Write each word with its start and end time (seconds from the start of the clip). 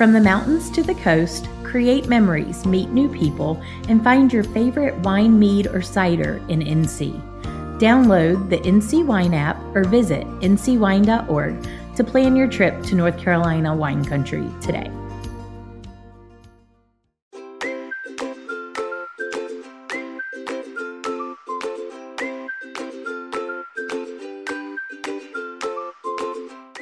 From 0.00 0.14
the 0.14 0.20
mountains 0.22 0.70
to 0.70 0.82
the 0.82 0.94
coast, 0.94 1.46
create 1.62 2.08
memories, 2.08 2.64
meet 2.64 2.88
new 2.88 3.06
people, 3.06 3.62
and 3.86 4.02
find 4.02 4.32
your 4.32 4.44
favorite 4.44 4.96
wine, 5.00 5.38
mead, 5.38 5.66
or 5.66 5.82
cider 5.82 6.40
in 6.48 6.60
NC. 6.60 7.20
Download 7.78 8.48
the 8.48 8.56
NC 8.60 9.04
Wine 9.04 9.34
app 9.34 9.60
or 9.74 9.84
visit 9.84 10.26
ncwine.org 10.40 11.68
to 11.96 12.02
plan 12.02 12.34
your 12.34 12.48
trip 12.48 12.82
to 12.84 12.94
North 12.94 13.18
Carolina 13.18 13.76
wine 13.76 14.02
country 14.02 14.48
today. 14.62 14.90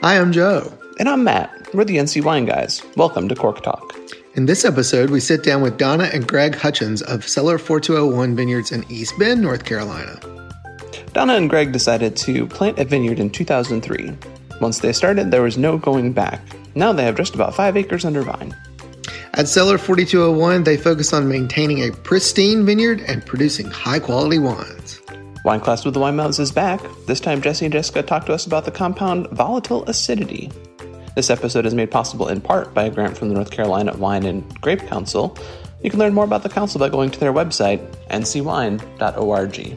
Hi, 0.03 0.21
I'm 0.21 0.31
Joe. 0.31 0.73
And 1.01 1.09
I'm 1.09 1.25
Matt. 1.25 1.58
We're 1.75 1.85
the 1.85 1.99
NC 1.99 2.25
Wine 2.25 2.47
Guys. 2.47 2.83
Welcome 2.97 3.29
to 3.29 3.35
Cork 3.35 3.63
Talk. 3.63 3.95
In 4.37 4.47
this 4.47 4.65
episode, 4.65 5.11
we 5.11 5.21
sit 5.21 5.43
down 5.43 5.61
with 5.61 5.77
Donna 5.77 6.09
and 6.15 6.27
Greg 6.27 6.55
Hutchins 6.55 7.03
of 7.03 7.29
Cellar 7.29 7.59
4201 7.59 8.35
Vineyards 8.35 8.73
in 8.73 8.91
East 8.91 9.19
Bend, 9.19 9.43
North 9.43 9.67
Carolina. 9.67 10.19
Donna 11.13 11.35
and 11.35 11.51
Greg 11.51 11.73
decided 11.73 12.17
to 12.17 12.47
plant 12.47 12.79
a 12.79 12.87
vineyard 12.87 13.21
in 13.21 13.29
2003. 13.29 14.17
Once 14.63 14.79
they 14.79 14.95
started, 14.95 15.31
there 15.31 15.43
was 15.43 15.59
no 15.59 15.77
going 15.77 16.15
back. 16.15 16.41
Now 16.75 16.95
they 16.95 17.05
have 17.05 17.17
just 17.17 17.35
about 17.35 17.55
five 17.55 17.77
acres 17.77 18.07
under 18.07 18.23
vine. 18.23 18.57
At 19.35 19.47
Cellar 19.47 19.77
4201, 19.77 20.65
they 20.65 20.79
focus 20.79 21.13
on 21.13 21.29
maintaining 21.29 21.83
a 21.83 21.93
pristine 21.93 22.65
vineyard 22.65 23.03
and 23.07 23.27
producing 23.27 23.71
high 23.71 23.99
quality 24.01 24.39
wines. 24.39 25.03
Wine 25.45 25.61
Class 25.61 25.85
with 25.85 25.93
the 25.93 26.01
Wine 26.01 26.17
Mouths 26.17 26.39
is 26.39 26.51
back. 26.51 26.81
This 27.07 27.21
time, 27.21 27.43
Jesse 27.43 27.67
and 27.67 27.73
Jessica 27.75 28.03
talk 28.03 28.25
to 28.25 28.33
us 28.33 28.47
about 28.47 28.65
the 28.65 28.71
compound 28.71 29.29
volatile 29.33 29.85
acidity. 29.85 30.51
This 31.19 31.31
episode 31.31 31.67
is 31.67 31.75
made 31.75 31.91
possible 31.91 32.29
in 32.29 32.41
part 32.41 32.73
by 32.73 32.85
a 32.85 32.91
grant 32.91 33.19
from 33.19 33.29
the 33.29 33.35
North 33.35 33.51
Carolina 33.51 33.93
Wine 33.97 34.25
and 34.25 34.61
Grape 34.61 34.87
Council. 34.87 35.37
You 35.83 35.91
can 35.91 35.99
learn 35.99 36.15
more 36.15 36.23
about 36.23 36.45
the 36.45 36.49
council 36.49 36.79
by 36.79 36.91
going 36.91 37.11
to 37.11 37.19
their 37.19 37.33
website, 37.33 37.81
ncwine.org. 38.07 39.77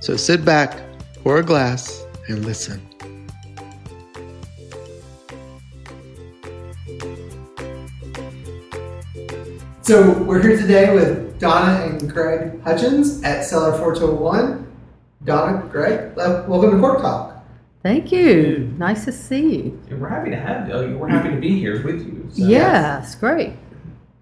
So 0.00 0.16
sit 0.16 0.44
back, 0.44 0.80
pour 1.22 1.38
a 1.38 1.44
glass, 1.44 2.04
and 2.26 2.44
listen. 2.44 2.82
So 9.82 10.20
we're 10.24 10.42
here 10.42 10.56
today 10.56 10.92
with 10.92 11.38
Donna 11.38 11.84
and 11.84 12.12
Greg 12.12 12.60
Hutchins 12.62 13.22
at 13.22 13.44
Cellar 13.44 13.78
4201. 13.78 14.66
Donna, 15.22 15.64
Greg, 15.70 16.16
welcome 16.16 16.72
to 16.72 16.80
Cork 16.80 17.00
Talk. 17.00 17.31
Thank 17.82 18.12
you. 18.12 18.72
Nice 18.78 19.04
to 19.06 19.12
see 19.12 19.56
you. 19.56 19.80
We're 19.90 20.08
happy 20.08 20.30
to 20.30 20.36
have 20.36 20.68
you. 20.68 20.96
We're 20.96 21.08
happy 21.08 21.30
to 21.30 21.40
be 21.40 21.58
here 21.58 21.84
with 21.84 22.06
you. 22.06 22.28
So, 22.32 22.42
it's 23.02 23.14
great. 23.16 23.54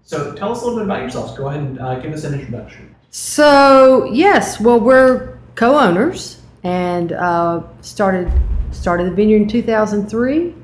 So 0.03 0.33
tell 0.33 0.51
us 0.51 0.61
a 0.61 0.65
little 0.65 0.79
bit 0.79 0.85
about 0.85 1.01
yourselves. 1.01 1.37
Go 1.37 1.47
ahead 1.47 1.61
and 1.61 1.79
uh, 1.79 1.99
give 1.99 2.11
us 2.11 2.23
an 2.23 2.33
introduction. 2.33 2.95
So 3.11 4.05
yes, 4.05 4.59
well 4.59 4.79
we're 4.79 5.37
co-owners 5.55 6.41
and 6.63 7.11
uh, 7.11 7.63
started 7.81 8.31
started 8.71 9.07
the 9.11 9.15
vineyard 9.15 9.43
in 9.43 9.47
2003 9.47 10.55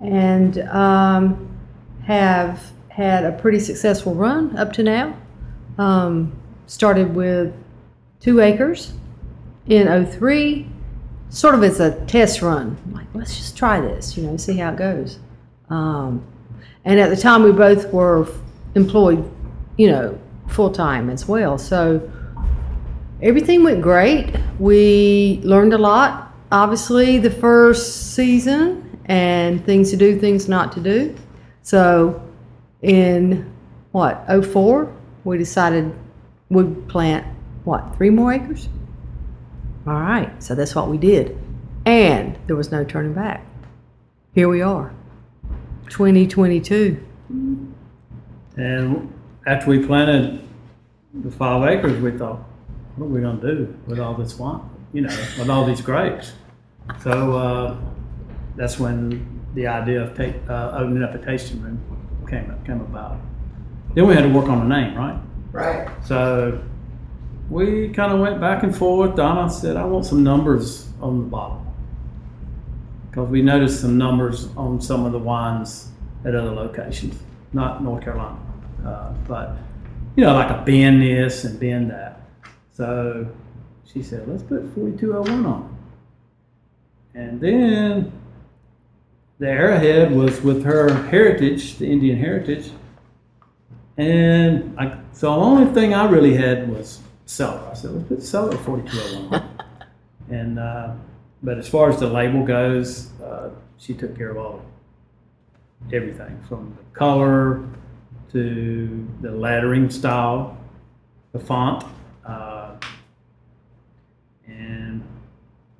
and 0.00 0.58
um, 0.68 1.58
have 2.04 2.62
had 2.88 3.24
a 3.24 3.32
pretty 3.32 3.58
successful 3.58 4.14
run 4.14 4.56
up 4.56 4.72
to 4.74 4.82
now. 4.82 5.16
Um, 5.78 6.32
started 6.66 7.14
with 7.14 7.54
two 8.20 8.40
acres 8.40 8.92
in 9.66 10.06
03, 10.06 10.68
sort 11.30 11.54
of 11.54 11.62
as 11.62 11.80
a 11.80 12.04
test 12.06 12.42
run. 12.42 12.76
Like, 12.92 13.06
let's 13.14 13.36
just 13.36 13.56
try 13.56 13.80
this, 13.80 14.16
you 14.16 14.24
know, 14.24 14.36
see 14.36 14.56
how 14.56 14.70
it 14.72 14.76
goes. 14.76 15.18
Um, 15.68 16.24
and 16.84 17.00
at 17.00 17.10
the 17.10 17.16
time, 17.16 17.42
we 17.42 17.52
both 17.52 17.92
were 17.92 18.28
employed, 18.74 19.28
you 19.76 19.88
know, 19.88 20.18
full 20.48 20.70
time 20.70 21.10
as 21.10 21.26
well. 21.26 21.58
So 21.58 22.10
everything 23.22 23.64
went 23.64 23.82
great. 23.82 24.36
We 24.58 25.40
learned 25.42 25.72
a 25.72 25.78
lot, 25.78 26.32
obviously, 26.52 27.18
the 27.18 27.30
first 27.30 28.14
season, 28.14 28.86
and 29.06 29.64
things 29.64 29.90
to 29.90 29.96
do, 29.96 30.18
things 30.18 30.48
not 30.48 30.72
to 30.72 30.80
do. 30.80 31.14
So 31.62 32.22
in 32.82 33.52
what, 33.92 34.24
04, 34.28 34.92
we 35.24 35.38
decided 35.38 35.92
we'd 36.50 36.88
plant, 36.88 37.26
what, 37.64 37.96
three 37.96 38.10
more 38.10 38.32
acres? 38.32 38.68
All 39.86 39.94
right, 39.94 40.42
so 40.42 40.56
that's 40.56 40.74
what 40.74 40.88
we 40.88 40.98
did. 40.98 41.38
And 41.84 42.36
there 42.48 42.56
was 42.56 42.72
no 42.72 42.82
turning 42.82 43.12
back. 43.12 43.46
Here 44.34 44.48
we 44.48 44.60
are, 44.60 44.92
2022. 45.90 47.00
And 48.56 49.14
after 49.46 49.70
we 49.70 49.86
planted 49.86 50.42
the 51.14 51.30
five 51.30 51.68
acres, 51.68 52.02
we 52.02 52.10
thought, 52.18 52.40
what 52.96 53.06
are 53.06 53.10
we 53.10 53.20
going 53.20 53.40
to 53.40 53.54
do 53.54 53.78
with 53.86 54.00
all 54.00 54.14
this 54.14 54.36
wine? 54.36 54.60
You 54.92 55.02
know, 55.02 55.16
with 55.38 55.48
all 55.48 55.64
these 55.64 55.80
grapes. 55.80 56.32
So 57.02 57.36
uh, 57.36 57.76
that's 58.56 58.80
when 58.80 59.44
the 59.54 59.68
idea 59.68 60.02
of 60.02 60.16
take, 60.16 60.34
uh, 60.48 60.72
opening 60.74 61.04
up 61.04 61.14
a 61.14 61.18
tasting 61.18 61.62
room 61.62 61.80
came 62.28 62.52
came 62.64 62.80
about. 62.80 63.18
Then 63.94 64.08
we 64.08 64.14
had 64.14 64.22
to 64.22 64.30
work 64.30 64.48
on 64.48 64.60
a 64.60 64.68
name, 64.68 64.96
right? 64.96 65.18
Right. 65.52 65.88
So 66.04 66.60
we 67.48 67.88
kind 67.90 68.12
of 68.12 68.20
went 68.20 68.40
back 68.40 68.62
and 68.62 68.76
forth. 68.76 69.16
Donna 69.16 69.48
said, 69.50 69.76
I 69.76 69.84
want 69.84 70.06
some 70.06 70.22
numbers 70.22 70.88
on 71.00 71.18
the 71.18 71.24
bottle. 71.24 71.64
Because 73.10 73.28
we 73.28 73.42
noticed 73.42 73.80
some 73.80 73.96
numbers 73.96 74.48
on 74.56 74.80
some 74.80 75.06
of 75.06 75.12
the 75.12 75.18
wines 75.18 75.90
at 76.24 76.34
other 76.34 76.50
locations, 76.50 77.18
not 77.52 77.82
North 77.82 78.02
Carolina. 78.04 78.38
Uh, 78.84 79.12
but, 79.26 79.56
you 80.16 80.24
know, 80.24 80.34
like 80.34 80.50
a 80.50 80.62
bend 80.64 81.02
this 81.02 81.44
and 81.44 81.58
bend 81.58 81.90
that. 81.90 82.20
So 82.72 83.28
she 83.90 84.02
said, 84.02 84.28
let's 84.28 84.42
put 84.42 84.62
4201 84.74 85.46
on. 85.46 85.76
And 87.14 87.40
then 87.40 88.12
the 89.38 89.48
arrowhead 89.48 90.12
was 90.12 90.42
with 90.42 90.64
her 90.64 90.92
heritage, 91.08 91.78
the 91.78 91.86
Indian 91.86 92.18
heritage. 92.18 92.70
And 93.96 94.78
I, 94.78 94.98
so 95.12 95.30
the 95.30 95.40
only 95.40 95.72
thing 95.72 95.94
I 95.94 96.06
really 96.06 96.34
had 96.34 96.68
was 96.68 97.00
cellar. 97.26 97.68
I 97.70 97.74
said, 97.74 97.90
let's 97.90 98.08
put 98.08 98.22
cellar 98.22 98.56
4201. 98.56 99.44
and, 100.30 100.58
uh, 100.58 100.94
but 101.42 101.58
as 101.58 101.68
far 101.68 101.90
as 101.90 102.00
the 102.00 102.06
label 102.06 102.44
goes, 102.44 103.10
uh, 103.20 103.50
she 103.76 103.92
took 103.92 104.16
care 104.16 104.30
of 104.30 104.38
all 104.38 104.62
everything 105.92 106.42
from 106.48 106.76
the 106.76 106.98
color 106.98 107.62
to 108.32 109.06
the 109.20 109.30
lettering 109.30 109.90
style, 109.90 110.56
the 111.32 111.38
font, 111.38 111.84
uh, 112.24 112.76
and 114.46 115.02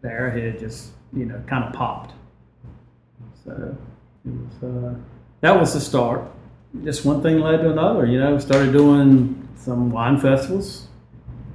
the 0.03 0.09
arrowhead 0.09 0.59
just, 0.59 0.91
you 1.13 1.25
know, 1.25 1.43
kind 1.47 1.65
of 1.65 1.73
popped. 1.73 2.13
So 3.45 3.77
it 4.25 4.31
was, 4.31 4.63
uh, 4.63 4.95
that 5.41 5.59
was 5.59 5.73
the 5.73 5.81
start. 5.81 6.23
Just 6.85 7.05
one 7.05 7.23
thing 7.23 7.41
led 7.41 7.59
to 7.59 7.71
another. 7.71 8.07
You 8.07 8.19
know, 8.19 8.39
started 8.39 8.73
doing 8.73 9.49
some 9.57 9.91
wine 9.91 10.19
festivals 10.21 10.89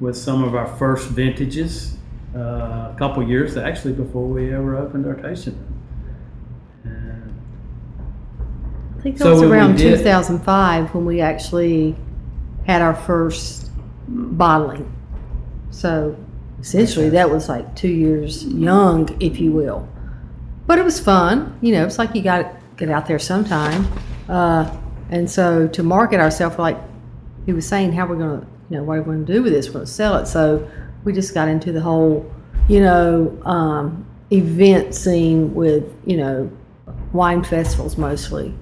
with 0.02 0.18
some 0.18 0.44
of 0.44 0.56
our 0.56 0.68
first 0.78 1.08
vintages 1.10 1.96
uh, 2.36 2.40
a 2.40 2.96
couple 2.98 3.22
years 3.24 3.56
actually 3.56 3.94
before 3.94 4.26
we 4.28 4.54
ever 4.54 4.76
opened 4.76 5.06
our 5.06 5.14
tasting 5.16 5.54
room. 5.54 5.68
I 8.98 9.02
think 9.04 9.18
that 9.18 9.24
So 9.24 9.32
was 9.32 9.42
around 9.44 9.78
did- 9.78 9.98
2005 9.98 10.94
when 10.94 11.06
we 11.06 11.22
actually 11.22 11.96
had 12.66 12.82
our 12.82 12.94
first 12.94 13.72
bottling. 14.08 14.92
So 15.72 16.16
essentially, 16.60 17.10
that 17.10 17.30
was 17.30 17.50
like 17.50 17.76
two 17.76 17.88
years 17.90 18.46
young, 18.46 19.10
if 19.20 19.40
you 19.40 19.52
will. 19.52 19.88
But 20.68 20.78
it 20.78 20.86
was 20.86 21.00
fun. 21.00 21.58
You 21.62 21.72
know, 21.74 21.86
it's 21.86 21.98
like 21.98 22.14
you 22.14 22.22
got 22.22 22.38
to 22.44 22.52
get 22.78 22.90
out 22.90 23.08
there 23.08 23.18
sometime. 23.20 23.88
Uh, 24.30 24.72
and 25.10 25.30
so 25.30 25.68
to 25.70 25.82
market 25.84 26.20
ourselves, 26.20 26.60
like 26.60 26.78
he 27.46 27.54
was 27.54 27.68
saying, 27.68 27.94
how 27.94 28.06
we're 28.06 28.16
going 28.18 28.42
to, 28.42 28.48
you 28.72 28.78
know, 28.78 28.84
what 28.84 28.98
are 28.98 29.02
we 29.02 29.06
going 29.06 29.26
to 29.26 29.34
do 29.34 29.44
with 29.44 29.52
this? 29.52 29.68
We're 29.68 29.74
going 29.74 29.86
to 29.86 29.92
sell 29.92 30.16
it. 30.16 30.28
So 30.28 30.66
we 31.04 31.12
just 31.12 31.34
got 31.34 31.50
into 31.50 31.74
the 31.74 31.82
whole, 31.82 32.32
you 32.70 32.80
know, 32.80 33.38
um, 33.44 34.06
event 34.32 34.96
scene 34.96 35.54
with, 35.54 35.94
you 36.06 36.16
know, 36.16 36.50
wine 37.12 37.44
festivals 37.44 37.98
mostly. 37.98 38.54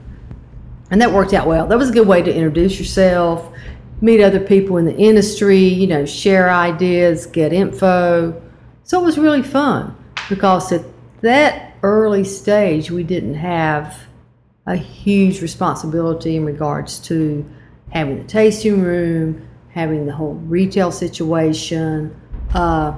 And 0.89 0.99
that 0.99 1.11
worked 1.11 1.35
out 1.35 1.45
well. 1.45 1.67
That 1.67 1.77
was 1.77 1.91
a 1.91 1.93
good 1.93 2.07
way 2.07 2.23
to 2.23 2.33
introduce 2.33 2.79
yourself, 2.79 3.53
meet 4.01 4.19
other 4.19 4.39
people 4.39 4.77
in 4.77 4.85
the 4.85 4.97
industry, 4.97 5.59
you 5.59 5.85
know, 5.85 6.07
share 6.07 6.49
ideas, 6.49 7.27
get 7.27 7.53
info. 7.53 8.41
So 8.85 8.99
it 8.99 9.05
was 9.05 9.19
really 9.19 9.43
fun 9.43 9.95
because 10.27 10.71
at 10.71 10.81
that 11.21 11.75
early 11.83 12.23
stage, 12.23 12.89
we 12.89 13.03
didn't 13.03 13.35
have 13.35 13.95
a 14.65 14.75
huge 14.75 15.43
responsibility 15.43 16.35
in 16.35 16.45
regards 16.45 16.97
to 16.99 17.47
having 17.91 18.17
the 18.17 18.23
tasting 18.23 18.81
room, 18.81 19.45
having 19.69 20.05
the 20.05 20.13
whole 20.13 20.33
retail 20.33 20.91
situation, 20.91 22.15
uh, 22.53 22.97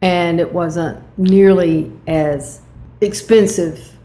and 0.00 0.40
it 0.40 0.52
wasn't 0.52 1.02
nearly 1.18 1.92
as 2.06 2.62
expensive 3.00 3.96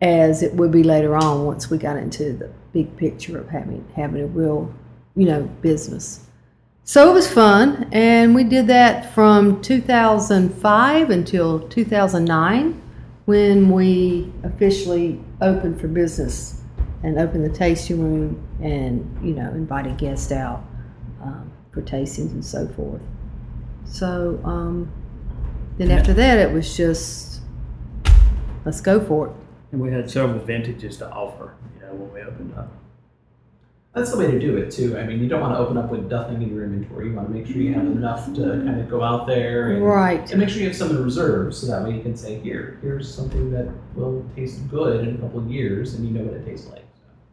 as 0.00 0.42
it 0.42 0.54
would 0.54 0.72
be 0.72 0.82
later 0.82 1.14
on 1.14 1.44
once 1.44 1.70
we 1.70 1.78
got 1.78 1.96
into 1.96 2.32
the 2.32 2.50
big 2.72 2.96
picture 2.96 3.38
of 3.38 3.48
having 3.48 3.84
having 3.94 4.22
a 4.22 4.26
real, 4.26 4.72
you 5.16 5.26
know, 5.26 5.42
business. 5.62 6.26
So 6.84 7.10
it 7.10 7.14
was 7.14 7.30
fun, 7.30 7.88
and 7.92 8.34
we 8.34 8.42
did 8.42 8.66
that 8.66 9.14
from 9.14 9.60
2005 9.62 11.10
until 11.10 11.60
2009 11.68 12.82
when 13.26 13.70
we 13.70 14.32
officially 14.42 15.20
opened 15.40 15.80
for 15.80 15.86
business 15.86 16.62
and 17.04 17.18
opened 17.18 17.44
the 17.44 17.56
tasting 17.56 18.02
room 18.02 18.42
and, 18.60 19.18
you 19.24 19.34
know, 19.34 19.48
invited 19.50 19.98
guests 19.98 20.32
out 20.32 20.64
for 21.72 21.82
tastings 21.82 22.32
and 22.32 22.44
so 22.44 22.66
forth. 22.68 23.00
So 23.84 24.40
um, 24.44 24.90
then 25.78 25.90
after 25.90 26.12
that, 26.14 26.38
it 26.38 26.52
was 26.52 26.76
just, 26.76 27.40
let's 28.64 28.80
go 28.80 29.00
for 29.00 29.28
it. 29.28 29.32
And 29.72 29.80
we 29.80 29.90
had 29.92 30.10
several 30.10 30.38
vintages 30.40 30.96
to 30.98 31.10
offer, 31.10 31.54
you 31.76 31.80
know, 31.86 31.94
when 31.94 32.12
we 32.12 32.20
opened 32.22 32.54
up. 32.56 32.72
That's 33.94 34.12
the 34.12 34.18
way 34.18 34.30
to 34.30 34.38
do 34.38 34.56
it 34.56 34.70
too. 34.70 34.96
I 34.96 35.04
mean, 35.04 35.20
you 35.20 35.28
don't 35.28 35.40
want 35.40 35.52
to 35.54 35.58
open 35.58 35.76
up 35.76 35.90
with 35.90 36.08
nothing 36.08 36.40
in 36.42 36.54
your 36.54 36.62
inventory. 36.64 37.08
You 37.08 37.14
want 37.14 37.26
to 37.26 37.34
make 37.34 37.46
sure 37.46 37.56
you 37.56 37.74
have 37.74 37.82
enough 37.86 38.26
to 38.34 38.40
kind 38.64 38.80
of 38.80 38.88
go 38.88 39.02
out 39.02 39.26
there 39.26 39.72
and, 39.72 39.84
Right. 39.84 40.30
and 40.30 40.38
make 40.38 40.48
sure 40.48 40.60
you 40.60 40.68
have 40.68 40.76
some 40.76 40.90
in 40.90 41.02
reserve, 41.02 41.52
so 41.52 41.66
that 41.66 41.82
way 41.82 41.96
you 41.96 42.00
can 42.02 42.16
say, 42.16 42.38
"Here, 42.38 42.78
here's 42.82 43.12
something 43.12 43.50
that 43.50 43.66
will 43.96 44.24
taste 44.36 44.68
good 44.70 45.08
in 45.08 45.16
a 45.16 45.18
couple 45.18 45.40
of 45.40 45.50
years," 45.50 45.94
and 45.94 46.06
you 46.06 46.12
know 46.12 46.24
what 46.24 46.34
it 46.34 46.44
tastes 46.46 46.70
like. 46.70 46.84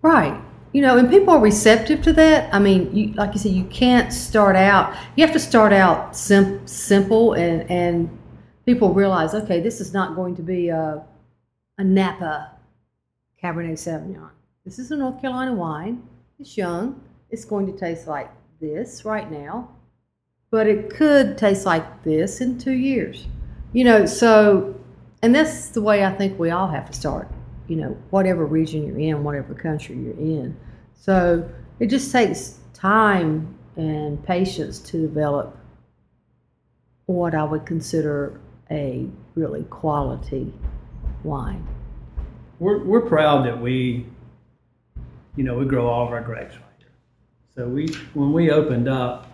Right. 0.02 0.42
You 0.74 0.82
know, 0.82 0.98
and 0.98 1.10
people 1.10 1.34
are 1.34 1.40
receptive 1.40 2.02
to 2.04 2.14
that. 2.14 2.54
I 2.54 2.60
mean, 2.60 2.94
you, 2.96 3.14
like 3.14 3.34
you 3.34 3.40
said, 3.40 3.54
you 3.54 3.64
can't 3.66 4.12
start 4.12 4.56
out. 4.56 4.96
You 5.16 5.26
have 5.26 5.34
to 5.34 5.40
start 5.40 5.74
out 5.74 6.16
sim- 6.16 6.66
simple, 6.68 7.34
and 7.34 7.70
and 7.72 8.18
people 8.66 8.94
realize, 8.94 9.34
okay, 9.34 9.62
this 9.62 9.80
is 9.80 9.94
not 9.94 10.16
going 10.16 10.36
to 10.36 10.44
be 10.44 10.70
a 10.70 11.04
a 11.78 11.84
Napa 11.84 12.52
Cabernet 13.42 13.78
Sauvignon. 13.78 14.32
This 14.66 14.80
is 14.80 14.92
a 14.92 14.98
North 14.98 15.22
Carolina 15.22 15.54
wine. 15.54 16.04
It's 16.40 16.58
young. 16.58 17.02
It's 17.30 17.46
going 17.46 17.66
to 17.68 17.78
taste 17.78 18.08
like 18.08 18.30
this 18.60 19.06
right 19.06 19.30
now, 19.32 19.70
but 20.52 20.68
it 20.68 20.90
could 20.90 21.38
taste 21.38 21.66
like 21.66 22.04
this 22.04 22.42
in 22.42 22.58
two 22.58 22.74
years. 22.74 23.28
You 23.74 23.84
know, 23.84 24.06
so, 24.06 24.76
and 25.22 25.34
that's 25.36 25.70
the 25.70 25.82
way 25.82 26.04
I 26.04 26.14
think 26.14 26.40
we 26.40 26.50
all 26.50 26.68
have 26.68 26.88
to 26.88 26.94
start 26.94 27.30
you 27.68 27.76
know, 27.76 27.98
whatever 28.10 28.46
region 28.46 28.86
you're 28.86 29.00
in, 29.00 29.24
whatever 29.24 29.54
country 29.54 29.96
you're 29.96 30.18
in. 30.18 30.56
So 30.96 31.48
it 31.80 31.88
just 31.88 32.12
takes 32.12 32.60
time 32.74 33.56
and 33.76 34.24
patience 34.24 34.80
to 34.80 35.02
develop 35.02 35.58
what 37.06 37.36
I 37.36 37.44
would 37.44 37.66
consider 37.66 38.40
a 38.70 39.08
really 39.36 39.64
quality 39.66 40.54
wine. 41.24 41.66
We're, 42.60 42.84
we're 42.84 43.02
proud 43.02 43.46
that 43.46 43.60
we, 43.60 44.06
you 45.36 45.44
know, 45.44 45.56
we 45.56 45.66
grow 45.66 45.88
all 45.88 46.06
of 46.06 46.12
our 46.12 46.22
grapes 46.22 46.56
right 46.56 46.64
here. 46.80 46.88
So 47.56 47.68
we, 47.68 47.88
when 48.14 48.34
we 48.34 48.52
opened 48.52 48.90
up 48.90 49.32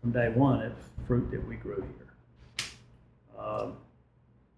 from 0.00 0.12
day 0.12 0.28
one, 0.28 0.60
it's 0.60 0.90
fruit 1.06 1.30
that 1.30 1.46
we 1.48 1.56
grew 1.56 1.76
here. 1.76 2.68
Um, 3.38 3.76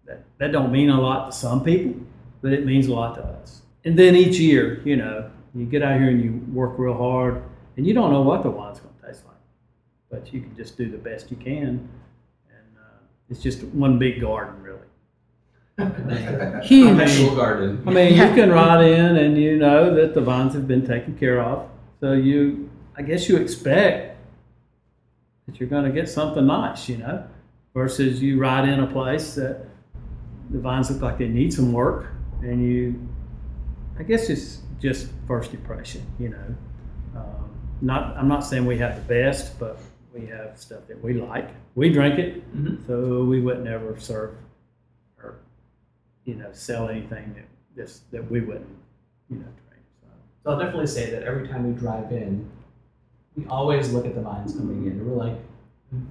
that, 0.05 0.23
that 0.37 0.51
don't 0.51 0.71
mean 0.71 0.89
a 0.89 0.99
lot 0.99 1.31
to 1.31 1.37
some 1.37 1.63
people, 1.63 2.05
but 2.41 2.53
it 2.53 2.65
means 2.65 2.87
a 2.87 2.93
lot 2.93 3.15
to 3.15 3.23
us. 3.23 3.61
And 3.85 3.97
then 3.97 4.15
each 4.15 4.37
year, 4.37 4.81
you 4.83 4.95
know, 4.95 5.29
you 5.55 5.65
get 5.65 5.81
out 5.81 5.99
here 5.99 6.09
and 6.09 6.23
you 6.23 6.41
work 6.53 6.77
real 6.77 6.93
hard, 6.93 7.41
and 7.77 7.85
you 7.85 7.93
don't 7.93 8.11
know 8.11 8.21
what 8.21 8.43
the 8.43 8.49
wine's 8.49 8.79
going 8.79 8.93
to 9.01 9.07
taste 9.07 9.23
like, 9.25 9.35
but 10.09 10.33
you 10.33 10.41
can 10.41 10.55
just 10.55 10.77
do 10.77 10.89
the 10.89 10.97
best 10.97 11.31
you 11.31 11.37
can, 11.37 11.87
and 12.49 12.77
uh, 12.77 12.99
it's 13.29 13.41
just 13.41 13.63
one 13.63 13.97
big 13.97 14.21
garden, 14.21 14.61
really. 14.61 14.77
Huge. 16.65 16.97
Vegetable 16.97 17.35
garden. 17.35 17.83
I 17.85 17.91
mean, 17.91 18.13
you 18.13 18.33
can 18.33 18.51
ride 18.51 18.83
in 18.83 19.17
and 19.17 19.37
you 19.37 19.57
know 19.57 19.93
that 19.93 20.15
the 20.15 20.21
vines 20.21 20.53
have 20.53 20.67
been 20.67 20.85
taken 20.85 21.17
care 21.17 21.41
of, 21.41 21.69
so 21.99 22.13
you, 22.13 22.69
I 22.95 23.03
guess 23.03 23.29
you 23.29 23.37
expect 23.37 24.17
that 25.45 25.59
you're 25.59 25.69
going 25.69 25.85
to 25.85 25.91
get 25.91 26.09
something 26.09 26.45
nice, 26.45 26.89
you 26.89 26.97
know, 26.97 27.25
versus 27.73 28.21
you 28.21 28.39
ride 28.39 28.67
in 28.67 28.79
a 28.79 28.87
place 28.87 29.35
that 29.35 29.65
the 30.49 30.59
vines 30.59 30.89
look 30.91 31.01
like 31.01 31.17
they 31.17 31.27
need 31.27 31.53
some 31.53 31.71
work, 31.71 32.11
and 32.41 32.63
you, 32.63 33.07
I 33.99 34.03
guess 34.03 34.29
it's 34.29 34.61
just 34.79 35.09
first 35.27 35.53
impression, 35.53 36.03
you 36.19 36.29
know. 36.29 36.55
Um, 37.15 37.49
not, 37.81 38.15
I'm 38.17 38.27
not 38.27 38.41
saying 38.45 38.65
we 38.65 38.77
have 38.77 38.95
the 38.95 39.01
best, 39.01 39.57
but 39.59 39.79
we 40.13 40.25
have 40.27 40.57
stuff 40.59 40.87
that 40.87 41.03
we 41.03 41.13
like. 41.13 41.49
We 41.75 41.89
drink 41.91 42.19
it, 42.19 42.55
Mhm. 42.55 42.85
so 42.87 43.23
we 43.23 43.41
would 43.41 43.63
never 43.63 43.99
serve 43.99 44.35
or, 45.21 45.35
you 46.25 46.35
know, 46.35 46.49
sell 46.53 46.89
anything 46.89 47.33
that 47.35 47.45
this 47.75 48.01
that 48.11 48.29
we 48.31 48.41
wouldn't, 48.41 48.65
you 49.29 49.37
know, 49.37 49.43
drink. 49.69 49.83
So. 50.01 50.07
So 50.43 50.51
I'll 50.51 50.59
definitely 50.59 50.87
say 50.87 51.11
that 51.11 51.23
every 51.23 51.47
time 51.47 51.71
we 51.71 51.79
drive 51.79 52.11
in, 52.11 52.49
we 53.35 53.45
always 53.47 53.93
look 53.93 54.05
at 54.07 54.15
the 54.15 54.21
vines 54.21 54.53
coming 54.55 54.85
in. 54.85 54.93
and 54.93 55.07
We're 55.07 55.15
like, 55.25 55.37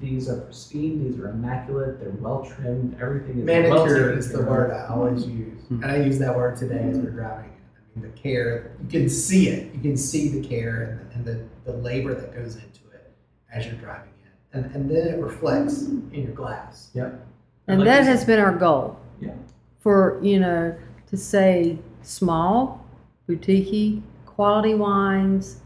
these 0.00 0.28
are 0.28 0.40
pristine, 0.40 1.04
these 1.04 1.18
are 1.20 1.28
immaculate, 1.30 2.00
they're 2.00 2.10
well 2.10 2.44
trimmed, 2.44 2.96
everything 3.00 3.40
is 3.40 3.46
well 3.46 3.62
Manicure 3.62 4.04
taken 4.06 4.18
is 4.18 4.32
the 4.32 4.38
care 4.38 4.46
word 4.46 4.70
of. 4.70 4.90
I 4.90 4.94
always 4.94 5.26
use, 5.26 5.62
Mhm. 5.70 5.82
and 5.82 5.84
I 5.92 5.96
use 5.96 6.18
that 6.18 6.34
word 6.34 6.56
today 6.56 6.88
as 6.90 6.98
we're 6.98 7.10
driving. 7.10 7.50
I 7.50 8.00
mean, 8.00 8.10
the 8.10 8.18
care 8.20 8.72
you 8.82 8.88
can 9.00 9.08
see 9.08 9.48
it. 9.48 9.74
You 9.74 9.80
can 9.80 9.96
see 9.96 10.28
the 10.40 10.46
care 10.46 10.98
and, 11.12 11.26
and 11.26 11.46
the, 11.64 11.70
the 11.70 11.76
labor 11.78 12.14
that 12.14 12.34
goes 12.34 12.56
into 12.56 12.80
it 12.94 13.12
as 13.52 13.66
you're 13.66 13.74
driving 13.76 14.12
in, 14.52 14.64
and 14.64 14.74
and 14.74 14.90
then 14.90 15.08
it 15.08 15.20
reflects 15.22 15.82
in 15.82 16.10
your 16.12 16.32
glass. 16.32 16.90
Yep. 16.94 17.26
And 17.68 17.80
Like 17.80 17.86
that 17.86 18.04
has 18.04 18.24
been 18.24 18.38
our 18.40 18.54
goal. 18.54 18.96
Yeah. 19.20 19.32
For, 19.80 20.18
you 20.22 20.40
know, 20.40 20.74
to 21.08 21.16
say 21.16 21.78
small, 22.02 22.84
boutique, 23.26 24.02
quality 24.24 24.74
wines, 24.74 25.60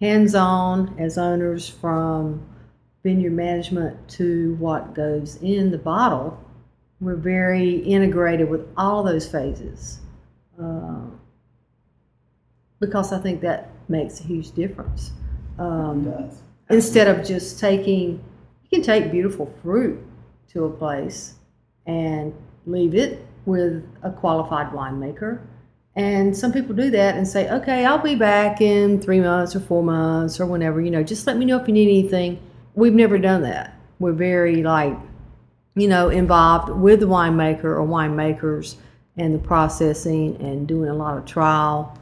hands 0.00 0.34
on 0.34 0.94
as 0.98 1.18
owners 1.18 1.68
from 1.68 2.40
vineyard 3.02 3.32
management 3.32 4.08
to 4.10 4.54
what 4.58 4.94
goes 4.94 5.36
in 5.42 5.70
the 5.70 5.78
bottle. 5.78 6.38
We're 7.00 7.16
very 7.16 7.76
integrated 7.76 8.48
with 8.50 8.66
all 8.76 9.02
those 9.02 9.26
phases. 9.26 10.00
Uh, 10.62 11.00
because 12.78 13.12
I 13.12 13.18
think 13.18 13.40
that 13.42 13.70
makes 13.88 14.20
a 14.20 14.24
huge 14.24 14.52
difference. 14.52 15.12
Um, 15.58 16.06
It 16.06 16.10
does. 16.10 16.42
instead 16.70 17.08
of 17.08 17.26
just 17.26 17.58
taking 17.58 18.22
you 18.62 18.78
can 18.78 18.82
take 18.82 19.10
beautiful 19.10 19.52
fruit 19.62 19.98
to 20.52 20.64
a 20.64 20.70
place 20.70 21.34
and 21.86 22.32
leave 22.66 22.94
it 22.94 23.26
with 23.46 23.84
a 24.02 24.10
qualified 24.10 24.68
winemaker 24.72 25.40
and 25.96 26.34
some 26.36 26.52
people 26.52 26.74
do 26.74 26.90
that 26.90 27.16
and 27.16 27.26
say 27.26 27.50
okay 27.50 27.84
i'll 27.84 27.98
be 27.98 28.14
back 28.14 28.60
in 28.60 29.00
three 29.00 29.20
months 29.20 29.56
or 29.56 29.60
four 29.60 29.82
months 29.82 30.38
or 30.40 30.46
whenever 30.46 30.80
you 30.80 30.90
know 30.90 31.02
just 31.02 31.26
let 31.26 31.36
me 31.36 31.44
know 31.44 31.58
if 31.60 31.66
you 31.66 31.74
need 31.74 31.88
anything 31.88 32.38
we've 32.74 32.94
never 32.94 33.18
done 33.18 33.42
that 33.42 33.76
we're 33.98 34.12
very 34.12 34.62
like 34.62 34.96
you 35.74 35.88
know 35.88 36.08
involved 36.08 36.70
with 36.70 37.00
the 37.00 37.06
winemaker 37.06 37.64
or 37.64 37.86
winemakers 37.86 38.76
and 39.16 39.34
the 39.34 39.38
processing 39.38 40.36
and 40.40 40.66
doing 40.66 40.88
a 40.88 40.94
lot 40.94 41.16
of 41.16 41.24
trial 41.24 41.98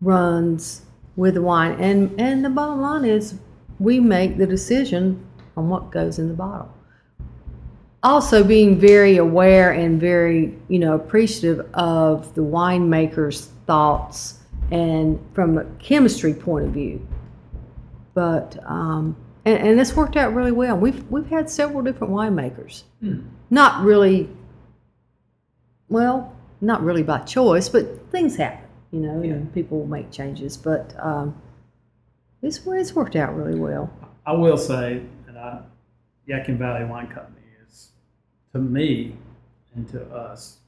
runs 0.00 0.82
with 1.16 1.34
the 1.34 1.42
wine 1.42 1.72
and 1.80 2.18
and 2.20 2.44
the 2.44 2.50
bottom 2.50 2.80
line 2.80 3.04
is 3.04 3.34
we 3.78 4.00
make 4.00 4.36
the 4.36 4.46
decision 4.46 5.24
on 5.56 5.68
what 5.68 5.90
goes 5.90 6.18
in 6.18 6.28
the 6.28 6.34
bottle. 6.34 6.72
Also, 8.02 8.44
being 8.44 8.78
very 8.78 9.16
aware 9.16 9.72
and 9.72 10.00
very, 10.00 10.54
you 10.68 10.78
know, 10.78 10.94
appreciative 10.94 11.66
of 11.74 12.34
the 12.34 12.42
winemaker's 12.42 13.46
thoughts 13.66 14.40
and 14.70 15.18
from 15.32 15.56
a 15.56 15.64
chemistry 15.78 16.34
point 16.34 16.66
of 16.66 16.72
view. 16.72 17.06
But 18.12 18.58
um, 18.66 19.16
and, 19.44 19.58
and 19.68 19.80
it's 19.80 19.94
worked 19.94 20.16
out 20.16 20.34
really 20.34 20.52
well. 20.52 20.76
We've 20.76 21.08
we've 21.10 21.28
had 21.28 21.48
several 21.50 21.82
different 21.82 22.12
winemakers. 22.12 22.84
Hmm. 23.00 23.20
Not 23.50 23.84
really. 23.84 24.28
Well, 25.88 26.34
not 26.60 26.82
really 26.82 27.02
by 27.02 27.18
choice, 27.20 27.68
but 27.68 28.10
things 28.10 28.36
happen, 28.36 28.66
you 28.90 29.00
know, 29.00 29.22
Yeah. 29.22 29.32
and 29.34 29.52
people 29.52 29.86
make 29.86 30.10
changes. 30.10 30.56
But 30.56 30.94
um, 30.98 31.40
it's 32.42 32.60
it's 32.66 32.94
worked 32.94 33.16
out 33.16 33.34
really 33.36 33.58
well. 33.58 33.90
I 34.26 34.32
will 34.32 34.56
say 34.56 35.02
that 35.26 35.36
I, 35.36 35.60
Yadkin 36.28 36.56
Valley 36.58 36.84
Wine 36.86 37.08
Company 37.08 37.44
is, 37.68 37.90
to 38.52 38.58
me 38.58 39.14
and 39.74 39.86
to 39.90 40.02
us, 40.14 40.58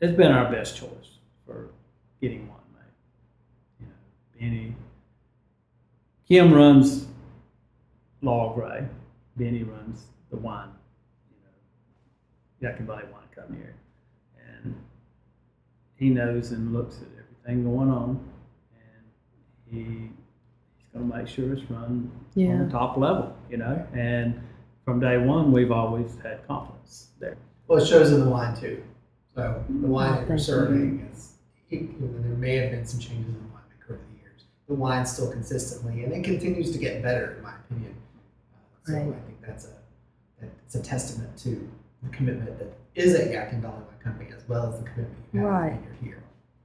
it's 0.00 0.16
been 0.16 0.32
our 0.32 0.50
best 0.50 0.76
choice 0.76 1.18
for 1.46 1.68
getting 2.20 2.48
wine 2.48 2.58
made. 2.74 3.80
You 3.80 3.86
know, 3.86 3.92
Benny, 4.56 4.74
Kim 6.28 6.52
runs 6.52 7.06
Laurel 8.24 8.54
Gray, 8.54 8.86
Benny 9.36 9.62
runs 9.62 10.04
the 10.30 10.36
wine, 10.36 10.68
you 11.30 11.36
know, 12.68 12.72
Yadkin 12.72 12.86
Valley 12.86 13.02
Wine 13.12 13.22
Company 13.34 13.58
here. 13.58 13.74
And 14.62 14.74
he 15.96 16.08
knows 16.10 16.52
and 16.52 16.72
looks 16.72 16.96
at 16.96 17.08
everything 17.18 17.64
going 17.64 17.90
on, 17.90 18.20
and 18.72 19.04
he 19.70 19.80
he's 20.78 20.88
going 20.94 21.10
to 21.10 21.16
make 21.16 21.28
sure 21.28 21.52
it's 21.52 21.68
run 21.70 22.10
Yeah. 22.34 22.52
on 22.52 22.66
the 22.66 22.72
top 22.72 22.96
level, 22.96 23.36
you 23.50 23.58
know. 23.58 23.86
And 23.92 24.40
from 24.84 25.00
day 25.00 25.18
one, 25.18 25.52
we've 25.52 25.72
always 25.72 26.16
had 26.22 26.46
confidence 26.46 27.10
there. 27.20 27.36
Well, 27.68 27.78
it 27.82 27.86
shows 27.86 28.12
in 28.12 28.20
the 28.20 28.28
wine 28.30 28.56
too. 28.56 28.82
So 29.34 29.62
the 29.68 29.86
wine 29.86 30.12
that 30.12 30.16
Thank 30.18 30.30
we're 30.30 30.38
serving 30.38 31.08
is, 31.12 31.34
it- 31.70 32.00
there 32.00 32.36
may 32.36 32.56
have 32.56 32.70
been 32.70 32.86
some 32.86 33.00
changes 33.00 33.34
in 33.34 33.34
the 33.34 33.48
winemaker 33.48 33.90
over 33.94 34.00
the 34.12 34.20
years. 34.22 34.44
The 34.68 34.74
wine's 34.74 35.10
still 35.12 35.30
consistently, 35.30 36.04
and 36.04 36.12
it 36.12 36.22
continues 36.24 36.70
to 36.72 36.78
get 36.78 37.02
better, 37.02 37.34
in 37.34 37.42
my 37.42 37.54
opinion. 37.56 37.94
Uh, 38.86 38.90
So 38.92 38.96
I 38.98 39.02
think 39.02 39.40
that's 39.46 39.64
a, 39.66 40.46
it's 40.64 40.74
a 40.74 40.80
testament 40.80 41.36
to 41.38 41.68
the 42.02 42.10
commitment 42.10 42.58
that 42.58 42.72
is 42.94 43.14
at 43.14 43.28
Yadkin 43.28 43.60
Valley 43.60 43.74
Wine 43.74 44.02
Company 44.02 44.30
as 44.36 44.46
well 44.48 44.72
as 44.72 44.78
the 44.78 44.84
commitment 44.84 45.16
you 45.32 45.40
have 45.40 45.48
Right. 45.48 45.72
when 45.72 45.82
you're 45.84 46.14
here. 46.14 46.22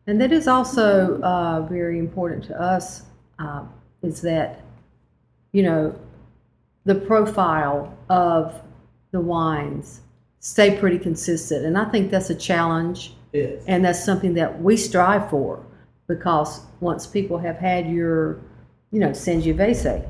And 0.07 0.19
that 0.21 0.31
is 0.31 0.47
also 0.47 1.21
uh, 1.21 1.61
very 1.69 1.99
important 1.99 2.43
to 2.45 2.59
us, 2.59 3.03
um, 3.37 3.71
is 4.01 4.21
that, 4.21 4.61
you 5.51 5.63
know, 5.63 5.95
the 6.85 6.95
profile 6.95 7.95
of 8.09 8.59
the 9.11 9.19
wines 9.21 10.01
stay 10.39 10.77
pretty 10.77 10.97
consistent. 10.97 11.65
And 11.65 11.77
I 11.77 11.85
think 11.85 12.09
that's 12.11 12.29
a 12.29 12.35
challenge, 12.35 13.13
and 13.67 13.85
that's 13.85 14.03
something 14.03 14.33
that 14.33 14.61
we 14.61 14.75
strive 14.77 15.29
for, 15.29 15.63
because 16.07 16.61
once 16.79 17.05
people 17.05 17.37
have 17.37 17.57
had 17.57 17.87
your, 17.87 18.39
you 18.91 18.99
know, 18.99 19.09
Sangiovese, 19.11 20.07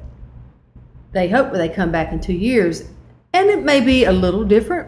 they 1.12 1.30
hope 1.30 1.52
they 1.52 1.70
come 1.70 1.92
back 1.92 2.12
in 2.12 2.20
two 2.20 2.34
years, 2.34 2.84
and 3.34 3.50
it 3.50 3.64
may 3.64 3.82
be 3.82 4.06
a 4.06 4.12
little 4.12 4.44
different 4.44 4.88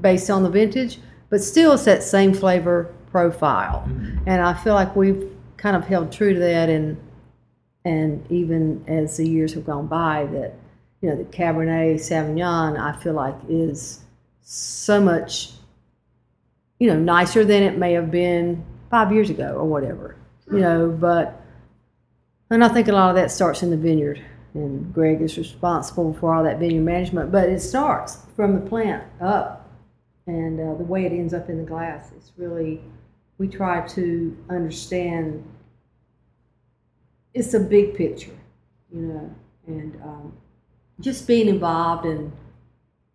based 0.00 0.30
on 0.30 0.42
the 0.42 0.50
vintage, 0.50 0.98
but 1.28 1.42
still 1.42 1.72
it's 1.72 1.84
that 1.84 2.02
same 2.02 2.32
flavor 2.32 2.94
profile. 3.10 3.84
Mm-hmm. 3.86 4.24
And 4.26 4.42
I 4.42 4.54
feel 4.54 4.74
like 4.74 4.96
we've 4.96 5.30
kind 5.56 5.76
of 5.76 5.84
held 5.86 6.10
true 6.12 6.34
to 6.34 6.40
that, 6.40 6.68
and 6.68 6.96
and 7.84 8.24
even 8.30 8.84
as 8.86 9.16
the 9.16 9.28
years 9.28 9.54
have 9.54 9.66
gone 9.66 9.86
by, 9.86 10.26
that 10.32 10.54
you 11.00 11.10
know 11.10 11.16
the 11.16 11.24
Cabernet 11.24 11.96
Sauvignon, 11.96 12.78
I 12.78 12.98
feel 13.00 13.14
like 13.14 13.34
is 13.48 14.00
so 14.42 15.00
much 15.00 15.52
you 16.78 16.88
know 16.88 16.98
nicer 16.98 17.44
than 17.44 17.62
it 17.62 17.78
may 17.78 17.92
have 17.92 18.10
been 18.10 18.64
five 18.90 19.12
years 19.12 19.30
ago 19.30 19.54
or 19.54 19.64
whatever. 19.64 20.16
You 20.50 20.58
know, 20.58 20.88
but 20.90 21.40
and 22.50 22.62
I 22.62 22.68
think 22.68 22.88
a 22.88 22.92
lot 22.92 23.08
of 23.08 23.16
that 23.16 23.30
starts 23.30 23.62
in 23.62 23.70
the 23.70 23.76
vineyard, 23.76 24.22
and 24.54 24.92
Greg 24.92 25.20
is 25.20 25.38
responsible 25.38 26.12
for 26.14 26.34
all 26.34 26.44
that 26.44 26.58
vineyard 26.58 26.82
management. 26.82 27.32
But 27.32 27.48
it 27.48 27.60
starts 27.60 28.18
from 28.36 28.54
the 28.54 28.60
plant 28.60 29.04
up, 29.20 29.70
and 30.26 30.60
uh, 30.60 30.74
the 30.74 30.84
way 30.84 31.06
it 31.06 31.12
ends 31.12 31.34
up 31.34 31.48
in 31.48 31.58
the 31.58 31.64
glass. 31.64 32.10
It's 32.16 32.32
really 32.36 32.80
we 33.38 33.48
try 33.48 33.86
to 33.88 34.36
understand. 34.50 35.44
It's 37.34 37.54
a 37.54 37.60
big 37.60 37.94
picture, 37.94 38.38
you 38.92 39.00
know, 39.00 39.34
and 39.66 39.96
um, 40.02 40.36
just 41.00 41.26
being 41.26 41.48
involved 41.48 42.04
and 42.04 42.30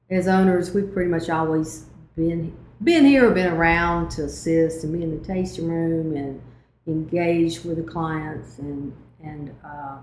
as 0.10 0.28
owners, 0.28 0.74
we've 0.74 0.92
pretty 0.94 1.10
much 1.10 1.30
always 1.30 1.86
been 2.16 2.56
been 2.84 3.06
here 3.06 3.28
or 3.28 3.32
been 3.32 3.52
around 3.52 4.10
to 4.12 4.26
assist 4.26 4.84
and 4.84 4.94
be 4.94 5.04
in 5.04 5.20
the 5.20 5.26
tasting 5.26 5.68
room 5.68 6.16
and 6.16 6.42
engage 6.86 7.64
with 7.64 7.78
the 7.78 7.84
clients 7.84 8.60
and 8.60 8.94
and 9.24 9.54
uh, 9.66 9.98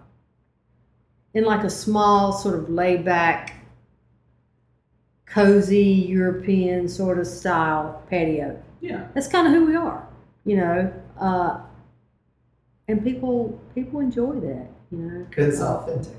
in 1.35 1.45
like 1.45 1.65
a 1.65 1.71
small 1.71 2.33
sort 2.33 2.55
of 2.55 2.69
laid 2.71 3.05
back 3.05 3.55
cozy 5.27 5.83
european 5.85 6.89
sort 6.89 7.19
of 7.19 7.27
style 7.27 8.03
patio 8.09 8.61
Yeah. 8.81 9.09
that's 9.15 9.27
kind 9.29 9.47
of 9.47 9.53
who 9.53 9.67
we 9.67 9.75
are 9.77 10.07
you 10.45 10.57
know 10.57 10.93
uh, 11.21 11.61
and 12.89 13.03
people 13.03 13.59
people 13.75 14.01
enjoy 14.01 14.35
that 14.41 14.67
you 14.91 14.99
know 14.99 15.27
Because 15.29 15.55
it's 15.55 15.63
authentic. 15.63 16.13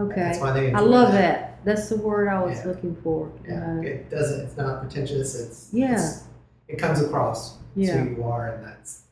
okay 0.00 0.14
That's 0.20 0.40
why 0.40 0.52
they 0.52 0.72
i 0.72 0.80
love 0.80 1.12
that 1.12 1.64
that's 1.64 1.88
the 1.88 1.96
word 1.96 2.28
i 2.28 2.42
was 2.42 2.58
Yeah. 2.58 2.66
looking 2.66 2.96
for 3.02 3.30
Yeah, 3.46 3.74
know? 3.74 3.82
it 3.82 4.10
doesn't, 4.10 4.46
it's 4.46 4.56
not 4.56 4.80
pretentious, 4.80 5.34
it's. 5.34 5.68
Yeah. 5.72 5.92
it's- 5.92 6.24
It 6.68 6.78
comes 6.78 7.00
across. 7.00 7.58
Yeah. 7.76 7.98
who 7.98 8.16
you 8.16 8.24
are 8.24 8.48
and 8.54 8.64
that's. 8.66 9.02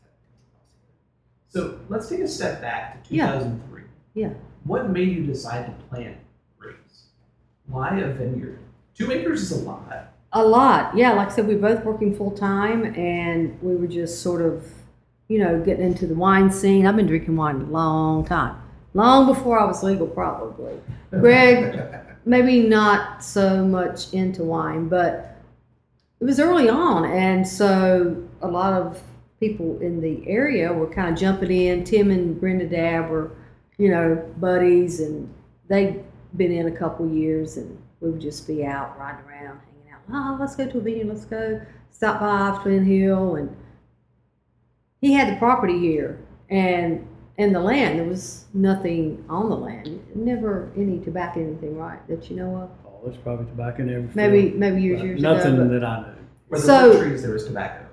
So 1.49 1.79
let's 1.89 2.09
take 2.09 2.21
a 2.21 2.27
step 2.29 2.61
back 2.61 3.05
to 3.05 3.15
Yeah. 3.15 3.33
2003. 3.33 3.83
Yeah. 4.15 4.33
What 4.65 4.91
made 4.91 5.09
you 5.09 5.25
decide 5.25 5.67
to 5.67 5.73
plant 5.85 6.17
grapes? 6.59 7.05
Why 7.67 7.99
a 7.99 8.13
vineyard? 8.13 8.59
Two 8.95 9.13
acres 9.13 9.43
is 9.43 9.53
a 9.53 9.65
lot. 9.65 10.13
A 10.33 10.45
lot, 10.45 10.97
yeah. 10.97 11.13
Like 11.13 11.29
I 11.29 11.33
said, 11.33 11.47
we 11.47 11.55
were 11.55 11.75
both 11.75 11.85
working 11.85 12.17
full 12.17 12.31
time, 12.33 12.85
and 12.97 13.61
we 13.63 13.77
were 13.77 13.87
just 13.87 14.23
sort 14.23 14.43
of, 14.43 14.67
you 15.29 15.39
know, 15.39 15.61
getting 15.61 15.85
into 15.85 16.07
the 16.07 16.15
wine 16.15 16.51
scene. 16.51 16.87
I've 16.87 16.97
been 16.97 17.07
drinking 17.07 17.37
wine 17.37 17.61
a 17.61 17.65
long 17.65 18.25
time, 18.25 18.57
long 18.95 19.27
before 19.27 19.59
I 19.59 19.65
was 19.65 19.83
legal, 19.83 20.07
probably. 20.07 20.75
Greg, 21.11 21.81
maybe 22.25 22.67
not 22.67 23.23
so 23.23 23.65
much 23.65 24.13
into 24.13 24.43
wine, 24.43 24.89
but 24.89 25.37
it 26.21 26.25
was 26.25 26.41
early 26.41 26.69
on, 26.69 27.05
and 27.05 27.47
so 27.47 28.27
a 28.41 28.49
lot 28.49 28.73
of 28.73 29.01
people 29.41 29.79
in 29.81 30.01
the 30.01 30.27
area 30.29 30.73
were 30.73 30.87
kind 30.87 31.13
of 31.13 31.21
jumping 31.21 31.51
in. 31.51 31.85
Tim 31.85 32.11
and 32.11 32.41
Brenda 32.41 32.67
Dab 32.67 33.11
were, 33.11 33.33
you 33.79 33.89
know, 33.91 34.17
buddies, 34.39 35.01
and 35.01 35.33
they'd 35.69 36.03
been 36.37 36.53
in 36.53 36.67
a 36.67 36.77
couple 36.77 37.09
years, 37.09 37.57
and 37.57 37.81
we 38.01 38.11
would 38.11 38.21
just 38.21 38.47
be 38.47 38.65
out 38.65 38.99
riding 38.99 39.25
around, 39.27 39.61
hanging 39.61 39.93
out. 39.93 40.01
Oh, 40.13 40.37
let's 40.41 40.57
go 40.57 40.67
to 40.69 40.79
a 40.79 40.81
vineyard. 40.81 41.09
Let's 41.09 41.25
go 41.25 41.61
stop 41.91 42.21
by 42.21 42.59
Twin 42.63 42.85
Hill, 42.85 43.37
and 43.37 43.55
he 45.01 45.13
had 45.13 45.33
the 45.35 45.39
property 45.39 45.79
here, 45.79 46.19
and 46.51 47.07
and 47.39 47.55
the 47.55 47.61
land. 47.61 47.99
There 47.99 48.07
was 48.07 48.45
nothing 48.55 49.25
on 49.29 49.49
the 49.51 49.57
land. 49.57 50.01
Never 50.15 50.71
any 50.77 51.01
tobacco, 51.01 51.41
anything, 51.41 51.77
right? 51.77 52.07
That 52.09 52.31
you 52.31 52.37
know 52.37 52.57
of. 52.57 52.71
Oh, 52.87 53.01
there's 53.05 53.17
probably 53.19 53.47
tobacco 53.47 53.83
in 53.83 53.89
every 53.91 54.11
Maybe 54.15 54.49
field, 54.51 54.61
maybe 54.61 54.83
years 54.83 55.01
but 55.01 55.07
years 55.07 55.23
Nothing 55.23 55.55
ago. 55.55 55.69
that 55.69 55.85
I 55.85 56.01
know. 56.03 56.15
Where 56.49 56.61
there 56.61 56.67
So- 56.67 56.99
were 56.99 57.05
trees, 57.09 57.23
there 57.23 57.33
was 57.33 57.45
tobacco. 57.47 57.87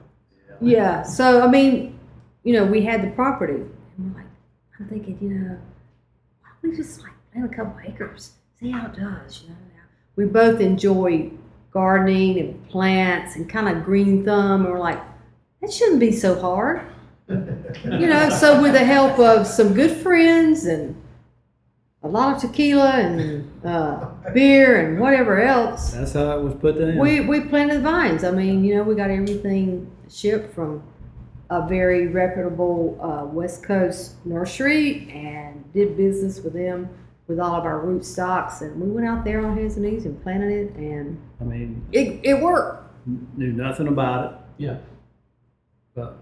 Yeah. 0.63 1.01
So 1.03 1.41
I 1.41 1.47
mean, 1.49 1.99
you 2.43 2.53
know, 2.53 2.65
we 2.65 2.81
had 2.83 3.01
the 3.03 3.09
property, 3.11 3.53
and 3.55 3.59
we're 3.59 3.65
like, 3.65 3.80
I'm 4.81 4.87
thinking, 4.89 5.17
you 5.21 5.29
know, 5.29 5.57
why 6.41 6.49
don't 6.63 6.71
we 6.71 6.75
just 6.77 7.01
like 7.01 7.11
plant 7.31 7.53
a 7.53 7.55
couple 7.55 7.79
acres, 7.85 8.31
see 8.59 8.71
how 8.71 8.87
it 8.87 8.95
does, 8.95 9.43
you 9.43 9.49
know? 9.49 9.55
We 10.15 10.25
both 10.25 10.59
enjoy 10.59 11.31
gardening 11.71 12.39
and 12.39 12.67
plants 12.69 13.35
and 13.35 13.49
kind 13.49 13.69
of 13.69 13.83
green 13.85 14.25
thumb, 14.25 14.65
and 14.65 14.73
we're 14.73 14.79
like, 14.79 14.99
that 15.61 15.71
shouldn't 15.71 15.99
be 15.99 16.11
so 16.11 16.39
hard, 16.39 16.81
you 17.29 18.07
know. 18.07 18.29
So 18.29 18.61
with 18.61 18.73
the 18.73 18.83
help 18.83 19.19
of 19.19 19.45
some 19.47 19.73
good 19.73 19.95
friends 19.97 20.65
and 20.65 20.95
a 22.03 22.07
lot 22.07 22.35
of 22.35 22.41
tequila 22.41 22.89
and 22.93 23.65
uh, 23.65 24.09
beer 24.33 24.89
and 24.89 24.99
whatever 24.99 25.41
else, 25.41 25.91
That's 25.91 26.13
how 26.13 26.37
it 26.39 26.43
was 26.43 26.55
put 26.55 26.77
in. 26.77 26.97
we 26.97 27.21
we 27.21 27.41
planted 27.41 27.83
vines. 27.83 28.23
I 28.23 28.31
mean, 28.31 28.65
you 28.65 28.75
know, 28.75 28.83
we 28.83 28.95
got 28.95 29.11
everything 29.11 29.89
shipped 30.09 30.53
from 30.55 30.83
a 31.51 31.67
very 31.67 32.07
reputable 32.07 32.97
uh, 33.01 33.25
West 33.25 33.61
Coast 33.61 34.15
nursery 34.25 35.11
and 35.11 35.71
did 35.73 35.97
business 35.97 36.39
with 36.39 36.53
them 36.53 36.89
with 37.27 37.39
all 37.39 37.55
of 37.55 37.65
our 37.65 37.79
root 37.79 38.05
stocks. 38.05 38.61
And 38.61 38.81
we 38.81 38.89
went 38.89 39.05
out 39.05 39.25
there 39.25 39.45
on 39.45 39.57
hands 39.57 39.75
and 39.75 39.85
knees 39.85 40.05
and 40.05 40.21
planted 40.23 40.49
it, 40.49 40.75
and 40.75 41.21
I 41.41 41.43
mean, 41.43 41.85
it, 41.91 42.21
it 42.23 42.41
worked. 42.41 42.89
knew 43.05 43.51
nothing 43.51 43.87
about 43.87 44.31
it. 44.31 44.63
Yeah. 44.63 44.77
But 45.93 46.19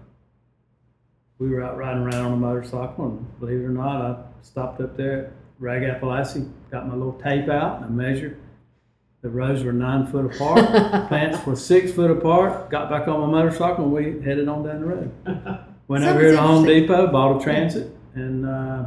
we 1.38 1.48
were 1.48 1.62
out 1.62 1.76
riding 1.76 2.02
around 2.02 2.26
on 2.26 2.32
a 2.32 2.36
motorcycle, 2.36 3.06
and 3.06 3.40
believe 3.40 3.60
it 3.60 3.64
or 3.64 3.68
not, 3.70 4.02
I 4.02 4.16
stopped 4.42 4.80
up 4.80 4.96
there 4.96 5.26
at 5.26 5.32
RagApple 5.60 6.02
Lassie, 6.02 6.44
got 6.72 6.88
my 6.88 6.94
little 6.94 7.12
tape 7.12 7.48
out, 7.48 7.76
and 7.76 7.84
I 7.84 7.88
measured. 7.88 8.36
The 9.22 9.28
rows 9.28 9.62
were 9.64 9.72
nine 9.72 10.06
foot 10.06 10.34
apart, 10.34 10.66
plants 11.08 11.44
were 11.46 11.54
six 11.56 11.92
foot 11.92 12.10
apart. 12.10 12.70
Got 12.70 12.88
back 12.88 13.06
on 13.06 13.20
my 13.20 13.26
motorcycle, 13.26 13.84
and 13.84 13.92
we 13.92 14.22
headed 14.24 14.48
on 14.48 14.64
down 14.64 14.80
the 14.80 14.86
road. 14.86 15.12
Went 15.88 16.04
over 16.04 16.20
here 16.20 16.32
to 16.32 16.40
Home. 16.40 16.64
Depot, 16.64 17.08
bought 17.08 17.40
a 17.40 17.44
transit, 17.44 17.94
and 18.14 18.46
uh, 18.46 18.86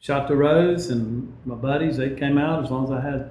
shot 0.00 0.28
the 0.28 0.36
rows. 0.36 0.90
And 0.90 1.32
my 1.46 1.54
buddies, 1.54 1.96
they 1.96 2.10
came 2.10 2.36
out 2.36 2.62
as 2.64 2.70
long 2.70 2.84
as 2.84 2.90
I 2.90 3.00
had 3.00 3.30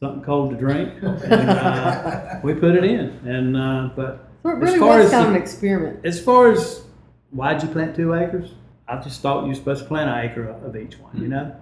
something 0.00 0.22
cold 0.22 0.50
to 0.50 0.56
drink. 0.56 0.94
And, 1.02 1.50
uh, 1.50 2.40
we 2.42 2.54
put 2.54 2.74
it 2.74 2.84
in, 2.84 3.10
and 3.26 3.56
uh, 3.56 3.90
but 3.94 4.30
So 4.44 4.50
it 4.50 4.62
As 4.62 4.76
far 4.78 4.96
was 4.98 5.06
as 5.06 5.10
kind 5.10 5.26
of 5.26 5.34
an 5.34 5.42
experiment. 5.42 6.06
as 6.06 6.20
far 6.22 6.52
as 6.52 6.84
why'd 7.32 7.62
you 7.62 7.68
plant 7.68 7.94
two 7.96 8.14
acres, 8.14 8.54
I 8.88 8.96
just 9.02 9.20
thought 9.20 9.42
you 9.42 9.48
were 9.48 9.54
supposed 9.54 9.82
to 9.82 9.88
plant 9.88 10.08
an 10.08 10.30
acre 10.30 10.48
of 10.48 10.74
each 10.76 10.98
one, 10.98 11.20
you 11.20 11.28
know. 11.28 11.54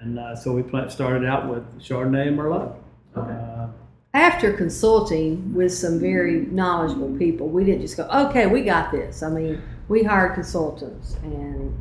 And 0.00 0.18
uh, 0.18 0.36
so 0.36 0.52
we 0.52 0.62
plant, 0.62 0.90
started 0.90 1.24
out 1.28 1.48
with 1.50 1.64
Chardonnay 1.80 2.28
and 2.28 2.38
Merlot. 2.38 2.76
Okay. 3.16 3.30
Uh, 3.30 3.68
After 4.14 4.52
consulting 4.52 5.54
with 5.54 5.72
some 5.72 5.98
very 5.98 6.46
knowledgeable 6.46 7.16
people, 7.16 7.48
we 7.48 7.64
didn't 7.64 7.82
just 7.82 7.96
go, 7.96 8.04
okay, 8.08 8.46
we 8.46 8.62
got 8.62 8.92
this. 8.92 9.22
I 9.22 9.30
mean, 9.30 9.62
we 9.88 10.02
hired 10.02 10.34
consultants 10.34 11.16
and, 11.22 11.74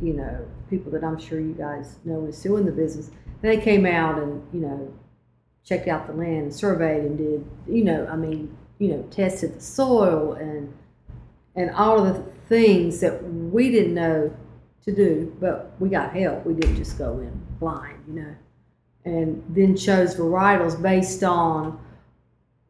you 0.00 0.14
know, 0.14 0.46
people 0.70 0.90
that 0.92 1.04
I'm 1.04 1.18
sure 1.18 1.40
you 1.40 1.52
guys 1.52 1.96
know 2.04 2.24
is 2.26 2.38
still 2.38 2.56
in 2.56 2.66
the 2.66 2.72
business. 2.72 3.10
They 3.42 3.58
came 3.58 3.84
out 3.84 4.18
and, 4.18 4.42
you 4.52 4.60
know, 4.60 4.94
checked 5.64 5.88
out 5.88 6.06
the 6.06 6.12
land, 6.12 6.42
and 6.42 6.54
surveyed 6.54 7.04
and 7.04 7.18
did, 7.18 7.46
you 7.66 7.84
know, 7.84 8.06
I 8.06 8.16
mean, 8.16 8.56
you 8.78 8.88
know, 8.88 9.02
tested 9.10 9.56
the 9.56 9.60
soil 9.60 10.34
and 10.34 10.72
and 11.56 11.70
all 11.70 12.04
of 12.04 12.14
the 12.16 12.22
things 12.48 13.00
that 13.00 13.22
we 13.22 13.70
didn't 13.70 13.94
know 13.94 14.34
to 14.84 14.94
do, 14.94 15.34
but 15.40 15.72
we 15.78 15.88
got 15.88 16.14
help. 16.14 16.44
We 16.44 16.52
didn't 16.54 16.76
just 16.76 16.98
go 16.98 17.18
in 17.18 17.40
blind, 17.60 18.02
you 18.08 18.14
know 18.14 18.34
and 19.04 19.42
then 19.48 19.76
chose 19.76 20.14
varietals 20.14 20.80
based 20.80 21.22
on 21.22 21.78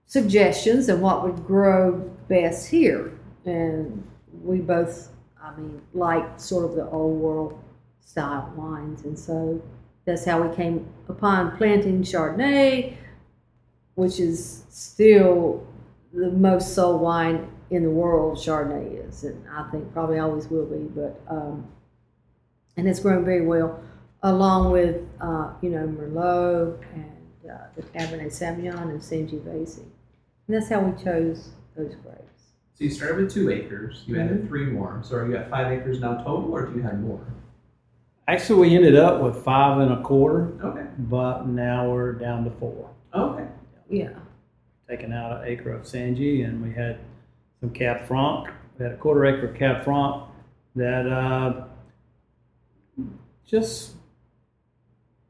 suggestions 0.06 0.88
and 0.88 1.00
what 1.00 1.22
would 1.22 1.46
grow 1.46 1.98
best 2.28 2.68
here. 2.68 3.12
And 3.44 4.06
we 4.42 4.58
both, 4.58 5.08
I 5.40 5.54
mean, 5.56 5.80
like 5.92 6.40
sort 6.40 6.64
of 6.64 6.74
the 6.74 6.88
old 6.88 7.20
world 7.20 7.58
style 8.00 8.52
wines. 8.56 9.04
And 9.04 9.18
so 9.18 9.62
that's 10.04 10.24
how 10.24 10.42
we 10.42 10.54
came 10.54 10.86
upon 11.08 11.56
planting 11.56 12.02
Chardonnay, 12.02 12.96
which 13.94 14.20
is 14.20 14.64
still 14.70 15.66
the 16.12 16.30
most 16.30 16.74
sold 16.74 17.00
wine 17.00 17.48
in 17.70 17.82
the 17.84 17.90
world. 17.90 18.38
Chardonnay 18.38 19.08
is, 19.08 19.24
and 19.24 19.44
I 19.48 19.68
think 19.70 19.92
probably 19.92 20.18
always 20.18 20.48
will 20.48 20.66
be. 20.66 20.84
But 20.94 21.20
um, 21.28 21.66
and 22.76 22.88
it's 22.88 23.00
grown 23.00 23.24
very 23.24 23.46
well, 23.46 23.80
along 24.24 24.72
with 24.72 25.02
uh, 25.20 25.50
you 25.62 25.70
know 25.70 25.86
Merlot 25.86 26.80
and 26.94 27.50
uh, 27.50 27.58
the 27.76 27.82
Cabernet 27.82 28.32
Sauvignon 28.32 28.90
and 28.90 29.00
Sangiovese. 29.00 29.78
And 29.78 30.56
that's 30.56 30.68
how 30.68 30.80
we 30.80 31.02
chose 31.02 31.50
those 31.76 31.94
grapes. 32.02 32.20
So 32.74 32.84
you 32.84 32.90
started 32.90 33.18
with 33.18 33.32
two 33.32 33.50
acres, 33.50 34.02
you 34.06 34.20
added 34.20 34.48
three 34.48 34.66
more. 34.66 35.00
So 35.04 35.16
are 35.16 35.28
you 35.28 35.36
at 35.36 35.48
five 35.48 35.70
acres 35.70 36.00
now 36.00 36.16
total, 36.16 36.52
or 36.52 36.66
do 36.66 36.74
you 36.76 36.82
have 36.82 36.98
more? 36.98 37.24
Actually, 38.26 38.68
we 38.68 38.74
ended 38.74 38.96
up 38.96 39.22
with 39.22 39.44
five 39.44 39.78
and 39.80 39.92
a 39.92 40.02
quarter, 40.02 40.58
Okay. 40.64 40.86
but 40.98 41.46
now 41.46 41.90
we're 41.90 42.14
down 42.14 42.42
to 42.44 42.50
four. 42.58 42.90
Okay. 43.14 43.46
Yeah. 43.88 44.14
Taking 44.88 45.12
out 45.12 45.42
an 45.42 45.46
acre 45.46 45.72
of 45.72 45.82
Sanji, 45.82 46.44
and 46.44 46.62
we 46.62 46.72
had 46.72 46.98
some 47.60 47.70
Cab 47.70 48.06
Franc. 48.06 48.48
We 48.78 48.84
had 48.84 48.94
a 48.94 48.96
quarter 48.96 49.24
acre 49.26 49.48
of 49.48 49.56
Cab 49.56 49.84
Franc 49.84 50.24
that 50.74 51.06
uh, 51.06 51.64
just 53.46 53.93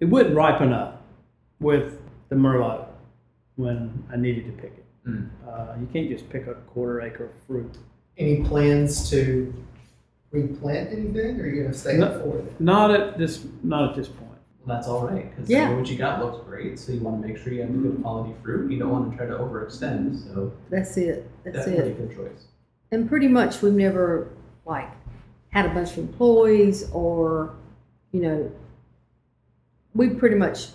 it 0.04 0.10
wouldn't 0.10 0.36
ripen 0.36 0.70
up 0.72 1.02
with 1.60 1.98
the 2.28 2.36
Merlot 2.36 2.86
when 3.56 4.04
I 4.12 4.16
needed 4.16 4.44
to 4.46 4.52
pick 4.52 4.72
it. 4.76 4.84
Mm. 5.08 5.28
Uh, 5.48 5.74
you 5.80 5.86
can't 5.92 6.10
just 6.10 6.28
pick 6.28 6.46
a 6.46 6.54
quarter 6.54 7.00
acre 7.00 7.24
of 7.24 7.30
fruit. 7.46 7.78
Any 8.18 8.42
plans 8.44 9.08
to 9.10 9.52
replant 10.30 10.90
anything, 10.92 11.40
or 11.40 11.44
are 11.44 11.46
you 11.48 11.62
gonna 11.62 11.74
stay 11.74 11.96
No. 11.96 12.06
at 12.08 12.22
four 12.22 12.36
then? 12.36 12.54
Not 12.58 12.90
at 12.90 13.16
this, 13.18 13.46
not 13.62 13.88
at 13.90 13.96
this 13.96 14.08
point. 14.08 14.20
Well, 14.66 14.76
that's 14.76 14.88
all 14.88 15.06
right 15.06 15.30
because 15.30 15.48
Yeah. 15.48 15.74
what 15.74 15.90
you 15.90 15.96
got 15.96 16.22
looks 16.22 16.44
great. 16.46 16.78
So 16.78 16.92
you 16.92 17.00
want 17.00 17.22
to 17.22 17.28
make 17.28 17.38
sure 17.38 17.52
you 17.52 17.62
have 17.62 17.70
a 17.70 17.72
good 17.72 18.02
quality 18.02 18.34
fruit. 18.42 18.70
You 18.70 18.78
don't 18.78 18.90
want 18.90 19.10
to 19.10 19.16
try 19.16 19.26
to 19.26 19.34
overextend. 19.38 20.16
So 20.16 20.52
That's 20.70 20.96
it. 20.98 21.28
That's 21.44 21.56
definitely 21.56 21.92
it. 21.92 21.98
a 21.98 22.02
good 22.06 22.16
choice. 22.16 22.46
And 22.92 23.08
pretty 23.08 23.28
much 23.28 23.62
we've 23.62 23.72
never 23.72 24.28
like 24.66 24.90
had 25.50 25.66
a 25.66 25.70
bunch 25.74 25.92
of 25.92 25.98
employees 25.98 26.90
or, 26.92 27.54
you 28.12 28.20
know, 28.22 28.50
we 29.94 30.08
pretty 30.08 30.36
much, 30.36 30.68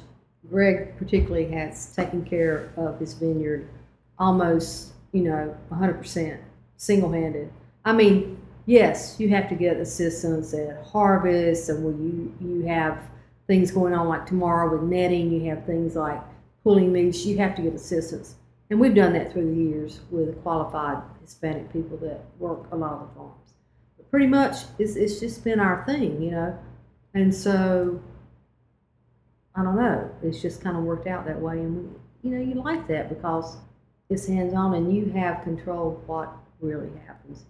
Greg 0.49 0.97
particularly 0.97 1.47
has 1.51 1.93
taken 1.93 2.23
care 2.23 2.71
of 2.77 2.99
his 2.99 3.13
vineyard 3.13 3.67
almost, 4.17 4.93
you 5.11 5.23
know, 5.23 5.55
100% 5.71 6.37
single 6.77 7.11
handed. 7.11 7.51
I 7.85 7.93
mean, 7.93 8.41
yes, 8.65 9.17
you 9.19 9.29
have 9.29 9.49
to 9.49 9.55
get 9.55 9.77
assistance 9.77 10.53
at 10.53 10.83
harvest 10.85 11.69
and 11.69 11.83
when 11.83 12.33
you, 12.41 12.47
you 12.47 12.67
have 12.67 12.99
things 13.47 13.71
going 13.71 13.93
on 13.93 14.07
like 14.07 14.25
tomorrow 14.25 14.71
with 14.71 14.83
netting, 14.83 15.31
you 15.31 15.49
have 15.49 15.65
things 15.65 15.95
like 15.95 16.21
pulling 16.63 16.93
leaves, 16.93 17.25
you 17.25 17.37
have 17.37 17.55
to 17.55 17.61
get 17.61 17.73
assistance. 17.73 18.35
And 18.69 18.79
we've 18.79 18.93
done 18.93 19.13
that 19.13 19.33
through 19.33 19.49
the 19.49 19.61
years 19.61 20.01
with 20.11 20.41
qualified 20.43 21.01
Hispanic 21.21 21.73
people 21.73 21.97
that 21.97 22.21
work 22.37 22.67
a 22.71 22.75
lot 22.75 22.93
of 22.93 23.07
the 23.09 23.15
farms. 23.15 23.53
But 23.97 24.09
pretty 24.11 24.27
much, 24.27 24.57
it's, 24.77 24.95
it's 24.95 25.19
just 25.19 25.43
been 25.43 25.59
our 25.59 25.83
thing, 25.85 26.21
you 26.21 26.31
know? 26.31 26.59
And 27.15 27.33
so, 27.33 27.99
I 29.55 29.63
don't 29.63 29.75
know, 29.75 30.09
it's 30.23 30.41
just 30.41 30.61
kind 30.61 30.77
of 30.77 30.83
worked 30.83 31.07
out 31.07 31.25
that 31.25 31.39
way. 31.39 31.59
And, 31.59 31.75
we, 32.23 32.29
you 32.29 32.35
know, 32.35 32.43
you 32.43 32.61
like 32.61 32.87
that 32.87 33.09
because 33.09 33.57
it's 34.09 34.27
hands 34.27 34.53
on 34.53 34.73
and 34.73 34.95
you 34.95 35.11
have 35.11 35.43
control 35.43 35.97
of 35.97 36.07
what 36.07 36.31
really 36.59 36.89
happens. 37.05 37.43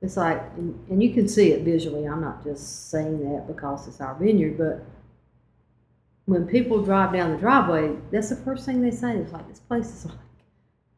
It's 0.00 0.16
like, 0.16 0.42
and, 0.56 0.78
and 0.90 1.02
you 1.02 1.14
can 1.14 1.28
see 1.28 1.52
it 1.52 1.62
visually. 1.62 2.06
I'm 2.06 2.20
not 2.20 2.42
just 2.42 2.90
saying 2.90 3.20
that 3.32 3.46
because 3.46 3.86
it's 3.86 4.00
our 4.00 4.14
vineyard, 4.16 4.58
but 4.58 4.84
when 6.24 6.46
people 6.46 6.82
drive 6.82 7.12
down 7.12 7.32
the 7.32 7.38
driveway, 7.38 7.96
that's 8.10 8.30
the 8.30 8.36
first 8.36 8.66
thing 8.66 8.82
they 8.82 8.90
say. 8.90 9.16
It's 9.16 9.32
like, 9.32 9.48
this 9.48 9.60
place 9.60 9.86
is 9.86 10.06
like, 10.06 10.18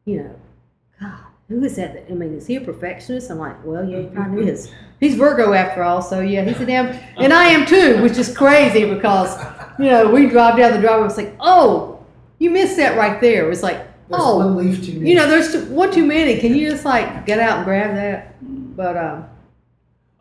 you 0.05 0.23
know, 0.23 0.35
God, 0.99 1.19
who 1.49 1.63
is 1.63 1.75
that? 1.75 1.93
that- 1.93 2.11
I 2.11 2.15
mean, 2.15 2.33
is 2.33 2.47
he 2.47 2.55
a 2.55 2.61
perfectionist? 2.61 3.29
I'm 3.29 3.37
like, 3.37 3.63
well, 3.63 3.87
yeah, 3.87 3.97
he 3.97 4.03
mm-hmm. 4.05 4.17
kind 4.17 4.39
of 4.39 4.47
is. 4.47 4.71
He's 4.99 5.15
Virgo 5.15 5.53
after 5.53 5.83
all, 5.83 6.01
so 6.01 6.21
yeah, 6.21 6.43
he's 6.43 6.59
a 6.61 6.65
damn, 6.65 6.87
and 7.17 7.33
I 7.33 7.45
am 7.45 7.65
too, 7.65 8.01
which 8.01 8.17
is 8.17 8.35
crazy 8.35 8.85
because, 8.91 9.37
you 9.79 9.85
know, 9.85 10.09
we 10.11 10.27
drive 10.27 10.57
down 10.57 10.73
the 10.73 10.79
driveway, 10.79 11.07
it's 11.07 11.17
like, 11.17 11.35
oh, 11.39 12.03
you 12.39 12.49
missed 12.49 12.77
that 12.77 12.97
right 12.97 13.19
there. 13.21 13.49
It's 13.51 13.63
like, 13.63 13.77
There's 14.09 14.21
oh, 14.23 14.37
one 14.37 14.55
leaf 14.57 14.83
too 14.85 14.93
many. 14.93 15.09
you 15.09 15.15
know, 15.15 15.27
there's 15.27 15.51
too, 15.51 15.65
one 15.65 15.91
too 15.91 16.05
many. 16.05 16.39
Can 16.39 16.53
you 16.55 16.69
just 16.69 16.85
like 16.85 17.25
get 17.25 17.39
out 17.39 17.57
and 17.57 17.65
grab 17.65 17.95
that? 17.95 18.35
But 18.75 18.97
um, 18.97 19.25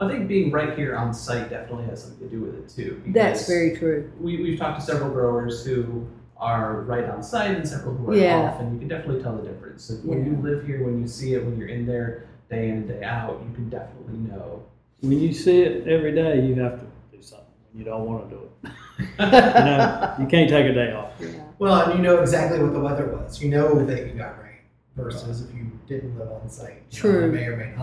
I 0.01 0.09
think 0.09 0.29
being 0.29 0.51
right 0.53 0.77
here 0.79 0.97
on 0.97 1.12
site 1.14 1.51
definitely 1.51 1.87
has 1.87 2.03
something 2.05 2.29
to 2.29 2.35
do 2.35 2.40
with 2.43 2.55
it 2.57 2.69
too. 2.69 3.03
that's 3.09 3.47
very 3.49 3.77
true. 3.77 4.11
We, 4.21 4.43
we've 4.43 4.59
talked 4.59 4.81
to 4.81 4.87
several 4.87 5.11
growers 5.11 5.64
who 5.64 6.07
are 6.37 6.83
right 6.83 7.05
on 7.05 7.23
site 7.23 7.53
and 7.57 7.67
several 7.67 7.95
who 7.95 8.11
are 8.11 8.17
Yeah. 8.17 8.37
off, 8.37 8.61
and 8.61 8.73
you 8.75 8.79
can 8.81 8.88
definitely 8.88 9.23
tell 9.23 9.37
the 9.37 9.49
difference. 9.49 9.85
So 9.85 9.95
when 9.97 10.25
you 10.27 10.37
live 10.43 10.67
here, 10.67 10.85
when 10.85 11.01
you 11.01 11.07
see 11.09 11.35
it, 11.35 11.45
when 11.45 11.57
you're 11.57 11.69
in 11.69 11.87
there 11.87 12.27
day 12.51 12.69
in 12.69 12.77
and 12.79 12.88
day 12.88 13.03
out, 13.03 13.40
you 13.49 13.55
can 13.55 13.69
definitely 13.71 14.19
know. 14.19 14.62
When 15.01 15.19
you 15.21 15.33
see 15.33 15.62
it 15.62 15.87
every 15.88 16.14
day, 16.14 16.45
you 16.47 16.55
have 16.61 16.81
to 16.81 16.87
do 17.17 17.23
something. 17.23 17.47
You 17.75 17.85
don't 17.85 18.05
want 18.07 18.29
to 18.31 18.37
do 18.37 18.43
it, 18.64 18.71
you 18.99 19.05
know, 19.19 20.15
you 20.21 20.27
can't 20.27 20.49
take 20.49 20.67
a 20.67 20.73
day 20.75 20.93
off. 20.93 21.13
Yeah. 21.21 21.29
Well, 21.59 21.91
and 21.91 21.99
you 21.99 22.03
know 22.03 22.21
exactly 22.21 22.63
what 22.63 22.73
the 22.73 22.81
weather 22.81 23.07
was. 23.07 23.41
You 23.43 23.49
know 23.51 23.85
that 23.85 24.07
you 24.07 24.13
got 24.15 24.43
rain 24.43 24.59
versus 24.97 25.43
if 25.49 25.55
you 25.55 25.71
didn't 25.87 26.19
live 26.19 26.31
on 26.31 26.49
site. 26.49 26.83
You 26.91 27.03
know, 27.03 27.11
True. 27.19 27.27
you 27.27 27.33
may 27.33 27.45
or 27.47 27.57
may 27.57 27.71
not 27.77 27.79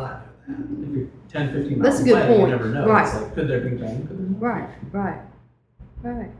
know 0.48 0.56
that. 0.56 0.90
If 0.90 0.96
you're 0.96 1.08
10, 1.30 1.54
15 1.54 1.80
miles 1.80 1.94
That's 1.98 2.02
a 2.02 2.04
good 2.04 2.18
away, 2.18 2.28
point. 2.38 2.42
you 2.42 2.48
never 2.58 2.70
know. 2.70 2.88
Right. 2.88 3.06
It's 3.08 3.16
like, 3.22 3.34
could 3.36 3.48
there 3.48 3.62
be 3.62 3.76
rain? 3.76 4.08
Could 4.08 4.18
there 4.20 4.28
not? 4.28 4.42
Right, 4.42 4.70
right, 4.92 5.22
right. 6.04 6.32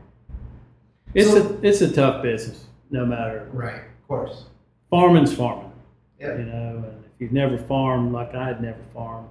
It's 1.14 1.30
So- 1.30 1.58
a 1.62 1.66
it's 1.66 1.80
a 1.82 1.92
tough 1.92 2.22
business, 2.22 2.64
no 2.90 3.04
matter. 3.06 3.48
Right, 3.52 3.76
of 3.76 4.08
course. 4.08 4.44
Farming's 4.90 5.34
farming. 5.34 5.72
Yeah. 6.20 6.36
You 6.38 6.44
know, 6.44 6.84
and 6.86 7.04
if 7.04 7.10
you've 7.20 7.32
never 7.32 7.58
farmed 7.58 8.12
like 8.12 8.34
I 8.34 8.46
had 8.46 8.62
never 8.62 8.78
farmed, 8.94 9.28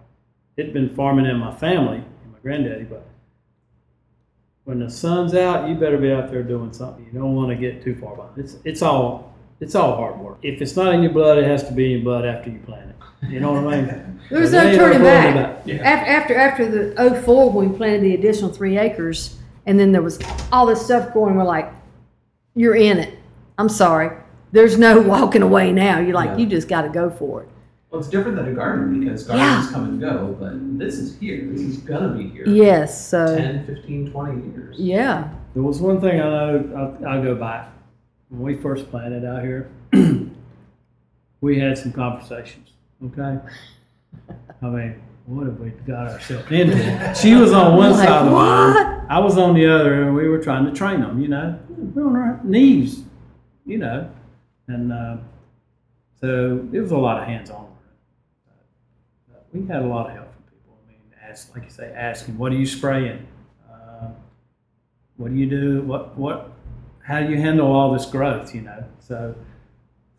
it'd 0.58 0.74
been 0.74 0.90
farming 0.96 1.26
in 1.26 1.38
my 1.38 1.54
family, 1.56 1.98
and 1.98 2.32
my 2.32 2.40
granddaddy, 2.44 2.84
but 2.84 3.06
when 4.72 4.80
the 4.80 4.90
sun's 4.90 5.34
out, 5.36 5.68
you 5.68 5.76
better 5.76 5.98
be 5.98 6.14
out 6.14 6.32
there 6.32 6.44
doing 6.44 6.72
something. 6.72 7.06
You 7.06 7.20
don't 7.20 7.36
want 7.36 7.50
to 7.50 7.56
get 7.58 7.84
too 7.84 7.94
far 7.94 8.16
behind. 8.16 8.38
It's 8.38 8.56
it's 8.64 8.82
all 8.82 9.36
it's 9.60 9.76
all 9.76 9.98
hard 9.98 10.18
work. 10.18 10.38
If 10.44 10.62
it's 10.62 10.78
not 10.78 10.94
in 10.96 11.04
your 11.04 11.12
blood, 11.12 11.38
it 11.38 11.44
has 11.44 11.66
to 11.68 11.74
be 11.74 11.88
in 11.88 11.92
your 11.92 12.02
blood 12.04 12.26
after 12.26 12.50
you 12.50 12.60
plant 12.60 12.90
it. 12.90 13.30
You 13.30 13.42
know 13.42 13.52
what 13.52 13.74
I 13.74 13.82
mean? 13.82 14.22
There's 14.32 14.54
no 14.54 14.64
turning 14.74 15.00
pulling 15.00 15.04
back. 15.34 15.62
Yeah. 15.66 15.76
After, 15.84 16.10
after 16.10 16.36
after 16.38 16.94
the 16.94 17.22
04, 17.26 17.52
when 17.52 17.70
we 17.70 17.76
planted 17.78 18.02
the 18.02 18.14
additional 18.16 18.50
three 18.50 18.78
acres, 18.78 19.38
and 19.66 19.78
then 19.78 19.92
there 19.92 20.02
was 20.02 20.20
all 20.54 20.66
this 20.66 20.84
stuff 20.86 21.14
going, 21.14 21.36
we're 21.36 21.44
like, 21.44 21.70
you're 22.56 22.76
in 22.76 22.98
it. 22.98 23.14
I'm 23.58 23.68
sorry. 23.70 24.16
There's 24.54 24.78
no 24.78 25.02
walking 25.14 25.42
away 25.42 25.74
now. 25.74 26.00
You're 26.00 26.16
like, 26.16 26.30
Yeah. 26.30 26.38
you 26.38 26.46
just 26.46 26.70
got 26.70 26.84
to 26.84 26.90
go 26.90 27.10
for 27.10 27.44
it. 27.44 27.50
Well, 27.92 28.00
it's 28.00 28.10
different 28.10 28.38
than 28.38 28.48
a 28.48 28.54
garden 28.54 29.02
because 29.02 29.26
gardens 29.26 29.70
come 29.70 29.84
and 29.84 30.00
go, 30.00 30.36
but 30.40 30.80
this 30.80 30.96
is 30.98 31.20
here. 31.20 31.46
This 31.52 31.60
is 31.62 31.78
gonna 31.80 32.16
be 32.16 32.30
here. 32.30 32.48
Yes. 32.48 33.06
So 33.10 33.36
10, 33.38 33.66
15, 33.66 34.12
20 34.12 34.54
years. 34.54 34.76
yeah. 34.80 35.30
There 35.54 35.62
was 35.64 35.82
one 35.82 36.00
thing 36.00 36.22
I 36.22 36.24
know, 36.24 36.98
I'll, 37.04 37.08
I'll 37.08 37.22
go 37.24 37.36
back. 37.36 37.68
When 38.30 38.42
we 38.44 38.56
first 38.56 38.90
planted 38.90 39.26
out 39.26 39.44
here, 39.44 39.70
we 41.42 41.60
had 41.60 41.78
some 41.78 41.92
conversations, 41.92 42.70
okay? 43.08 43.38
I 44.62 44.66
mean, 44.66 45.02
what 45.26 45.48
have 45.48 45.60
we 45.60 45.72
got 45.86 46.08
ourselves 46.08 46.50
into? 46.50 47.14
She 47.16 47.36
was 47.36 47.52
on 47.52 47.76
one 47.76 47.92
Like, 47.98 48.08
side 48.08 48.22
of 48.22 48.26
the 48.28 48.32
what? 48.32 49.12
I 49.12 49.20
was 49.20 49.38
on 49.38 49.54
the 49.54 49.68
other, 49.68 50.04
and 50.04 50.16
we 50.16 50.30
were 50.30 50.38
trying 50.42 50.64
to 50.64 50.72
train 50.72 51.02
them, 51.02 51.20
you 51.22 51.28
know? 51.28 51.60
We're 51.68 52.08
on 52.08 52.16
our 52.16 52.40
knees, 52.46 53.04
you 53.66 53.78
know? 53.80 54.10
And 54.70 54.94
uh, 54.94 55.18
so 56.22 56.66
it 56.72 56.80
was 56.80 56.92
a 56.92 56.98
lot 56.98 57.22
of 57.22 57.28
hands-on. 57.28 57.68
But 57.68 57.71
we 59.54 59.66
had 59.68 59.82
a 59.82 59.86
lot 59.86 60.08
of 60.08 60.14
help 60.14 60.34
from 60.34 60.44
people. 60.44 60.78
I 60.86 60.92
mean, 60.92 61.00
ask, 61.30 61.54
like 61.56 61.66
you 61.66 61.70
say, 61.70 61.94
asking, 61.94 62.38
what 62.38 62.52
are 62.52 62.56
you 62.56 62.66
spraying? 62.66 63.28
Uh, 63.70 64.10
what 65.18 65.32
do 65.32 65.38
you 65.38 65.50
do? 65.50 65.82
What 65.84 66.18
what? 66.18 66.52
How 67.04 67.20
do 67.20 67.30
you 67.30 67.38
handle 67.38 67.72
all 67.72 67.92
this 67.92 68.06
growth? 68.06 68.54
You 68.56 68.62
know. 68.62 68.84
So 69.00 69.36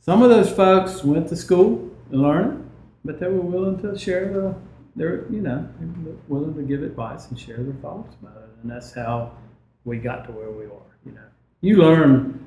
some 0.01 0.23
of 0.23 0.31
those 0.31 0.51
folks 0.51 1.03
went 1.03 1.29
to 1.29 1.37
school 1.37 1.90
and 2.11 2.23
learned, 2.23 2.71
but 3.05 3.21
they 3.21 3.29
were 3.29 3.40
willing 3.40 3.81
to 3.83 3.99
share 3.99 4.33
the 4.33 4.55
their 4.97 5.27
you 5.31 5.40
know 5.40 5.68
willing 6.29 6.55
to 6.55 6.62
give 6.62 6.83
advice 6.83 7.29
and 7.29 7.38
share 7.38 7.57
their 7.57 7.75
thoughts 7.75 8.14
about 8.21 8.37
it, 8.37 8.51
and 8.62 8.71
that's 8.71 8.92
how 8.92 9.33
we 9.85 9.99
got 9.99 10.27
to 10.27 10.33
where 10.33 10.51
we 10.51 10.64
are. 10.64 10.97
You 11.07 11.12
know, 11.12 11.25
you 11.61 11.77
learn 11.77 12.47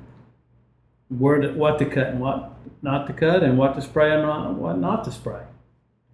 where 1.08 1.40
to, 1.40 1.52
what 1.52 1.78
to 1.78 1.86
cut 1.86 2.08
and 2.08 2.20
what 2.20 2.52
not 2.82 3.06
to 3.08 3.12
cut, 3.12 3.42
and 3.42 3.58
what 3.58 3.74
to 3.74 3.82
spray 3.82 4.12
and 4.12 4.58
what 4.58 4.78
not 4.78 5.04
to 5.04 5.12
spray. 5.12 5.42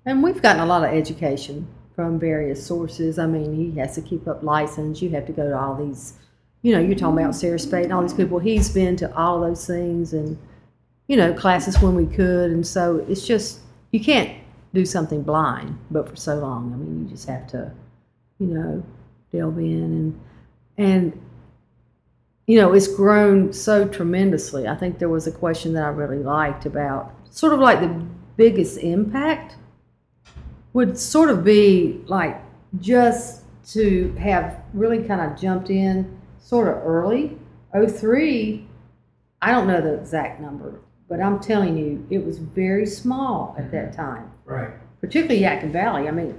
And 0.05 0.23
we've 0.23 0.43
gotten 0.43 0.63
a 0.63 0.67
lot 0.67 0.85
of 0.85 0.91
education 0.91 1.67
from 1.95 2.19
various 2.19 2.65
sources. 2.65 3.19
I 3.19 3.27
mean, 3.27 3.55
he 3.55 3.79
has 3.79 3.95
to 3.95 4.03
keep 4.03 4.27
up 4.27 4.43
license. 4.43 5.01
You 5.01 5.11
have 5.11 5.27
to 5.27 5.33
go 5.33 5.49
to 5.49 5.59
all 5.59 5.75
these, 5.75 6.15
you 6.63 6.73
know, 6.73 6.81
you're 6.81 6.97
talking 6.97 7.19
about 7.19 7.35
Sara 7.35 7.59
Spayd 7.59 7.85
and 7.85 7.93
all 7.93 8.03
these 8.03 8.15
people. 8.15 8.39
He's 8.39 8.69
been 8.69 8.97
to 8.97 9.15
all 9.17 9.41
those 9.41 9.67
things 9.67 10.13
and, 10.13 10.37
you 11.07 11.17
know, 11.17 11.33
classes 11.33 11.81
when 11.81 11.95
we 11.95 12.07
could. 12.07 12.51
And 12.51 12.67
so 12.67 13.05
it's 13.09 13.27
just, 13.27 13.61
you 13.93 14.01
can't 14.01 14.37
do 14.75 14.85
something 14.85 15.23
blind, 15.23 15.79
but 15.91 16.09
for 16.09 16.17
so 16.17 16.37
long. 16.37 16.73
I 16.73 16.77
mean, 16.77 17.05
you 17.05 17.11
just 17.11 17.29
have 17.29 17.47
to, 17.49 17.71
you 18.39 18.47
know, 18.47 18.83
delve 19.33 19.59
in 19.59 19.83
and 19.83 20.21
and 20.79 21.21
you 22.47 22.61
know, 22.61 22.73
it's 22.73 22.89
grown 22.89 23.53
so 23.53 23.87
tremendously. 23.87 24.67
I 24.67 24.75
think 24.75 24.99
there 24.99 25.09
was 25.09 25.27
a 25.27 25.33
question 25.33 25.75
that 25.75 25.85
I 25.85 25.89
really 25.89 26.19
liked 26.19 26.67
about 26.67 27.15
sort 27.31 27.53
of 27.53 27.61
like 27.61 27.81
the 27.81 28.05
biggest 28.37 28.79
impact 28.79 29.57
would 30.73 30.99
sort 30.99 31.29
of 31.29 31.45
be 31.45 32.01
like 32.07 32.41
just 32.81 33.43
to 33.73 34.13
have 34.15 34.61
really 34.73 35.03
kind 35.03 35.21
of 35.21 35.39
jumped 35.39 35.71
in 35.71 36.19
sort 36.41 36.69
of 36.69 36.83
early. 36.85 37.39
03, 37.75 38.67
I 39.41 39.51
don't 39.51 39.67
know 39.67 39.81
the 39.81 39.95
exact 39.95 40.41
number, 40.41 40.81
but 41.09 41.21
I'm 41.21 41.41
telling 41.41 41.77
you, 41.77 42.07
it 42.11 42.25
was 42.25 42.39
very 42.39 42.87
small 42.87 43.55
at 43.59 43.71
that 43.73 43.93
mm-hmm. 43.93 44.03
time, 44.03 44.31
Right. 44.45 44.71
particularly 45.01 45.41
Yadkin 45.43 45.73
Valley. 45.73 46.09
I 46.09 46.11
mean, 46.11 46.39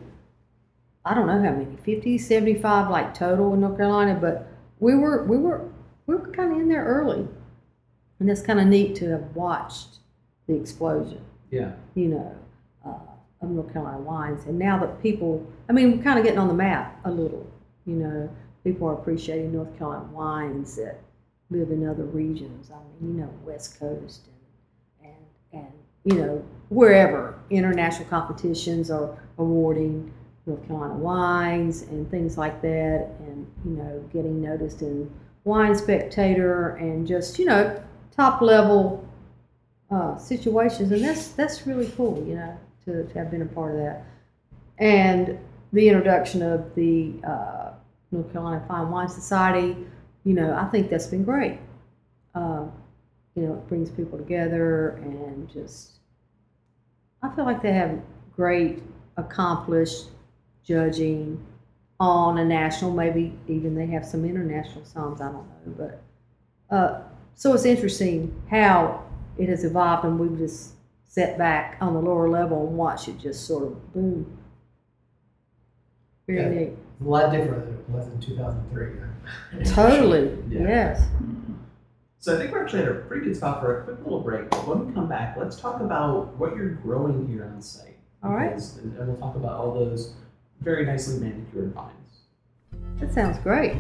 I 1.06 1.14
don't 1.14 1.28
know 1.28 1.42
how 1.42 1.52
many, 1.52 1.76
50, 1.84 2.18
75 2.18 2.90
like 2.90 3.14
total 3.14 3.54
in 3.54 3.62
North 3.62 3.78
Carolina, 3.78 4.18
but 4.20 4.48
we 4.80 4.96
were, 4.96 5.24
we 5.26 5.38
were, 5.38 5.70
we 6.06 6.16
were 6.16 6.28
kind 6.30 6.52
of 6.54 6.60
in 6.60 6.70
there 6.70 6.86
early. 6.86 7.28
And 8.20 8.30
it's 8.30 8.42
kind 8.42 8.60
of 8.60 8.68
neat 8.68 8.96
to 8.98 9.10
have 9.10 9.36
watched 9.36 9.98
the 10.48 10.56
explosion 10.56 11.22
Yeah. 11.52 11.72
you 11.96 12.08
know, 12.08 12.36
of 13.44 13.50
North 13.52 13.72
Carolina 13.74 14.00
wines. 14.00 14.46
And 14.46 14.58
now 14.58 14.80
that 14.80 15.02
people, 15.02 15.46
I 15.70 15.74
mean, 15.74 15.98
we're 15.98 16.04
kind 16.04 16.18
of 16.18 16.26
getting 16.26 16.40
on 16.40 16.48
the 16.48 16.54
map 16.54 17.00
a 17.06 17.12
little, 17.12 17.46
you 17.86 17.96
know, 17.96 18.30
people 18.64 18.88
are 18.88 18.94
appreciating 18.94 19.54
North 19.54 19.78
Carolina 19.78 20.06
wines 20.12 20.76
that 20.78 21.00
live 21.50 21.72
in 21.72 21.88
other 21.88 22.06
regions. 22.06 22.72
I 22.72 22.78
mean, 23.02 23.16
you 23.16 23.22
know, 23.22 23.30
West 23.44 23.80
Coast 23.80 24.28
and, 25.04 25.14
and, 25.54 25.64
and 25.64 25.74
you 26.06 26.22
know, 26.22 26.46
wherever 26.70 27.40
international 27.50 28.08
competitions 28.10 28.90
are 28.90 29.18
awarding 29.38 30.12
North 30.46 30.66
Carolina 30.68 30.96
wines 30.96 31.84
and 31.84 32.10
things 32.12 32.38
like 32.38 32.62
that, 32.62 33.10
and, 33.20 33.48
you 33.64 33.72
know, 33.72 34.04
getting 34.12 34.42
noticed 34.42 34.82
in 34.82 35.10
Wine 35.46 35.76
Spectator 35.76 36.76
and 36.76 37.08
just, 37.08 37.40
you 37.40 37.46
know, 37.46 37.82
top 38.16 38.42
level 38.42 39.08
uh, 39.90 40.18
situations, 40.18 40.92
and 40.92 41.04
that's 41.04 41.30
that's 41.30 41.66
really 41.66 41.90
cool, 41.96 42.24
you 42.28 42.36
know, 42.36 42.58
to, 42.86 43.04
to 43.04 43.14
have 43.18 43.32
been 43.32 43.42
a 43.42 43.46
part 43.46 43.76
of 43.76 43.78
that. 43.78 44.06
And 44.80 45.38
the 45.72 45.88
introduction 45.88 46.42
of 46.42 46.74
the 46.76 47.14
uh, 47.28 47.72
North 48.12 48.32
Carolina 48.32 48.64
Fine 48.68 48.90
Wine 48.92 49.10
Society, 49.10 49.76
you 50.24 50.34
know, 50.34 50.54
I 50.56 50.66
think 50.66 50.90
that's 50.90 51.08
been 51.08 51.24
great. 51.24 51.60
Uh, 52.36 52.66
you 53.36 53.44
know, 53.44 53.54
it 53.54 53.68
brings 53.68 53.90
people 53.90 54.18
together 54.18 54.90
and 55.04 55.50
just, 55.52 55.94
I 57.22 57.36
feel 57.36 57.46
like 57.46 57.62
they 57.62 57.74
have 57.74 58.00
great, 58.36 58.84
accomplished 59.18 60.10
judging 60.64 61.44
on 62.00 62.38
a 62.38 62.46
national, 62.46 62.92
maybe 62.92 63.34
even 63.48 63.76
they 63.76 63.88
have 63.88 64.06
some 64.06 64.26
international 64.26 64.86
songs, 64.86 65.22
I 65.22 65.26
don't 65.26 65.36
know, 65.36 65.74
but 66.70 66.76
uh, 66.76 67.02
so 67.36 67.54
it's 67.54 67.66
interesting 67.66 68.34
how 68.50 69.04
it 69.38 69.50
has 69.50 69.64
evolved 69.64 70.06
and 70.06 70.20
we've 70.20 70.38
just 70.38 70.74
sat 71.14 71.38
back 71.38 71.78
on 71.80 71.94
the 71.94 72.00
lower 72.02 72.28
level 72.28 72.68
and 72.68 72.76
watched 72.76 73.08
it 73.08 73.20
just 73.20 73.46
sort 73.46 73.64
of 73.64 73.94
boom. 73.94 74.36
Very 76.26 76.42
Yeah. 76.42 76.50
neat. 76.50 76.78
It's 76.98 77.06
a 77.06 77.08
lot 77.08 77.32
different 77.32 77.66
than 77.66 77.74
it 77.76 77.90
was 77.90 78.08
in 78.08 78.20
2003. 78.20 78.88
Totally. 79.66 80.36
Yeah. 80.50 80.62
Yes. 80.62 81.08
So 82.18 82.36
I 82.36 82.40
think 82.40 82.52
we're 82.52 82.64
actually 82.64 82.82
at 82.84 82.88
a 82.90 82.96
pretty 82.96 83.26
good 83.26 83.36
spot 83.36 83.62
for 83.62 83.82
a 83.82 83.84
quick 83.84 84.00
little 84.04 84.22
break. 84.22 84.50
But 84.50 84.68
when 84.68 84.88
we 84.88 84.94
come 84.94 85.08
back, 85.08 85.38
let's 85.38 85.60
talk 85.60 85.82
about 85.82 86.36
what 86.38 86.56
you're 86.56 86.70
growing 86.70 87.28
here 87.28 87.46
on 87.54 87.62
site. 87.62 87.96
All 88.24 88.32
right. 88.34 88.54
And 88.82 88.98
and 88.98 89.08
we'll 89.08 89.18
talk 89.18 89.36
about 89.36 89.60
all 89.60 89.72
those 89.76 90.16
very 90.62 90.84
nicely 90.84 91.20
manicured 91.20 91.74
vines. 91.76 92.22
That 93.00 93.14
sounds 93.14 93.38
great. 93.40 93.78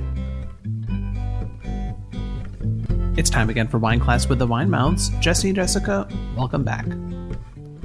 It's 3.17 3.29
time 3.31 3.49
again 3.49 3.67
for 3.67 3.79
Wine 3.79 3.99
Class 3.99 4.27
with 4.29 4.37
the 4.37 4.47
Wine 4.47 4.69
Mouths. 4.69 5.09
Jesse 5.19 5.49
and 5.49 5.55
Jessica, 5.55 6.07
welcome 6.35 6.63
back. 6.63 6.85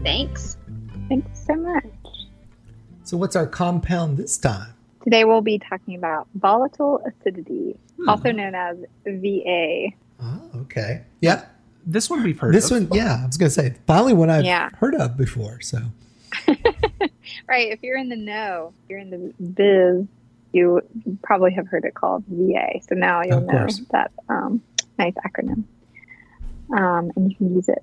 Thanks. 0.03 0.57
Thanks 1.09 1.45
so 1.47 1.55
much. 1.57 1.85
So, 3.05 3.17
what's 3.17 3.37
our 3.37 3.47
compound 3.47 4.17
this 4.19 4.37
time? 4.39 4.75
Today 5.03 5.25
we'll 5.25 5.41
be 5.41 5.59
talking 5.59 5.95
about 5.95 6.29
volatile 6.35 7.03
acidity, 7.07 7.77
Hmm. 7.99 8.09
also 8.09 8.31
known 8.31 8.55
as 8.55 8.77
VA. 9.07 9.89
Oh, 10.21 10.43
okay. 10.63 11.03
Yeah. 11.21 11.45
This 11.87 12.11
one 12.11 12.23
we've 12.23 12.39
heard 12.39 12.55
This 12.55 12.71
of. 12.71 12.91
one, 12.91 12.97
yeah, 12.99 13.21
I 13.23 13.27
was 13.27 13.39
going 13.39 13.49
to 13.49 13.55
say, 13.55 13.75
finally 13.87 14.13
one 14.13 14.29
I've 14.29 14.45
Yeah. 14.45 14.69
heard 14.79 14.95
of 14.95 15.17
before. 15.17 15.61
So, 15.63 15.79
right, 17.49 17.69
if 17.71 17.83
you're 17.83 17.97
in 17.97 18.11
the 18.11 18.17
know, 18.17 18.75
you're 18.89 18.99
in 18.99 19.09
the 19.11 19.33
biz, 19.43 20.07
you 20.53 20.83
probably 21.23 21.53
have 21.55 21.67
heard 21.69 21.85
it 21.85 21.95
called 21.95 22.25
VA. 22.29 22.81
So 22.87 22.95
now 22.95 23.23
you'll 23.23 23.39
Of 23.39 23.45
know 23.45 23.59
course. 23.61 23.81
that 23.93 24.11
um, 24.29 24.61
nice 24.99 25.15
acronym. 25.27 25.65
Um, 26.77 27.11
and 27.17 27.31
you 27.31 27.37
can 27.37 27.55
use 27.55 27.69
it 27.71 27.83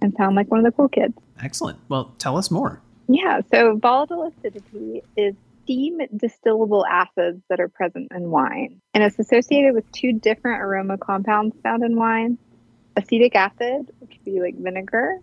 and 0.00 0.14
sound 0.16 0.36
like 0.36 0.50
one 0.50 0.60
of 0.60 0.64
the 0.64 0.72
cool 0.72 0.88
kids. 0.88 1.14
Excellent. 1.42 1.78
Well, 1.88 2.14
tell 2.18 2.36
us 2.36 2.50
more. 2.50 2.80
Yeah, 3.08 3.40
so 3.50 3.76
volatile 3.76 4.32
acidity 4.38 5.02
is 5.16 5.34
steam 5.62 5.98
distillable 6.16 6.84
acids 6.88 7.42
that 7.48 7.60
are 7.60 7.68
present 7.68 8.08
in 8.14 8.30
wine. 8.30 8.80
And 8.94 9.04
it's 9.04 9.18
associated 9.18 9.74
with 9.74 9.90
two 9.92 10.12
different 10.12 10.62
aroma 10.62 10.98
compounds 10.98 11.56
found 11.62 11.82
in 11.82 11.96
wine 11.96 12.38
acetic 12.96 13.34
acid, 13.34 13.90
which 14.00 14.10
would 14.10 14.24
be 14.24 14.40
like 14.40 14.56
vinegar, 14.56 15.18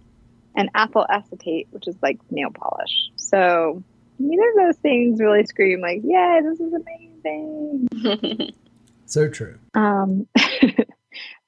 and 0.56 0.70
ethyl 0.76 1.06
acetate, 1.10 1.68
which 1.72 1.88
is 1.88 1.96
like 2.02 2.20
nail 2.32 2.50
polish. 2.50 3.10
So 3.16 3.84
neither 4.18 4.50
of 4.50 4.56
those 4.56 4.78
things 4.78 5.20
really 5.20 5.46
scream 5.46 5.82
like, 5.82 6.02
yeah, 6.04 6.42
this 6.44 6.60
is 6.60 6.74
amazing. 6.74 8.54
so 9.06 9.28
true. 9.28 9.58
Um, 9.74 10.28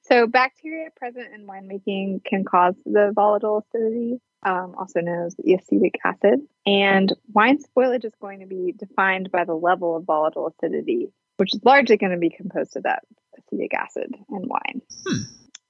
so 0.07 0.27
bacteria 0.27 0.89
present 0.95 1.33
in 1.33 1.45
winemaking 1.45 2.23
can 2.23 2.45
cause 2.45 2.75
the 2.85 3.11
volatile 3.13 3.65
acidity, 3.67 4.19
um, 4.45 4.75
also 4.77 5.01
known 5.01 5.25
as 5.25 5.35
the 5.35 5.53
acetic 5.53 5.95
acid. 6.05 6.39
And 6.65 7.13
wine 7.33 7.59
spoilage 7.61 8.05
is 8.05 8.13
going 8.21 8.39
to 8.39 8.45
be 8.45 8.73
defined 8.77 9.31
by 9.31 9.43
the 9.43 9.53
level 9.53 9.97
of 9.97 10.05
volatile 10.05 10.47
acidity, 10.47 11.11
which 11.37 11.53
is 11.53 11.61
largely 11.63 11.97
going 11.97 12.13
to 12.13 12.17
be 12.17 12.29
composed 12.29 12.75
of 12.77 12.83
that 12.83 13.03
acetic 13.37 13.73
acid 13.73 14.15
in 14.29 14.47
wine. 14.47 14.81
Hmm. 15.05 15.21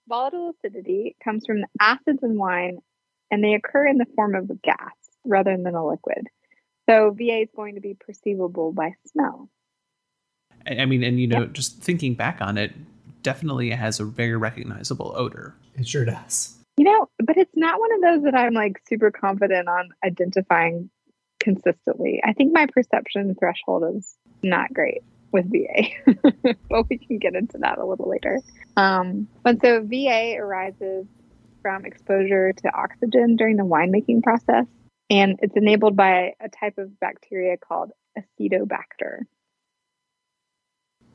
Volatile 0.08 0.56
acidity 0.63 1.15
comes 1.23 1.45
from 1.45 1.62
the 1.62 1.67
acids 1.80 2.19
in 2.23 2.38
wine, 2.38 2.78
and 3.32 3.43
they 3.43 3.56
occur 3.56 3.88
in 3.88 3.97
the 3.97 4.06
form 4.15 4.36
of 4.36 4.50
a 4.50 4.56
gas 4.56 4.93
rather 5.26 5.58
than 5.58 5.76
a 5.76 5.86
liquid. 5.86 6.28
So 6.89 7.12
VA 7.12 7.41
is 7.41 7.50
going 7.56 7.76
to 7.76 7.82
be 7.82 7.95
perceivable 8.00 8.71
by 8.71 8.93
smell. 9.12 9.50
I 10.65 10.78
I 10.78 10.86
mean, 10.86 11.04
and 11.04 11.19
you 11.19 11.28
know, 11.28 11.45
just 11.47 11.80
thinking 11.80 12.13
back 12.13 12.39
on 12.39 12.58
it, 12.58 12.71
definitely 13.27 13.69
has 13.71 13.99
a 13.99 14.05
very 14.05 14.37
recognizable 14.37 15.11
odor. 15.13 15.53
It 15.75 15.85
sure 15.85 16.05
does. 16.05 16.55
You 16.77 16.85
know, 16.85 17.09
but 17.21 17.35
it's 17.35 17.57
not 17.57 17.77
one 17.77 17.93
of 17.95 18.01
those 18.01 18.23
that 18.23 18.39
I'm 18.39 18.53
like 18.53 18.79
super 18.87 19.11
confident 19.11 19.67
on 19.67 19.89
identifying 20.01 20.89
consistently. 21.41 22.21
I 22.23 22.31
think 22.31 22.53
my 22.53 22.67
perception 22.67 23.35
threshold 23.37 23.83
is 23.97 24.15
not 24.43 24.73
great 24.73 25.01
with 25.33 25.51
VA, 25.51 25.89
but 26.69 26.87
we 26.89 26.99
can 26.99 27.17
get 27.17 27.35
into 27.35 27.57
that 27.57 27.79
a 27.79 27.85
little 27.85 28.09
later. 28.09 28.39
Um, 28.77 29.27
but 29.43 29.59
so 29.61 29.81
VA 29.83 30.37
arises 30.39 31.05
from 31.61 31.83
exposure 31.83 32.53
to 32.53 32.73
oxygen 32.73 33.35
during 33.35 33.57
the 33.57 33.63
winemaking 33.63 34.23
process, 34.23 34.67
and 35.09 35.37
it's 35.41 35.57
enabled 35.57 35.97
by 35.97 36.31
a 36.39 36.47
type 36.47 36.77
of 36.77 36.97
bacteria 37.01 37.57
called 37.57 37.91
acetobacter. 38.17 39.23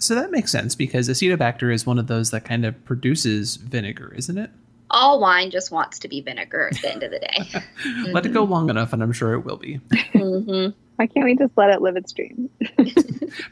So 0.02 0.16
that 0.16 0.32
makes 0.32 0.50
sense 0.50 0.74
because 0.74 1.08
Acetobacter 1.08 1.72
is 1.72 1.86
one 1.86 1.96
of 1.98 2.08
those 2.08 2.32
that 2.32 2.44
kind 2.44 2.64
of 2.66 2.84
produces 2.84 3.54
vinegar, 3.56 4.12
isn't 4.16 4.36
it? 4.36 4.50
All 4.90 5.20
wine 5.20 5.50
just 5.50 5.70
wants 5.70 6.00
to 6.00 6.08
be 6.08 6.20
vinegar 6.20 6.68
at 6.72 6.82
the 6.82 6.90
end 6.92 7.02
of 7.04 7.12
the 7.12 7.20
day. 7.20 7.62
Let 8.12 8.26
it 8.26 8.32
go 8.32 8.42
long 8.42 8.68
enough, 8.68 8.92
and 8.92 9.00
I'm 9.02 9.12
sure 9.12 9.32
it 9.34 9.40
will 9.40 9.56
be. 9.56 9.76
hmm 10.12 10.66
Why 10.96 11.06
can't 11.06 11.24
we 11.24 11.36
just 11.36 11.56
let 11.56 11.70
it 11.70 11.80
live 11.80 11.96
its 11.96 12.12
dream? 12.12 12.50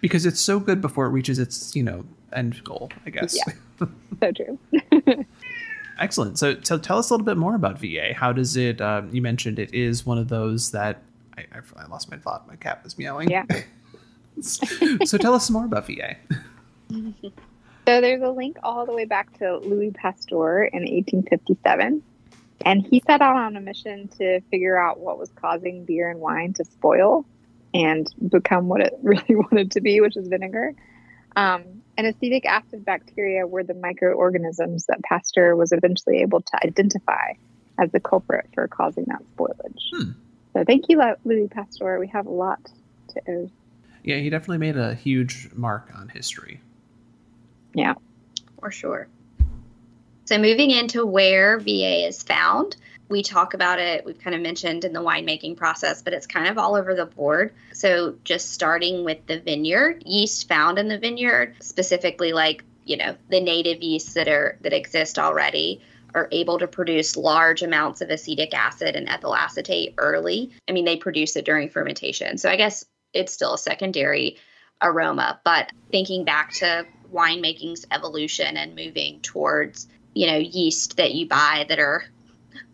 Because 0.03 0.27
it's 0.27 0.41
so 0.41 0.61
good 0.61 0.83
before 0.83 1.07
it 1.07 1.11
reaches 1.11 1.39
its, 1.39 1.75
you 1.75 1.83
know, 1.83 2.05
end 2.35 2.63
goal, 2.65 2.91
I 3.07 3.11
guess. 3.11 3.35
Yeah. 3.37 3.55
So 4.21 4.33
true. 4.33 4.59
Excellent. 5.99 6.39
So, 6.39 6.57
so 6.63 6.77
tell 6.77 6.99
us 6.99 7.09
a 7.09 7.15
little 7.15 7.25
bit 7.25 7.39
more 7.39 7.55
about 7.55 7.79
VA. 7.79 8.13
How 8.15 8.33
does 8.33 8.57
it? 8.57 8.81
Um, 8.83 9.09
you 9.15 9.23
mentioned 9.23 9.59
it 9.59 9.73
is 9.73 10.05
one 10.05 10.19
of 10.19 10.29
those 10.29 10.73
that 10.73 11.03
I, 11.39 11.47
I, 11.53 11.83
I 11.83 11.87
lost 11.87 12.11
my 12.11 12.19
thought. 12.19 12.47
My 12.47 12.57
cat 12.57 12.83
was 12.85 12.99
meowing. 12.99 13.31
Yeah. 13.31 13.45
So 14.41 15.19
tell 15.19 15.35
us 15.35 15.47
some 15.47 15.55
more 15.55 15.65
about 15.65 15.87
VA. 15.87 16.17
So 17.87 18.01
there's 18.01 18.23
a 18.23 18.31
link 18.31 18.57
all 18.63 18.87
the 18.87 18.93
way 18.93 19.05
back 19.05 19.37
to 19.39 19.57
Louis 19.59 19.91
Pasteur 19.91 20.63
in 20.65 20.83
1857. 20.83 22.03
And 22.65 22.87
he 22.87 23.03
set 23.05 23.21
out 23.21 23.37
on 23.37 23.57
a 23.57 23.61
mission 23.61 24.07
to 24.19 24.41
figure 24.43 24.79
out 24.79 25.01
what 25.01 25.19
was 25.19 25.31
causing 25.35 25.85
beer 25.87 26.09
and 26.09 26.21
wine 26.21 26.53
to 26.53 26.65
spoil 26.65 27.25
and 27.73 28.07
become 28.29 28.69
what 28.69 28.81
it 28.81 28.95
really 29.03 29.35
wanted 29.35 29.73
to 29.73 29.81
be, 29.81 30.01
which 30.01 30.17
is 30.17 30.29
vinegar. 30.29 30.75
Um, 31.37 31.83
and 31.97 32.07
acetic 32.07 32.47
acid 32.47 32.85
bacteria 32.85 33.47
were 33.47 33.65
the 33.65 33.75
microorganisms 33.75 34.87
that 34.87 35.03
Pasteur 35.03 35.57
was 35.57 35.73
eventually 35.73 36.19
able 36.19 36.43
to 36.43 36.65
identify 36.65 37.33
as 37.79 37.91
the 37.93 38.01
culprit 38.01 38.49
for 38.55 38.69
causing 38.69 39.07
that 39.09 39.23
spoilage. 39.37 39.81
Hmm. 39.93 40.11
So 40.53 40.65
thank 40.65 40.89
you, 40.89 41.03
Louis 41.25 41.49
Pasteur. 41.49 41.99
We 41.99 42.09
have 42.09 42.27
a 42.27 42.31
lot 42.31 42.61
to 43.11 43.21
owe. 43.29 43.51
Yeah, 44.03 44.17
he 44.17 44.31
definitely 44.31 44.59
made 44.59 44.77
a 44.77 44.95
huge 44.95 45.51
mark 45.55 45.91
on 45.95 46.09
history. 46.09 46.61
Yeah. 47.75 47.95
For 48.59 48.71
sure. 48.71 49.09
So 50.25 50.39
moving 50.39 50.71
into 50.71 51.05
where 51.05 51.59
VA 51.59 52.07
is 52.07 52.23
found, 52.23 52.77
we 53.09 53.23
talk 53.23 53.55
about 53.55 53.81
it, 53.81 54.05
we've 54.05 54.21
kind 54.21 54.37
of 54.37 54.41
mentioned 54.41 54.85
in 54.85 54.93
the 54.93 55.01
winemaking 55.01 55.57
process, 55.57 56.03
but 56.03 56.13
it's 56.13 56.27
kind 56.27 56.47
of 56.47 56.57
all 56.57 56.77
over 56.77 56.95
the 56.95 57.07
board. 57.07 57.53
So 57.73 58.15
just 58.25 58.53
starting 58.53 59.05
with 59.05 59.27
the 59.27 59.41
vineyard, 59.41 60.05
yeast 60.07 60.47
found 60.47 60.79
in 60.79 60.87
the 60.87 60.99
vineyard, 60.99 61.57
specifically 61.61 62.33
like, 62.33 62.65
you 62.85 62.97
know, 62.97 63.17
the 63.29 63.41
native 63.41 63.83
yeasts 63.83 64.15
that 64.15 64.29
are 64.29 64.57
that 64.61 64.73
exist 64.73 65.19
already 65.19 65.81
are 66.15 66.29
able 66.31 66.59
to 66.59 66.67
produce 66.67 67.17
large 67.17 67.63
amounts 67.63 68.01
of 68.01 68.11
acetic 68.11 68.55
acid 68.55 68.97
and 68.97 69.09
ethyl 69.09 69.35
acetate 69.35 69.95
early. 69.99 70.53
I 70.69 70.73
mean, 70.73 70.85
they 70.85 70.97
produce 70.97 71.37
it 71.37 71.45
during 71.45 71.69
fermentation. 71.69 72.39
So 72.39 72.49
I 72.49 72.57
guess 72.57 72.85
it's 73.13 73.33
still 73.33 73.55
a 73.55 73.59
secondary 73.59 74.39
aroma, 74.83 75.41
but 75.45 75.71
thinking 75.91 76.25
back 76.25 76.53
to 76.55 76.87
winemaking's 77.13 77.87
evolution 77.91 78.57
and 78.57 78.77
moving 78.77 79.21
towards 79.21 79.89
you 80.15 80.27
know 80.27 80.37
yeast 80.37 80.97
that 80.97 81.13
you 81.13 81.27
buy 81.27 81.67
that 81.69 81.81
are 81.81 82.05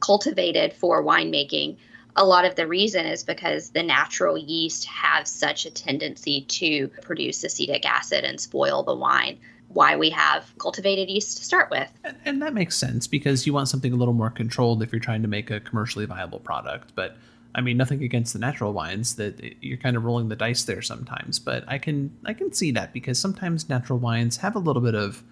cultivated 0.01 0.75
for 0.75 1.03
winemaking 1.03 1.79
a 2.17 2.25
lot 2.25 2.45
of 2.45 2.55
the 2.55 2.67
reason 2.67 3.07
is 3.07 3.23
because 3.23 3.71
the 3.71 3.83
natural 3.83 4.39
yeast 4.39 4.87
have 4.87 5.29
such 5.29 5.67
a 5.67 5.71
tendency 5.71 6.43
to 6.43 6.89
produce 7.03 7.45
acetic 7.45 7.85
acid 7.85 8.25
and 8.25 8.41
spoil 8.41 8.83
the 8.83 8.95
wine. 8.95 9.39
Why 9.69 9.97
we 9.97 10.11
have 10.11 10.51
cultivated 10.59 11.11
yeast 11.11 11.39
to 11.39 11.45
start 11.45 11.71
with. 11.71 11.91
And, 12.05 12.17
and 12.25 12.43
that 12.43 12.55
makes 12.55 12.77
sense 12.77 13.07
because 13.07 13.47
you 13.47 13.53
want 13.53 13.69
something 13.69 13.93
a 13.93 13.97
little 13.97 14.15
more 14.15 14.31
controlled 14.31 14.83
if 14.83 14.93
you're 14.93 15.01
trying 15.01 15.23
to 15.23 15.29
make 15.29 15.51
a 15.51 15.61
commercially 15.61 16.07
viable 16.07 16.39
product. 16.39 16.95
But 16.95 17.17
I 17.57 17.61
mean, 17.63 17.77
nothing 17.77 18.05
against 18.05 18.33
the 18.35 18.39
natural 18.39 18.73
wines 18.73 19.17
that 19.17 19.43
you're 19.61 19.79
kind 19.79 19.97
of 19.97 20.05
rolling 20.05 20.29
the 20.29 20.37
dice 20.37 20.63
there 20.63 20.83
sometimes. 20.83 21.41
But 21.41 21.65
I 21.67 21.79
can 21.79 22.17
I 22.25 22.35
can 22.35 22.53
see 22.53 22.71
that 22.73 22.93
because 22.93 23.19
sometimes 23.19 23.69
natural 23.69 23.99
wines 23.99 24.37
have 24.37 24.55
a 24.55 24.61
little 24.61 24.83
bit 24.83 24.95
of 24.95 25.25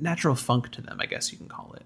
natural 0.00 0.34
funk 0.34 0.70
to 0.72 0.80
them. 0.80 0.98
I 1.00 1.06
guess 1.06 1.30
you 1.30 1.38
can 1.38 1.48
call 1.48 1.74
it. 1.76 1.84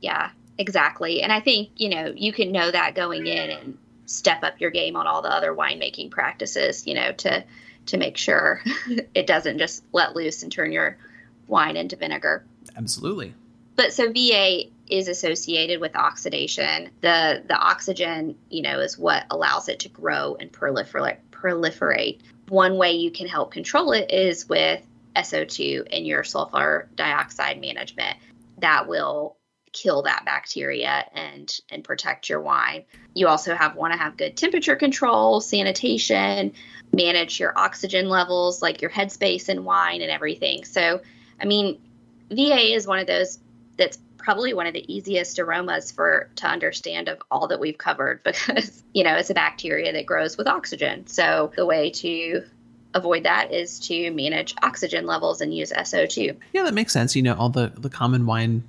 yeah 0.00 0.30
exactly 0.58 1.22
and 1.22 1.32
i 1.32 1.40
think 1.40 1.70
you 1.76 1.88
know 1.88 2.12
you 2.14 2.30
can 2.32 2.52
know 2.52 2.70
that 2.70 2.94
going 2.94 3.26
in 3.26 3.50
and 3.50 3.78
step 4.04 4.42
up 4.42 4.60
your 4.60 4.70
game 4.70 4.96
on 4.96 5.06
all 5.06 5.22
the 5.22 5.32
other 5.32 5.54
winemaking 5.54 6.10
practices 6.10 6.86
you 6.86 6.92
know 6.94 7.10
to 7.12 7.42
to 7.86 7.96
make 7.96 8.18
sure 8.18 8.62
it 9.14 9.26
doesn't 9.26 9.58
just 9.58 9.82
let 9.92 10.14
loose 10.14 10.42
and 10.42 10.52
turn 10.52 10.70
your 10.70 10.98
wine 11.46 11.76
into 11.76 11.96
vinegar 11.96 12.44
Absolutely. 12.76 13.32
but 13.76 13.92
so 13.94 14.12
VA 14.12 14.64
is 14.92 15.08
associated 15.08 15.80
with 15.80 15.96
oxidation. 15.96 16.90
The 17.00 17.42
the 17.46 17.56
oxygen, 17.56 18.36
you 18.50 18.60
know, 18.60 18.78
is 18.80 18.98
what 18.98 19.24
allows 19.30 19.68
it 19.70 19.80
to 19.80 19.88
grow 19.88 20.36
and 20.38 20.52
proliferate. 20.52 21.16
Proliferate. 21.30 22.20
One 22.48 22.76
way 22.76 22.92
you 22.92 23.10
can 23.10 23.26
help 23.26 23.52
control 23.52 23.92
it 23.92 24.10
is 24.10 24.46
with 24.48 24.82
SO2 25.16 25.86
in 25.86 26.04
your 26.04 26.24
sulfur 26.24 26.90
dioxide 26.94 27.58
management. 27.58 28.18
That 28.58 28.86
will 28.86 29.38
kill 29.72 30.02
that 30.02 30.26
bacteria 30.26 31.06
and 31.14 31.58
and 31.70 31.82
protect 31.82 32.28
your 32.28 32.42
wine. 32.42 32.84
You 33.14 33.28
also 33.28 33.54
have 33.54 33.74
want 33.74 33.94
to 33.94 33.98
have 33.98 34.18
good 34.18 34.36
temperature 34.36 34.76
control, 34.76 35.40
sanitation, 35.40 36.52
manage 36.92 37.40
your 37.40 37.58
oxygen 37.58 38.10
levels, 38.10 38.60
like 38.60 38.82
your 38.82 38.90
headspace 38.90 39.48
in 39.48 39.64
wine 39.64 40.02
and 40.02 40.10
everything. 40.10 40.64
So, 40.64 41.00
I 41.40 41.46
mean, 41.46 41.80
VA 42.30 42.74
is 42.74 42.86
one 42.86 42.98
of 42.98 43.06
those 43.06 43.38
that's 43.78 43.98
probably 44.22 44.54
one 44.54 44.66
of 44.66 44.72
the 44.72 44.92
easiest 44.92 45.38
aromas 45.38 45.90
for 45.90 46.30
to 46.36 46.46
understand 46.46 47.08
of 47.08 47.20
all 47.30 47.48
that 47.48 47.60
we've 47.60 47.78
covered 47.78 48.22
because 48.24 48.82
you 48.94 49.04
know 49.04 49.14
it's 49.16 49.30
a 49.30 49.34
bacteria 49.34 49.92
that 49.92 50.06
grows 50.06 50.36
with 50.36 50.46
oxygen. 50.46 51.06
So 51.06 51.52
the 51.56 51.66
way 51.66 51.90
to 51.90 52.44
avoid 52.94 53.24
that 53.24 53.52
is 53.52 53.80
to 53.80 54.10
manage 54.10 54.54
oxygen 54.62 55.06
levels 55.06 55.40
and 55.40 55.54
use 55.54 55.72
SO2. 55.72 56.36
Yeah, 56.52 56.62
that 56.64 56.74
makes 56.74 56.92
sense. 56.92 57.16
You 57.16 57.22
know, 57.22 57.34
all 57.34 57.48
the 57.48 57.72
the 57.76 57.90
common 57.90 58.26
wine 58.26 58.64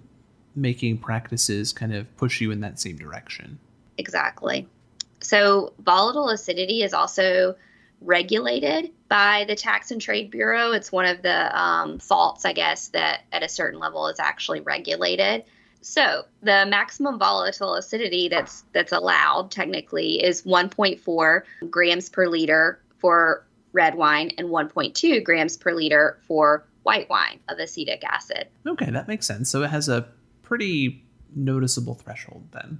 making 0.56 1.00
practices 1.00 1.74
kind 1.74 1.94
of 1.94 2.16
push 2.18 2.40
you 2.40 2.52
in 2.52 2.62
that 2.62 2.80
same 2.80 2.98
direction. 2.98 3.60
Exactly. 3.98 4.68
So 5.22 5.74
volatile 5.80 6.30
acidity 6.30 6.84
is 6.84 6.94
also 6.94 7.56
regulated 8.04 8.92
by 9.08 9.46
the 9.48 9.56
Tax 9.56 9.92
and 9.92 10.02
Trade 10.02 10.32
Bureau. 10.32 10.72
It's 10.72 10.92
one 10.92 11.06
of 11.06 11.22
the 11.22 11.60
um, 11.60 12.00
faults, 12.00 12.46
I 12.46 12.54
guess, 12.54 12.90
that 12.90 13.22
at 13.32 13.44
a 13.44 13.50
certain 13.50 13.80
level 13.80 14.08
is 14.08 14.20
actually 14.20 14.62
regulated. 14.62 15.44
So 15.82 16.24
the 16.42 16.66
maximum 16.68 17.20
volatile 17.20 17.76
acidity 17.76 18.30
that's 18.30 18.64
that's 18.74 18.92
allowed 18.92 19.52
technically 19.52 20.24
is 20.24 20.44
1.4 20.44 21.42
grams 21.70 22.10
per 22.10 22.28
liter 22.28 22.80
for 23.00 23.46
red 23.74 23.96
wine 23.96 24.32
and 24.38 24.48
1.2 24.50 25.24
grams 25.24 25.58
per 25.58 25.74
liter 25.74 26.20
for 26.28 26.66
white 26.84 27.10
wine 27.10 27.40
of 27.50 27.58
acetic 27.60 28.04
acid. 28.06 28.48
Okay, 28.66 28.90
that 28.92 29.08
makes 29.08 29.26
sense. 29.26 29.50
So 29.50 29.64
it 29.64 29.70
has 29.72 29.90
a 29.90 30.08
pretty 30.42 31.04
noticeable 31.36 31.96
threshold 31.96 32.48
then. 32.52 32.80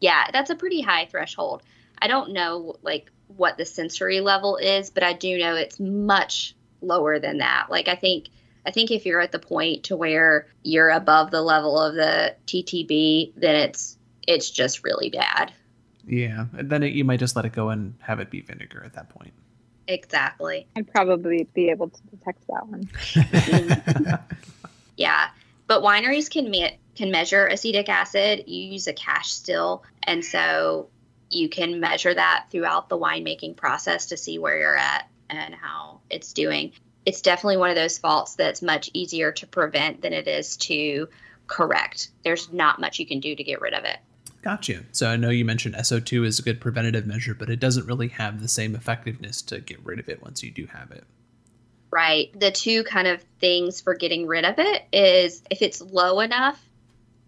yeah 0.00 0.26
that's 0.32 0.48
a 0.50 0.54
pretty 0.54 0.80
high 0.80 1.04
threshold 1.06 1.62
i 2.00 2.08
don't 2.08 2.32
know 2.32 2.74
like 2.82 3.10
what 3.36 3.56
the 3.56 3.64
sensory 3.64 4.20
level 4.20 4.56
is 4.56 4.90
but 4.90 5.02
i 5.02 5.12
do 5.12 5.38
know 5.38 5.54
it's 5.54 5.78
much 5.80 6.54
lower 6.80 7.18
than 7.18 7.38
that 7.38 7.66
like 7.70 7.88
i 7.88 7.94
think 7.94 8.28
i 8.66 8.70
think 8.70 8.90
if 8.90 9.06
you're 9.06 9.20
at 9.20 9.32
the 9.32 9.38
point 9.38 9.84
to 9.84 9.96
where 9.96 10.46
you're 10.62 10.90
above 10.90 11.30
the 11.30 11.42
level 11.42 11.78
of 11.80 11.94
the 11.94 12.34
ttb 12.46 13.32
then 13.36 13.56
it's 13.56 13.96
it's 14.26 14.50
just 14.50 14.84
really 14.84 15.10
bad 15.10 15.52
Yeah, 16.06 16.46
and 16.56 16.68
then 16.70 16.82
it, 16.82 16.92
you 16.94 17.04
might 17.04 17.20
just 17.20 17.36
let 17.36 17.44
it 17.44 17.52
go 17.52 17.68
and 17.70 17.94
have 18.00 18.18
it 18.20 18.30
be 18.30 18.40
vinegar 18.40 18.82
at 18.84 18.94
that 18.94 19.08
point. 19.08 19.32
exactly 19.86 20.66
I'd 20.76 20.90
probably 20.90 21.48
be 21.54 21.70
able 21.70 21.90
to 21.90 22.00
detect 22.10 22.44
that 22.48 22.66
one. 22.66 22.88
Yeah, 24.96 25.28
but 25.66 25.82
wineries 25.82 26.30
can 26.30 26.50
me- 26.50 26.78
can 26.94 27.10
measure 27.10 27.46
acetic 27.46 27.88
acid. 27.88 28.44
You 28.46 28.72
use 28.72 28.86
a 28.86 28.92
cash 28.92 29.30
still, 29.30 29.82
and 30.02 30.24
so 30.24 30.88
you 31.34 31.48
can 31.48 31.80
measure 31.80 32.14
that 32.14 32.46
throughout 32.50 32.88
the 32.88 32.98
winemaking 32.98 33.56
process 33.56 34.06
to 34.06 34.16
see 34.16 34.38
where 34.38 34.58
you're 34.58 34.76
at 34.76 35.08
and 35.30 35.54
how 35.54 36.00
it's 36.10 36.32
doing. 36.32 36.72
It's 37.04 37.22
definitely 37.22 37.56
one 37.56 37.70
of 37.70 37.76
those 37.76 37.98
faults 37.98 38.36
that's 38.36 38.62
much 38.62 38.90
easier 38.92 39.32
to 39.32 39.46
prevent 39.46 40.02
than 40.02 40.12
it 40.12 40.28
is 40.28 40.56
to 40.58 41.08
correct. 41.46 42.10
There's 42.22 42.52
not 42.52 42.80
much 42.80 42.98
you 42.98 43.06
can 43.06 43.20
do 43.20 43.34
to 43.34 43.42
get 43.42 43.60
rid 43.60 43.74
of 43.74 43.84
it. 43.84 43.96
Gotcha. 44.42 44.82
So 44.92 45.08
I 45.08 45.16
know 45.16 45.30
you 45.30 45.44
mentioned 45.44 45.74
SO2 45.76 46.26
is 46.26 46.38
a 46.38 46.42
good 46.42 46.60
preventative 46.60 47.06
measure, 47.06 47.34
but 47.34 47.48
it 47.48 47.60
doesn't 47.60 47.86
really 47.86 48.08
have 48.08 48.40
the 48.40 48.48
same 48.48 48.74
effectiveness 48.74 49.40
to 49.42 49.60
get 49.60 49.84
rid 49.84 49.98
of 50.00 50.08
it 50.08 50.22
once 50.22 50.42
you 50.42 50.50
do 50.50 50.66
have 50.66 50.90
it. 50.90 51.04
right? 51.92 52.28
The 52.40 52.50
two 52.50 52.82
kind 52.82 53.06
of 53.06 53.22
things 53.38 53.80
for 53.80 53.94
getting 53.94 54.26
rid 54.26 54.44
of 54.44 54.58
it 54.58 54.82
is 54.92 55.42
if 55.50 55.62
it's 55.62 55.80
low 55.80 56.20
enough, 56.20 56.60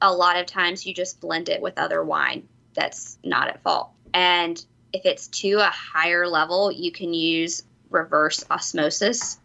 a 0.01 0.13
lot 0.13 0.39
of 0.39 0.47
times 0.47 0.85
you 0.85 0.93
just 0.95 1.21
blend 1.21 1.49
it 1.49 1.61
with 1.63 1.79
other 1.79 2.03
wine 2.03 2.49
that's 2.75 3.19
not 3.23 3.49
at 3.49 3.63
fault. 3.63 3.91
And 4.15 4.65
if 4.93 5.05
it's 5.05 5.27
to 5.27 5.55
a 5.55 5.65
higher 5.71 6.27
level, 6.27 6.73
you 6.73 6.93
can 6.93 7.13
use 7.13 7.65
reverse 7.91 8.45
osmosis. 8.51 9.39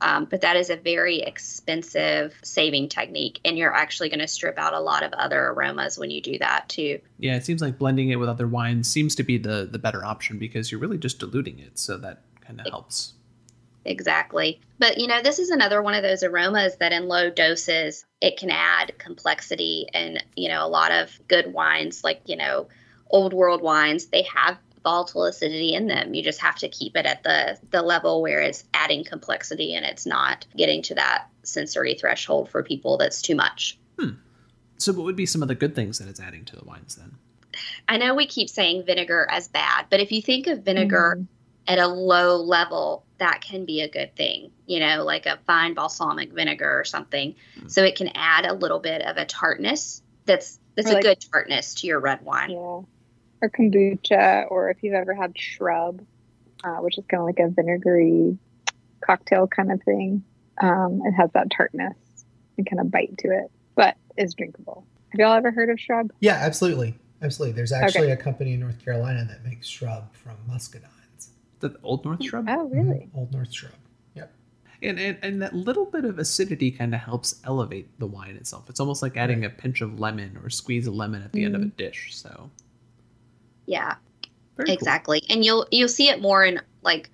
Um, 0.00 0.24
but 0.24 0.40
that 0.40 0.56
is 0.56 0.70
a 0.70 0.76
very 0.76 1.20
expensive 1.20 2.34
saving 2.42 2.88
technique, 2.88 3.40
and 3.44 3.56
you're 3.56 3.72
actually 3.72 4.08
going 4.08 4.20
to 4.20 4.28
strip 4.28 4.58
out 4.58 4.74
a 4.74 4.80
lot 4.80 5.02
of 5.02 5.12
other 5.12 5.40
aromas 5.40 5.98
when 5.98 6.10
you 6.10 6.20
do 6.20 6.38
that 6.40 6.68
too. 6.68 7.00
Yeah, 7.18 7.36
it 7.36 7.44
seems 7.46 7.62
like 7.62 7.78
blending 7.78 8.10
it 8.10 8.16
with 8.16 8.28
other 8.28 8.48
wines 8.48 8.90
seems 8.90 9.14
to 9.14 9.22
be 9.22 9.38
the 9.38 9.68
the 9.70 9.78
better 9.78 10.04
option 10.04 10.38
because 10.38 10.70
you're 10.70 10.80
really 10.80 10.98
just 10.98 11.20
diluting 11.20 11.58
it, 11.58 11.78
so 11.78 11.96
that 11.98 12.22
kind 12.40 12.60
of 12.60 12.66
helps. 12.66 13.14
Exactly. 13.84 14.60
But 14.78 14.98
you 14.98 15.06
know, 15.06 15.22
this 15.22 15.38
is 15.38 15.50
another 15.50 15.80
one 15.80 15.94
of 15.94 16.02
those 16.02 16.22
aromas 16.22 16.76
that 16.76 16.92
in 16.92 17.06
low 17.08 17.30
doses 17.30 18.04
it 18.20 18.36
can 18.36 18.50
add 18.50 18.98
complexity 18.98 19.86
and 19.94 20.22
you 20.36 20.48
know, 20.48 20.66
a 20.66 20.68
lot 20.68 20.90
of 20.92 21.18
good 21.28 21.52
wines 21.52 22.02
like, 22.02 22.20
you 22.26 22.36
know, 22.36 22.68
old 23.10 23.32
world 23.32 23.62
wines, 23.62 24.06
they 24.06 24.22
have 24.22 24.58
volatile 24.82 25.24
acidity 25.24 25.74
in 25.74 25.86
them. 25.86 26.14
You 26.14 26.22
just 26.22 26.40
have 26.40 26.56
to 26.56 26.68
keep 26.68 26.96
it 26.96 27.06
at 27.06 27.22
the 27.22 27.58
the 27.70 27.82
level 27.82 28.22
where 28.22 28.40
it's 28.40 28.64
adding 28.74 29.04
complexity 29.04 29.74
and 29.74 29.84
it's 29.84 30.06
not 30.06 30.46
getting 30.56 30.82
to 30.82 30.94
that 30.94 31.28
sensory 31.42 31.94
threshold 31.94 32.50
for 32.50 32.62
people 32.62 32.98
that's 32.98 33.22
too 33.22 33.34
much. 33.34 33.78
Hmm. 33.98 34.10
So, 34.78 34.92
what 34.92 35.04
would 35.04 35.16
be 35.16 35.26
some 35.26 35.42
of 35.42 35.48
the 35.48 35.54
good 35.54 35.74
things 35.74 35.98
that 35.98 36.08
it's 36.08 36.20
adding 36.20 36.44
to 36.46 36.56
the 36.56 36.64
wines 36.64 36.96
then? 36.96 37.16
I 37.88 37.98
know 37.98 38.14
we 38.14 38.26
keep 38.26 38.48
saying 38.48 38.84
vinegar 38.84 39.26
as 39.30 39.48
bad, 39.48 39.86
but 39.90 40.00
if 40.00 40.12
you 40.12 40.20
think 40.20 40.46
of 40.46 40.64
vinegar 40.64 41.16
mm-hmm. 41.18 41.72
at 41.72 41.78
a 41.78 41.86
low 41.86 42.36
level, 42.36 43.04
that 43.18 43.40
can 43.40 43.64
be 43.64 43.80
a 43.80 43.88
good 43.88 44.16
thing, 44.16 44.50
you 44.66 44.80
know, 44.80 45.04
like 45.04 45.26
a 45.26 45.38
fine 45.46 45.74
balsamic 45.74 46.32
vinegar 46.32 46.78
or 46.78 46.84
something. 46.84 47.36
Hmm. 47.58 47.68
So 47.68 47.84
it 47.84 47.96
can 47.96 48.08
add 48.14 48.44
a 48.44 48.54
little 48.54 48.80
bit 48.80 49.02
of 49.02 49.16
a 49.16 49.24
tartness 49.24 50.02
that's 50.26 50.58
that's 50.74 50.88
Or 50.88 50.92
a 50.92 50.94
like- 50.94 51.04
good 51.04 51.24
tartness 51.32 51.74
to 51.76 51.86
your 51.86 52.00
red 52.00 52.22
wine. 52.22 52.50
Yeah. 52.50 52.80
Or 53.44 53.50
kombucha, 53.50 54.50
or 54.50 54.70
if 54.70 54.82
you've 54.82 54.94
ever 54.94 55.14
had 55.14 55.38
shrub, 55.38 56.00
uh, 56.64 56.76
which 56.76 56.96
is 56.96 57.04
kind 57.06 57.20
of 57.20 57.26
like 57.26 57.38
a 57.38 57.50
vinegary 57.50 58.38
cocktail 59.04 59.46
kind 59.46 59.70
of 59.70 59.82
thing. 59.82 60.24
Um, 60.62 61.02
it 61.04 61.12
has 61.12 61.30
that 61.32 61.50
tartness 61.50 61.96
and 62.56 62.68
kind 62.68 62.80
of 62.80 62.90
bite 62.90 63.18
to 63.18 63.28
it, 63.28 63.50
but 63.74 63.96
is 64.16 64.32
drinkable. 64.34 64.86
Have 65.10 65.20
y'all 65.20 65.34
ever 65.34 65.50
heard 65.50 65.68
of 65.68 65.78
shrub? 65.78 66.10
Yeah, 66.20 66.34
absolutely. 66.34 66.94
Absolutely. 67.20 67.52
There's 67.54 67.72
actually 67.72 68.10
a 68.12 68.16
company 68.16 68.54
in 68.54 68.60
North 68.60 68.82
Carolina 68.84 69.26
that 69.28 69.44
makes 69.44 69.66
shrub 69.66 70.14
from 70.14 70.36
muscadines. 70.50 71.28
The 71.60 71.76
Old 71.82 72.04
North 72.04 72.24
Shrub. 72.24 72.46
Oh, 72.48 72.64
really? 72.68 73.08
Mhm. 73.14 73.18
Old 73.18 73.32
North 73.32 73.52
shrub. 73.52 73.72
Yep. 74.14 74.32
And, 74.82 74.98
and 74.98 75.18
and 75.22 75.42
that 75.42 75.54
little 75.54 75.86
bit 75.86 76.04
of 76.04 76.18
acidity 76.18 76.70
kind 76.70 76.94
of 76.94 77.00
helps 77.00 77.40
elevate 77.44 77.98
the 77.98 78.06
wine 78.06 78.36
itself. 78.36 78.68
It's 78.68 78.80
almost 78.80 79.02
like 79.02 79.16
adding 79.16 79.44
a 79.44 79.50
pinch 79.50 79.80
of 79.80 80.00
lemon 80.00 80.38
or 80.42 80.50
squeeze 80.50 80.86
a 80.86 80.90
lemon 80.90 81.22
at 81.22 81.32
the 81.32 81.44
end 81.44 81.56
of 81.56 81.62
a 81.62 81.66
dish. 81.66 82.14
So 82.14 82.50
Yeah, 83.66 83.96
very 84.56 84.68
cool. 84.68 84.74
exactly. 84.74 85.22
And 85.28 85.44
you'll 85.44 85.66
you'll 85.70 85.88
see 85.88 86.08
it 86.08 86.20
more 86.20 86.44
in 86.44 86.60
like 86.82 87.10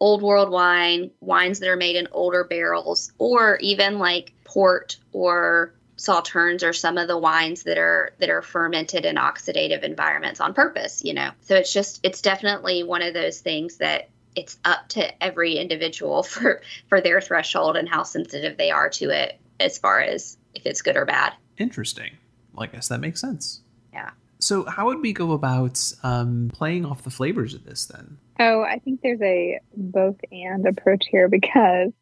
old 0.00 0.22
world 0.22 0.50
wine, 0.50 1.10
wines 1.20 1.60
that 1.60 1.68
are 1.68 1.76
made 1.76 1.96
in 1.96 2.08
older 2.12 2.44
barrels, 2.44 3.12
or 3.18 3.58
even 3.58 3.98
like 3.98 4.32
port 4.44 4.96
or 5.12 5.74
sauternes 6.00 6.62
or 6.62 6.72
some 6.72 6.96
of 6.96 7.08
the 7.08 7.18
wines 7.18 7.64
that 7.64 7.76
are 7.76 8.12
that 8.18 8.30
are 8.30 8.40
fermented 8.40 9.04
in 9.04 9.16
oxidative 9.16 9.82
environments 9.82 10.40
on 10.40 10.54
purpose, 10.54 11.04
you 11.04 11.12
know. 11.12 11.30
So 11.42 11.54
it's 11.54 11.72
just 11.72 12.00
it's 12.02 12.22
definitely 12.22 12.82
one 12.82 13.02
of 13.02 13.12
those 13.12 13.40
things 13.40 13.76
that 13.76 14.08
it's 14.34 14.58
up 14.64 14.88
to 14.88 15.22
every 15.22 15.56
individual 15.56 16.22
for 16.24 16.62
for 16.88 17.00
their 17.00 17.20
threshold 17.20 17.76
and 17.76 17.88
how 17.88 18.02
sensitive 18.02 18.56
they 18.56 18.70
are 18.70 18.88
to 18.90 19.10
it 19.10 19.38
as 19.60 19.78
far 19.78 20.00
as 20.00 20.38
if 20.54 20.66
it's 20.66 20.82
good 20.82 20.96
or 20.96 21.04
bad. 21.04 21.34
Interesting. 21.58 22.12
Well, 22.54 22.64
I 22.64 22.66
guess 22.66 22.88
that 22.88 23.00
makes 23.00 23.20
sense. 23.20 23.60
Yeah. 23.92 24.10
So 24.40 24.64
how 24.64 24.86
would 24.86 25.00
we 25.00 25.12
go 25.12 25.32
about 25.32 25.92
um, 26.02 26.50
playing 26.52 26.86
off 26.86 27.02
the 27.02 27.10
flavors 27.10 27.54
of 27.54 27.64
this 27.64 27.86
then? 27.86 28.18
Oh, 28.38 28.62
I 28.62 28.78
think 28.78 29.02
there's 29.02 29.20
a 29.20 29.60
both 29.76 30.16
and 30.32 30.66
approach 30.66 31.06
here 31.10 31.28
because, 31.28 31.92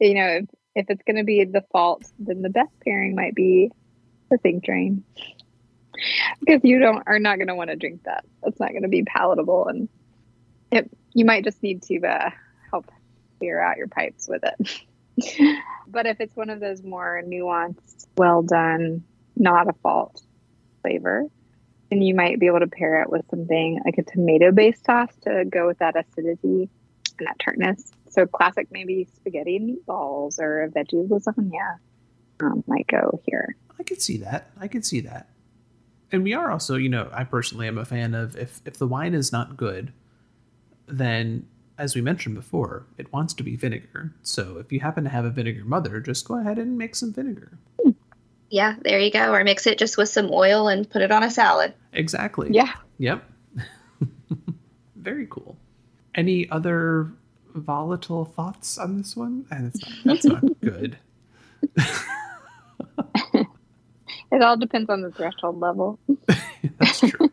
you 0.00 0.14
know, 0.14 0.26
if, 0.26 0.46
if 0.74 0.86
it's 0.90 1.02
going 1.04 1.16
to 1.16 1.24
be 1.24 1.44
the 1.44 1.64
fault, 1.70 2.04
then 2.18 2.42
the 2.42 2.50
best 2.50 2.72
pairing 2.84 3.14
might 3.14 3.34
be 3.34 3.70
the 4.28 4.38
think 4.38 4.64
drain. 4.64 5.04
Because 6.40 6.62
you 6.64 6.80
don't 6.80 7.04
are 7.06 7.20
not 7.20 7.36
going 7.36 7.46
to 7.46 7.54
want 7.54 7.70
to 7.70 7.76
drink 7.76 8.02
that. 8.04 8.24
That's 8.42 8.58
not 8.58 8.70
going 8.70 8.82
to 8.82 8.88
be 8.88 9.04
palatable, 9.04 9.68
and 9.68 9.88
it, 10.72 10.90
you 11.12 11.24
might 11.24 11.44
just 11.44 11.62
need 11.62 11.82
to 11.84 12.04
uh, 12.04 12.30
help 12.72 12.90
clear 13.38 13.60
out 13.60 13.76
your 13.76 13.86
pipes 13.86 14.28
with 14.28 14.42
it. 14.42 15.58
but 15.86 16.06
if 16.06 16.20
it's 16.20 16.34
one 16.34 16.50
of 16.50 16.58
those 16.58 16.82
more 16.82 17.22
nuanced, 17.24 18.08
well 18.16 18.42
done, 18.42 19.04
not 19.36 19.68
a 19.68 19.72
fault 19.74 20.20
flavor, 20.82 21.26
then 21.90 22.02
you 22.02 22.14
might 22.14 22.40
be 22.40 22.46
able 22.46 22.60
to 22.60 22.66
pair 22.66 23.02
it 23.02 23.10
with 23.10 23.24
something 23.30 23.80
like 23.84 23.98
a 23.98 24.02
tomato 24.02 24.50
based 24.52 24.84
sauce 24.84 25.14
to 25.22 25.44
go 25.44 25.66
with 25.66 25.78
that 25.78 25.94
acidity 25.96 26.68
and 27.18 27.26
that 27.26 27.38
tartness. 27.38 27.92
So 28.08 28.26
classic 28.26 28.68
maybe 28.70 29.08
spaghetti 29.16 29.56
and 29.56 29.76
meatballs 29.76 30.38
or 30.38 30.62
a 30.62 30.68
veggie 30.68 31.08
lasagna 31.08 31.78
um, 32.40 32.64
might 32.66 32.86
go 32.86 33.20
here. 33.26 33.56
I 33.78 33.82
could 33.82 34.00
see 34.00 34.18
that. 34.18 34.50
I 34.60 34.68
could 34.68 34.84
see 34.84 35.00
that. 35.00 35.28
And 36.12 36.22
we 36.22 36.32
are 36.32 36.50
also, 36.50 36.76
you 36.76 36.88
know, 36.88 37.08
I 37.12 37.24
personally 37.24 37.66
am 37.66 37.78
a 37.78 37.84
fan 37.84 38.14
of 38.14 38.36
if 38.36 38.60
if 38.64 38.76
the 38.78 38.86
wine 38.86 39.14
is 39.14 39.32
not 39.32 39.56
good, 39.56 39.92
then 40.86 41.46
as 41.76 41.94
we 41.94 42.00
mentioned 42.00 42.36
before, 42.36 42.86
it 42.98 43.12
wants 43.12 43.34
to 43.34 43.42
be 43.42 43.56
vinegar. 43.56 44.12
So 44.22 44.58
if 44.58 44.70
you 44.70 44.80
happen 44.80 45.04
to 45.04 45.10
have 45.10 45.24
a 45.24 45.30
vinegar 45.30 45.64
mother, 45.64 45.98
just 46.00 46.26
go 46.26 46.38
ahead 46.38 46.58
and 46.58 46.78
make 46.78 46.94
some 46.94 47.12
vinegar. 47.12 47.58
Yeah, 48.54 48.76
there 48.82 49.00
you 49.00 49.10
go. 49.10 49.32
Or 49.32 49.42
mix 49.42 49.66
it 49.66 49.78
just 49.78 49.98
with 49.98 50.08
some 50.08 50.30
oil 50.32 50.68
and 50.68 50.88
put 50.88 51.02
it 51.02 51.10
on 51.10 51.24
a 51.24 51.30
salad. 51.30 51.74
Exactly. 51.92 52.50
Yeah. 52.52 52.72
Yep. 52.98 53.24
Very 54.94 55.26
cool. 55.28 55.56
Any 56.14 56.48
other 56.50 57.10
volatile 57.52 58.24
thoughts 58.24 58.78
on 58.78 58.96
this 58.96 59.16
one? 59.16 59.44
Eh, 59.50 59.56
and 59.56 59.74
it's 59.74 59.84
not, 59.84 60.04
that's 60.04 60.24
not 60.24 60.60
good. 60.60 60.96
It 64.30 64.40
all 64.40 64.56
depends 64.56 64.88
on 64.88 65.02
the 65.02 65.10
threshold 65.10 65.58
level. 65.58 65.98
That's 66.78 67.00
true. 67.00 67.28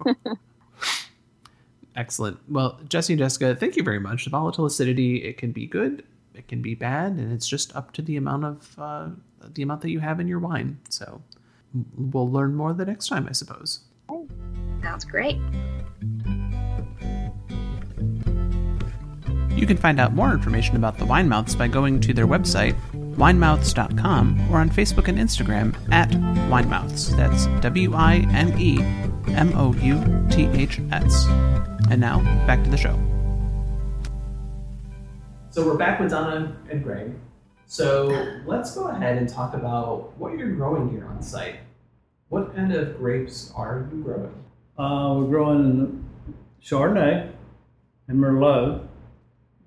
Excellent. 1.96 2.40
Well, 2.50 2.80
Jesse 2.90 3.14
and 3.14 3.20
Jessica, 3.20 3.56
thank 3.56 3.76
you 3.76 3.84
very 3.84 4.00
much. 4.00 4.26
Volatile 4.28 4.66
acidity, 4.66 5.18
it 5.24 5.38
can 5.38 5.52
be 5.52 5.68
good, 5.68 6.04
it 6.34 6.48
can 6.48 6.62
be 6.62 6.76
bad, 6.76 7.14
and 7.14 7.32
it's 7.32 7.48
just 7.48 7.76
up 7.76 7.92
to 7.94 8.02
the 8.02 8.18
amount 8.18 8.46
of 8.46 8.80
uh, 8.80 9.10
the 9.54 9.62
amount 9.62 9.82
that 9.82 9.90
you 9.90 10.00
have 10.00 10.20
in 10.20 10.28
your 10.28 10.40
wine. 10.40 10.80
So 10.90 11.22
we'll 11.96 12.30
learn 12.30 12.56
more 12.56 12.74
the 12.74 12.86
next 12.86 13.08
time, 13.08 13.28
I 13.28 13.34
suppose. 13.34 13.82
Sounds 14.82 15.06
great. 15.06 15.38
You 19.56 19.68
can 19.68 19.78
find 19.78 20.00
out 20.00 20.14
more 20.14 20.32
information 20.32 20.76
about 20.76 20.98
the 20.98 21.06
Winemouths 21.06 21.58
by 21.58 21.68
going 21.68 22.00
to 22.02 22.14
their 22.14 22.26
website, 22.26 22.76
winemouths.com, 23.16 24.52
or 24.52 24.58
on 24.58 24.70
Facebook 24.70 25.08
and 25.08 25.20
Instagram 25.20 25.76
at 25.92 26.10
Winemouths. 26.10 27.16
That's 27.16 27.46
W 27.62 27.94
I 27.94 28.26
N 28.34 28.60
E 28.60 28.82
M 29.34 29.54
O 29.56 29.74
U 29.74 30.28
T 30.32 30.46
H 30.60 30.80
S. 30.92 31.26
And 31.92 32.00
now, 32.02 32.22
back 32.48 32.64
to 32.64 32.70
the 32.70 32.78
show. 32.78 32.98
So 35.52 35.66
we're 35.66 35.76
back 35.76 36.00
with 36.00 36.12
Donna 36.12 36.56
and 36.70 36.82
Greg. 36.82 37.14
So 37.66 38.08
let's 38.46 38.74
go 38.74 38.88
ahead 38.88 39.18
and 39.18 39.28
talk 39.28 39.54
about 39.54 40.18
what 40.18 40.38
you're 40.38 40.52
growing 40.52 40.90
here 40.90 41.06
on 41.06 41.22
site. 41.22 41.58
What 42.30 42.56
kind 42.56 42.72
of 42.72 42.98
grapes 42.98 43.52
are 43.54 43.90
you 43.92 44.02
growing? 44.02 44.34
Uh, 44.78 45.14
we're 45.18 45.28
growing 45.28 46.10
Chardonnay 46.64 47.30
and 48.08 48.18
Merlot 48.18 48.88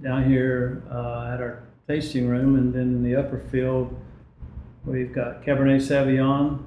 down 0.02 0.24
here 0.24 0.82
uh, 0.90 1.34
at 1.34 1.42
our 1.42 1.64
tasting 1.86 2.28
room, 2.28 2.56
and 2.56 2.72
then 2.72 2.84
in 2.84 3.02
the 3.02 3.14
upper 3.14 3.38
field, 3.38 3.94
we've 4.86 5.12
got 5.12 5.42
Cabernet 5.42 5.82
Sauvignon 5.82 6.60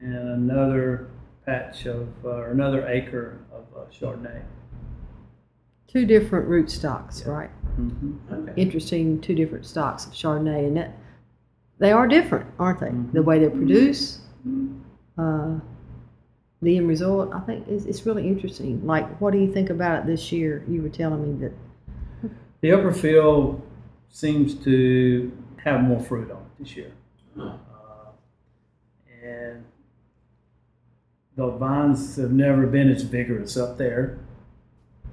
and 0.00 0.28
another 0.50 1.08
patch 1.46 1.86
of, 1.86 2.08
uh, 2.24 2.30
or 2.30 2.50
another 2.50 2.84
acre 2.88 3.38
of 3.52 3.64
uh, 3.76 3.84
Chardonnay. 3.92 4.42
Two 5.86 6.04
different 6.04 6.48
root 6.48 6.68
stocks, 6.68 7.24
right? 7.26 7.50
Hmm 7.88 8.16
Okay. 8.32 8.52
Interesting, 8.56 9.20
two 9.20 9.34
different 9.34 9.66
stocks 9.66 10.06
of 10.06 10.12
Chardonnay, 10.12 10.66
and 10.66 10.76
that 10.76 10.96
they 11.78 11.92
are 11.92 12.06
different, 12.06 12.46
aren't 12.58 12.80
they? 12.80 12.88
Mhm. 12.88 13.12
The 13.12 13.22
way 13.22 13.38
they're 13.38 13.50
produced, 13.50 14.20
uh, 15.16 15.58
the 16.62 16.76
end 16.76 16.88
result, 16.88 17.32
I 17.32 17.40
think, 17.40 17.66
is 17.68 17.86
it's 17.86 18.04
really 18.04 18.28
interesting. 18.28 18.86
Like, 18.86 19.20
what 19.20 19.32
do 19.32 19.38
you 19.38 19.52
think 19.52 19.70
about 19.70 20.02
it 20.02 20.06
this 20.06 20.30
year? 20.30 20.62
You 20.68 20.82
were 20.82 20.88
telling 20.90 21.22
me 21.22 21.46
that. 21.46 21.52
The 22.60 22.72
upper 22.72 22.92
field 22.92 23.62
seems 24.10 24.54
to 24.64 25.32
have 25.64 25.82
more 25.82 26.00
fruit 26.00 26.30
on 26.30 26.38
it 26.38 26.58
this 26.58 26.76
year. 26.76 26.92
Uh, 27.38 27.52
and 29.24 29.64
the 31.36 31.48
vines 31.52 32.16
have 32.16 32.32
never 32.32 32.66
been 32.66 32.90
as 32.90 33.02
vigorous 33.02 33.56
up 33.56 33.78
there 33.78 34.18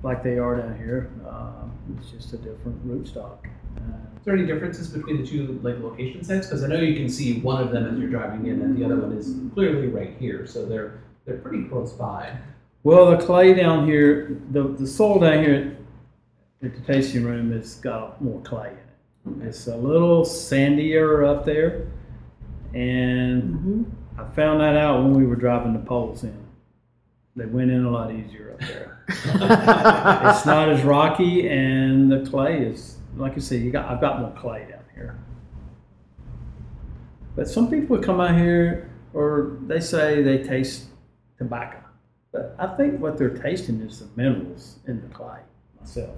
like 0.04 0.24
they 0.24 0.38
are 0.38 0.56
down 0.58 0.78
here. 0.78 1.10
Um, 1.28 1.72
it's 1.98 2.12
just 2.12 2.34
a 2.34 2.38
different 2.38 2.86
rootstock. 2.88 3.38
Uh, 3.78 3.82
Is 4.18 4.24
there 4.26 4.34
any 4.36 4.46
differences 4.46 4.90
between 4.90 5.22
the 5.22 5.28
two 5.28 5.60
like 5.64 5.80
location 5.80 6.24
sites? 6.24 6.48
Because 6.48 6.64
I 6.64 6.68
know 6.68 6.76
you 6.80 6.96
can 6.96 7.10
see 7.10 7.40
one 7.40 7.62
of 7.64 7.72
them 7.72 7.86
as 7.94 8.00
you're 8.00 8.10
driving 8.10 8.46
in, 8.48 8.62
and 8.62 8.78
the 8.78 8.84
other 8.86 8.96
one 8.98 9.14
is 9.18 9.34
clearly 9.54 9.88
right 9.88 10.16
here. 10.20 10.46
So 10.46 10.66
they're 10.66 11.00
they're 11.26 11.38
pretty 11.38 11.66
close 11.66 11.92
by. 11.94 12.38
well, 12.84 13.12
the 13.12 13.18
clay 13.18 13.54
down 13.54 13.86
here, 13.86 14.40
the, 14.52 14.64
the 14.64 14.88
soil 14.88 15.20
down 15.20 15.44
here 15.44 15.78
at 16.64 16.74
the 16.74 16.82
tasting 16.94 17.24
room 17.26 17.52
has 17.52 17.76
got 17.76 18.22
more 18.22 18.40
clay 18.42 18.72
in 19.26 19.42
it. 19.42 19.48
It's 19.48 19.68
a 19.68 19.76
little 19.76 20.24
sandier 20.24 21.28
up 21.28 21.44
there. 21.46 21.88
And 22.74 23.44
Mhm. 23.44 23.86
I 24.18 24.24
found 24.36 24.62
that 24.62 24.76
out 24.78 25.04
when 25.04 25.14
we 25.14 25.26
were 25.26 25.36
driving 25.36 25.74
the 25.74 25.80
poles 25.80 26.24
in. 26.24 26.34
They 27.38 27.46
went 27.46 27.70
in 27.70 27.86
a 27.86 27.92
lot 27.92 28.12
easier 28.12 28.54
up 28.54 28.60
there. 28.62 29.04
it's 29.10 30.46
not 30.46 30.70
as 30.70 30.84
rocky, 30.84 31.48
and 31.48 32.12
the 32.12 32.28
clay 32.30 32.64
is, 32.64 32.98
like 33.16 33.34
I 33.36 33.40
said, 33.40 33.62
you 33.62 33.70
got 33.72 33.86
I've 33.90 34.02
got 34.02 34.20
more 34.20 34.32
clay 34.32 34.66
down 34.70 34.82
here. 34.96 35.20
But 37.36 37.48
some 37.48 37.70
people 37.70 38.00
come 38.00 38.20
out 38.20 38.36
here, 38.36 38.90
or 39.14 39.58
they 39.68 39.80
say 39.80 40.24
they 40.24 40.40
taste 40.40 40.86
tobacco, 41.38 41.78
but 42.32 42.56
I 42.58 42.76
think 42.76 43.00
what 43.00 43.20
they're 43.20 43.38
tasting 43.38 43.82
is 43.82 44.00
the 44.00 44.08
minerals 44.16 44.80
in 44.88 45.00
the 45.02 45.08
clay. 45.14 45.38
Myself, 45.80 46.10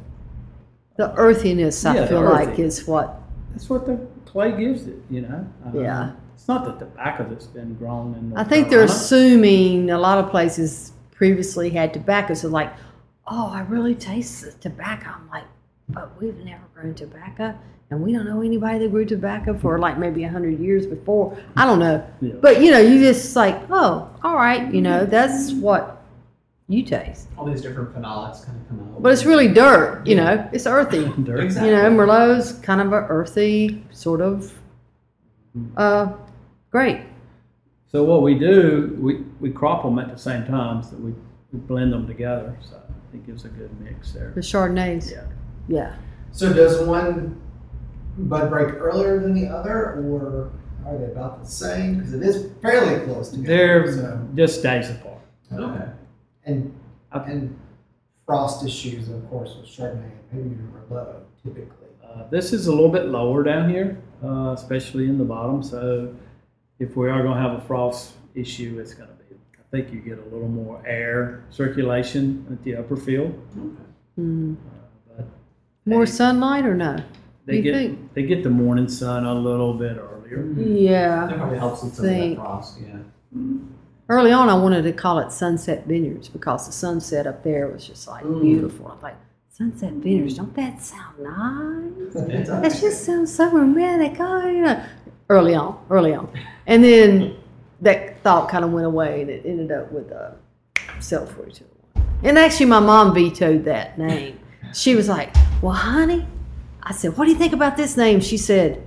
The 0.96 1.14
earthiness, 1.16 1.86
I 1.86 1.96
Yeah, 1.96 2.06
feel 2.08 2.22
like, 2.24 2.58
is 2.60 2.88
what. 2.88 3.22
that's 3.52 3.70
what 3.70 3.86
the 3.86 4.00
clay 4.26 4.58
gives 4.58 4.88
it. 4.88 4.96
You 5.10 5.22
know. 5.22 5.48
Yeah. 5.76 6.14
It's 6.34 6.48
not 6.48 6.64
the 6.64 6.86
tobacco 6.86 7.28
that's 7.30 7.48
been 7.48 7.74
grown 7.76 8.16
in. 8.16 8.30
The 8.30 8.36
I 8.38 8.44
North 8.44 8.50
think 8.50 8.70
they're 8.70 8.84
assuming 8.84 9.92
a 9.92 10.00
lot 10.00 10.18
of 10.24 10.32
places 10.32 10.94
previously 11.24 11.70
had 11.70 11.94
tobacco, 11.94 12.34
so 12.34 12.48
like, 12.48 12.72
oh, 13.28 13.50
I 13.54 13.60
really 13.64 13.94
taste 13.94 14.46
the 14.46 14.52
tobacco. 14.54 15.10
I'm 15.14 15.30
like, 15.30 15.44
but 15.90 16.10
we've 16.20 16.38
never 16.38 16.64
grown 16.74 16.96
tobacco, 16.96 17.54
and 17.92 18.02
we 18.02 18.14
don't 18.14 18.26
know 18.26 18.42
anybody 18.42 18.80
that 18.80 18.90
grew 18.90 19.04
tobacco 19.04 19.54
for 19.58 19.78
like 19.80 19.98
maybe 20.00 20.24
a 20.24 20.30
hundred 20.30 20.60
years 20.60 20.88
before. 20.88 21.38
I 21.58 21.66
don't 21.66 21.80
know, 21.80 22.02
Yeah. 22.22 22.36
but 22.42 22.62
you 22.62 22.72
know, 22.72 22.80
you 22.80 23.00
just 23.00 23.36
like, 23.36 23.60
oh, 23.70 24.10
all 24.24 24.36
right, 24.36 24.74
you 24.74 24.82
know, 24.82 25.06
that's 25.06 25.52
what 25.52 25.98
you 26.70 26.84
taste. 26.84 27.28
All 27.38 27.46
these 27.46 27.62
different 27.62 27.94
phenolics 27.94 28.46
kind 28.46 28.58
of 28.62 28.68
come 28.70 28.80
out. 28.80 29.02
But 29.04 29.12
it's 29.12 29.26
really 29.26 29.50
dirt, 29.50 30.08
you 30.08 30.16
know, 30.16 30.48
it's 30.54 30.68
earthy. 30.68 31.04
Dirt. 31.24 31.40
Exactly. 31.44 31.70
You 31.72 31.76
know, 31.76 31.90
Merlot's 31.90 32.54
kind 32.54 32.80
of 32.80 32.94
a 32.94 33.02
earthy 33.10 33.84
sort 33.92 34.22
of 34.22 34.54
uh 35.76 36.14
grape. 36.72 37.02
So 37.92 38.04
what 38.04 38.22
we 38.22 38.36
do, 38.38 38.96
we, 39.00 39.24
we 39.40 39.52
crop 39.52 39.84
them 39.84 39.98
at 39.98 40.12
the 40.12 40.18
same 40.18 40.46
time, 40.46 40.84
so 40.84 40.96
we, 40.98 41.12
we 41.52 41.60
blend 41.60 41.92
them 41.92 42.06
together, 42.06 42.56
so 42.62 42.80
it 43.14 43.26
gives 43.26 43.46
a 43.46 43.50
good 43.50 43.72
mix 43.82 44.12
there. 44.12 44.32
The 44.36 44.42
Chardonnays. 44.42 45.12
Yeah. 45.12 45.26
Yeah. 45.68 45.96
So 46.32 46.54
does 46.54 46.86
one 46.86 47.42
bud 48.18 48.50
break 48.50 48.76
earlier 48.76 49.20
than 49.20 49.34
the 49.34 49.48
other, 49.48 49.96
or 50.04 50.52
are 50.86 50.98
they 51.00 51.06
about 51.06 51.44
the 51.44 51.50
same? 51.50 51.98
Because 51.98 52.14
it 52.14 52.22
is 52.22 52.52
fairly 52.62 53.04
close 53.06 53.30
together. 53.30 53.48
They're 53.48 53.94
so, 53.94 54.28
just 54.36 54.62
days 54.62 54.92
apart. 54.92 55.22
Okay. 55.52 55.86
and 56.46 56.74
Okay. 57.16 57.32
and 57.32 57.60
frost 58.28 58.64
issues, 58.64 59.10
of 59.10 59.28
course, 59.32 59.56
with 59.60 59.66
Chardonnay, 59.68 60.12
maybe 60.32 60.56
Merlot 60.92 61.24
typically. 61.44 61.88
Uh, 62.04 62.28
this 62.30 62.54
is 62.54 62.68
a 62.68 62.72
little 62.72 62.90
bit 62.90 63.08
lower 63.08 63.42
down 63.42 63.68
here, 63.68 63.98
uh, 64.24 64.52
especially 64.52 65.06
in 65.06 65.18
the 65.18 65.24
bottom. 65.24 65.64
So 65.64 66.14
if 66.80 66.96
we 66.96 67.10
are 67.10 67.22
going 67.22 67.36
to 67.36 67.42
have 67.42 67.54
a 67.58 67.62
frost 67.62 68.14
issue, 68.36 68.78
it's 68.80 68.94
going 68.94 69.10
to 69.10 69.16
be, 69.16 69.36
I 69.58 69.62
think 69.72 69.94
you 69.94 70.00
get 70.00 70.20
a 70.20 70.24
little 70.34 70.48
more 70.48 70.82
air 70.86 71.44
circulation 71.50 72.46
at 72.52 72.64
the 72.64 72.76
upper 72.76 72.96
field. 72.96 73.34
Mm. 74.20 74.56
Uh, 74.56 74.58
but 75.18 75.26
More 75.86 76.06
they- 76.06 76.12
sunlight 76.12 76.66
or 76.66 76.76
no? 76.76 76.98
They 77.46 77.56
you 77.58 77.62
get 77.64 77.74
think? 77.74 78.14
they 78.14 78.24
get 78.24 78.44
the 78.44 78.50
morning 78.52 78.88
sun 78.88 79.26
a 79.26 79.34
little 79.34 79.74
bit 79.74 79.98
earlier. 79.98 80.46
Yeah. 80.56 81.26
That 81.26 81.38
probably 81.38 81.58
helps 81.58 81.82
with 81.84 81.96
some 81.96 82.06
of 82.06 82.12
Think. 82.12 82.38
that 82.38 82.44
frost, 82.44 82.78
yeah. 82.80 82.98
Early 84.08 84.32
on, 84.32 84.50
I 84.50 84.54
wanted 84.56 84.84
to 84.84 84.92
call 84.92 85.18
it 85.20 85.32
Sunset 85.32 85.88
Vineyards 85.88 86.30
because 86.30 86.68
the 86.68 86.72
sunset 86.72 87.26
up 87.26 87.44
there 87.44 87.68
was 87.68 87.86
just 87.88 88.08
like 88.08 88.24
Mm. 88.24 88.42
beautiful. 88.42 88.88
I 88.88 88.94
was 88.94 89.02
like, 89.04 89.16
Sunset 89.50 89.94
Vineyards, 89.94 90.36
don't 90.38 90.54
that 90.56 90.80
sound 90.82 91.20
nice? 91.20 92.16
It 92.16 92.46
That 92.48 92.80
just 92.80 93.04
sounds 93.04 93.34
so 93.34 93.52
romantic. 93.52 94.16
Oh, 94.20 94.48
you 94.48 94.62
know. 94.62 94.84
Early 95.30 95.54
on, 95.56 95.84
early 95.90 96.14
on. 96.14 96.28
And 96.66 96.84
then 96.84 97.38
that 97.82 98.22
thought 98.24 98.50
kind 98.50 98.66
of 98.66 98.72
went 98.72 98.88
away 98.88 99.22
and 99.22 99.30
it 99.30 99.46
ended 99.46 99.72
up 99.72 99.92
with 99.92 100.12
uh, 100.12 100.32
Cell 101.00 101.26
42. 101.26 101.66
And 102.24 102.38
actually, 102.38 102.66
my 102.66 102.80
mom 102.80 103.14
vetoed 103.14 103.64
that 103.66 103.98
name. 103.98 104.40
She 104.74 104.96
was 104.96 105.08
like, 105.08 105.34
Well, 105.62 105.74
honey, 105.74 106.28
I 106.84 106.92
said, 106.92 107.18
What 107.18 107.26
do 107.26 107.32
you 107.32 107.38
think 107.38 107.54
about 107.54 107.78
this 107.78 107.96
name? 107.96 108.20
She 108.20 108.38
said, 108.38 108.84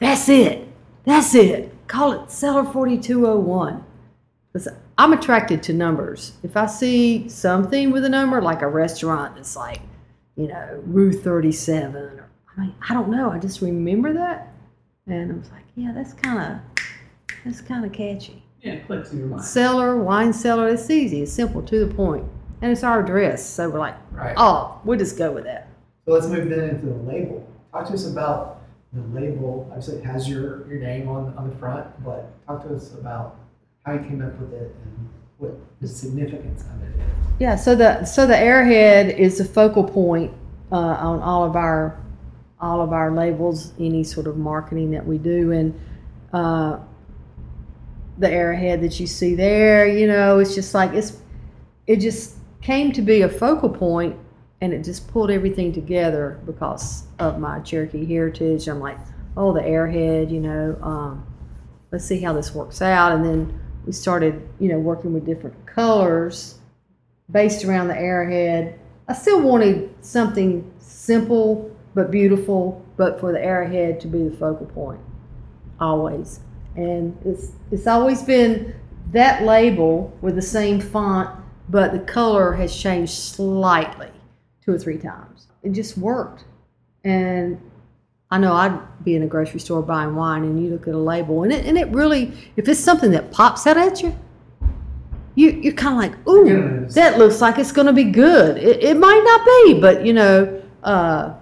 That's 0.00 0.28
it. 0.28 0.66
That's 1.04 1.34
it. 1.34 1.72
Call 1.86 2.12
it 2.12 2.30
Cellar 2.30 2.64
4201. 2.64 3.84
Because 4.52 4.68
I'm 4.98 5.12
attracted 5.12 5.62
to 5.64 5.72
numbers. 5.72 6.32
If 6.42 6.56
I 6.56 6.66
see 6.66 7.28
something 7.28 7.90
with 7.90 8.04
a 8.04 8.08
number, 8.08 8.40
like 8.40 8.62
a 8.62 8.68
restaurant 8.68 9.36
that's 9.36 9.54
like, 9.54 9.80
you 10.36 10.48
know, 10.48 10.82
Rue 10.86 11.12
37, 11.12 11.94
or 11.94 12.28
I 12.56 12.60
mean, 12.60 12.74
I 12.88 12.94
don't 12.94 13.10
know. 13.10 13.30
I 13.30 13.38
just 13.38 13.60
remember 13.60 14.14
that. 14.14 14.52
And 15.08 15.32
I 15.32 15.36
was 15.36 15.50
like, 15.52 15.62
yeah, 15.76 15.92
that's 15.94 16.12
kind 16.14 16.38
of, 16.38 16.84
that's 17.44 17.60
kind 17.60 17.84
of 17.84 17.92
catchy. 17.92 18.42
Yeah, 18.60 18.72
it 18.74 18.86
clicks 18.86 19.12
in 19.12 19.18
your 19.20 19.28
mind. 19.28 19.44
Cellar, 19.44 19.96
wine 19.96 20.32
cellar, 20.32 20.68
it's 20.68 20.90
easy. 20.90 21.22
It's 21.22 21.32
simple, 21.32 21.62
to 21.62 21.86
the 21.86 21.94
point. 21.94 22.24
And 22.62 22.72
it's 22.72 22.82
our 22.82 23.04
address. 23.04 23.48
So 23.48 23.70
we're 23.70 23.78
like, 23.78 23.94
Right. 24.10 24.34
oh, 24.36 24.80
we'll 24.84 24.98
just 24.98 25.16
go 25.16 25.30
with 25.32 25.44
that. 25.44 25.68
So 26.06 26.12
let's 26.12 26.26
move 26.26 26.48
then 26.48 26.70
into 26.70 26.86
the 26.86 26.94
label. 26.94 27.46
Talk 27.70 27.86
to 27.88 27.94
us 27.94 28.06
about 28.10 28.62
the 28.92 29.02
label. 29.18 29.66
Obviously, 29.70 29.98
it 29.98 30.04
has 30.04 30.28
your, 30.28 30.66
your 30.68 30.80
name 30.80 31.08
on, 31.08 31.34
on 31.36 31.50
the 31.50 31.56
front, 31.56 31.86
but 32.04 32.32
talk 32.46 32.66
to 32.66 32.74
us 32.74 32.94
about 32.94 33.36
how 33.84 33.92
you 33.92 34.00
came 34.00 34.22
up 34.24 34.36
with 34.40 34.52
it 34.54 34.74
and 34.84 35.08
what 35.38 35.52
the 35.80 35.86
significance 35.86 36.62
of 36.62 36.82
it 36.82 36.96
is. 36.96 37.02
Yeah, 37.38 37.54
so 37.54 37.74
the 37.76 38.04
so 38.06 38.26
the 38.26 38.36
arrowhead 38.36 39.10
is 39.10 39.36
the 39.38 39.44
focal 39.44 39.84
point 39.84 40.32
uh, 40.72 40.76
on 40.76 41.20
all 41.20 41.44
of 41.44 41.54
our 41.54 42.00
all 42.60 42.80
of 42.80 42.92
our 42.92 43.10
labels, 43.12 43.72
any 43.78 44.02
sort 44.02 44.26
of 44.26 44.36
marketing 44.36 44.90
that 44.92 45.06
we 45.06 45.18
do, 45.18 45.52
and 45.52 45.78
uh, 46.32 46.78
the 48.18 48.30
arrowhead 48.30 48.80
that 48.80 48.98
you 48.98 49.06
see 49.06 49.34
there, 49.34 49.86
you 49.86 50.06
know, 50.06 50.38
it's 50.38 50.54
just 50.54 50.74
like 50.74 50.92
it's 50.92 51.18
it 51.86 52.00
just 52.00 52.36
came 52.62 52.92
to 52.92 53.02
be 53.02 53.22
a 53.22 53.28
focal 53.28 53.68
point, 53.68 54.16
and 54.60 54.72
it 54.72 54.82
just 54.82 55.06
pulled 55.08 55.30
everything 55.30 55.72
together 55.72 56.40
because 56.46 57.04
of 57.18 57.38
my 57.38 57.60
Cherokee 57.60 58.04
heritage. 58.06 58.68
I'm 58.68 58.80
like, 58.80 58.98
oh, 59.36 59.52
the 59.52 59.62
arrowhead, 59.62 60.30
you 60.30 60.40
know, 60.40 60.78
um, 60.82 61.26
let's 61.92 62.04
see 62.04 62.20
how 62.20 62.32
this 62.32 62.54
works 62.54 62.80
out, 62.80 63.12
and 63.12 63.24
then 63.24 63.60
we 63.84 63.92
started, 63.92 64.48
you 64.58 64.68
know, 64.68 64.78
working 64.78 65.12
with 65.12 65.26
different 65.26 65.66
colors 65.66 66.58
based 67.30 67.64
around 67.64 67.88
the 67.88 67.96
arrowhead. 67.96 68.78
I 69.08 69.12
still 69.12 69.40
wanted 69.40 69.94
something 70.00 70.68
simple 70.78 71.75
but 71.96 72.10
beautiful, 72.10 72.84
but 72.98 73.18
for 73.18 73.32
the 73.32 73.42
arrowhead 73.42 73.98
to 74.00 74.06
be 74.06 74.28
the 74.28 74.36
focal 74.36 74.66
point, 74.66 75.00
always. 75.80 76.40
And 76.76 77.16
it's 77.24 77.52
it's 77.72 77.86
always 77.86 78.22
been 78.22 78.74
that 79.12 79.42
label 79.42 80.16
with 80.20 80.34
the 80.36 80.42
same 80.42 80.78
font, 80.78 81.30
but 81.70 81.92
the 81.92 82.00
color 82.00 82.52
has 82.52 82.76
changed 82.76 83.12
slightly 83.14 84.10
two 84.62 84.72
or 84.74 84.78
three 84.78 84.98
times. 84.98 85.48
It 85.62 85.72
just 85.72 85.96
worked. 85.96 86.44
And 87.02 87.58
I 88.30 88.38
know 88.38 88.52
I'd 88.52 88.78
be 89.04 89.14
in 89.14 89.22
a 89.22 89.26
grocery 89.26 89.60
store 89.60 89.80
buying 89.82 90.14
wine, 90.16 90.42
and 90.44 90.62
you 90.62 90.68
look 90.70 90.86
at 90.86 90.94
a 90.94 90.98
label, 90.98 91.44
and 91.44 91.52
it 91.52 91.64
and 91.64 91.78
it 91.78 91.88
really, 91.88 92.32
if 92.56 92.68
it's 92.68 92.80
something 92.80 93.10
that 93.12 93.32
pops 93.32 93.66
out 93.66 93.78
at 93.78 94.02
you, 94.02 94.14
you 95.34 95.50
you're 95.62 95.72
kind 95.72 95.94
of 95.94 96.00
like, 96.10 96.28
ooh, 96.28 96.82
Yes. 96.82 96.94
that 96.94 97.16
looks 97.18 97.40
like 97.40 97.58
it's 97.58 97.72
going 97.72 97.86
to 97.86 97.92
be 97.94 98.04
good. 98.04 98.58
It, 98.58 98.82
it 98.84 98.96
might 98.98 99.22
not 99.24 99.46
be, 99.46 99.80
but 99.80 100.04
you 100.04 100.12
know, 100.12 100.60
uh, 100.82 101.32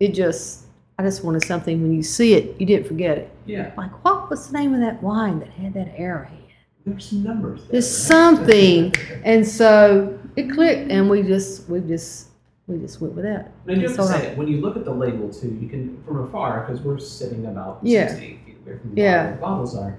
it 0.00 0.14
just 0.14 0.64
I 0.98 1.02
just 1.02 1.24
wanted 1.24 1.44
something 1.44 1.82
when 1.82 1.92
you 1.94 2.02
see 2.02 2.32
it, 2.34 2.58
you 2.58 2.64
didn't 2.66 2.86
forget 2.86 3.18
it. 3.18 3.30
Yeah, 3.44 3.70
Like, 3.76 4.02
what 4.02 4.30
was 4.30 4.48
the 4.50 4.58
name 4.58 4.72
of 4.72 4.80
that 4.80 5.02
wine 5.02 5.40
that 5.40 5.50
had 5.50 5.74
that 5.74 5.92
arrowhead? 5.96 6.38
there's 6.86 7.08
some 7.10 7.22
numbers 7.24 7.62
there. 7.62 7.72
There's 7.72 7.84
right? 7.84 8.08
something, 8.08 8.94
and 9.24 9.46
so 9.46 10.18
it 10.36 10.50
clicked, 10.52 10.90
and 10.90 11.10
we 11.10 11.22
just 11.22 11.68
we 11.68 11.80
just 11.80 12.28
we 12.68 12.78
just 12.78 13.00
went 13.00 13.14
with 13.14 13.24
that. 13.24 13.50
And 13.66 13.72
I 13.76 13.80
do 13.80 13.88
have 13.88 13.96
to 13.96 14.04
say, 14.06 14.28
right. 14.28 14.36
when 14.38 14.46
you 14.48 14.60
look 14.60 14.76
at 14.76 14.84
the 14.84 14.92
label 14.92 15.32
too, 15.32 15.56
you 15.60 15.68
can 15.68 16.00
from 16.04 16.20
afar 16.20 16.60
because 16.64 16.80
we're 16.82 16.98
sitting 16.98 17.46
about 17.46 17.80
Yeah. 17.82 18.06
six 18.08 18.20
to 18.20 18.24
eight 18.24 18.38
feet 18.46 18.56
away 18.64 18.78
from 18.78 18.94
the 18.94 19.00
Yeah. 19.02 19.24
where 19.24 19.32
the 19.34 19.40
bottles 19.40 19.76
are. 19.76 19.98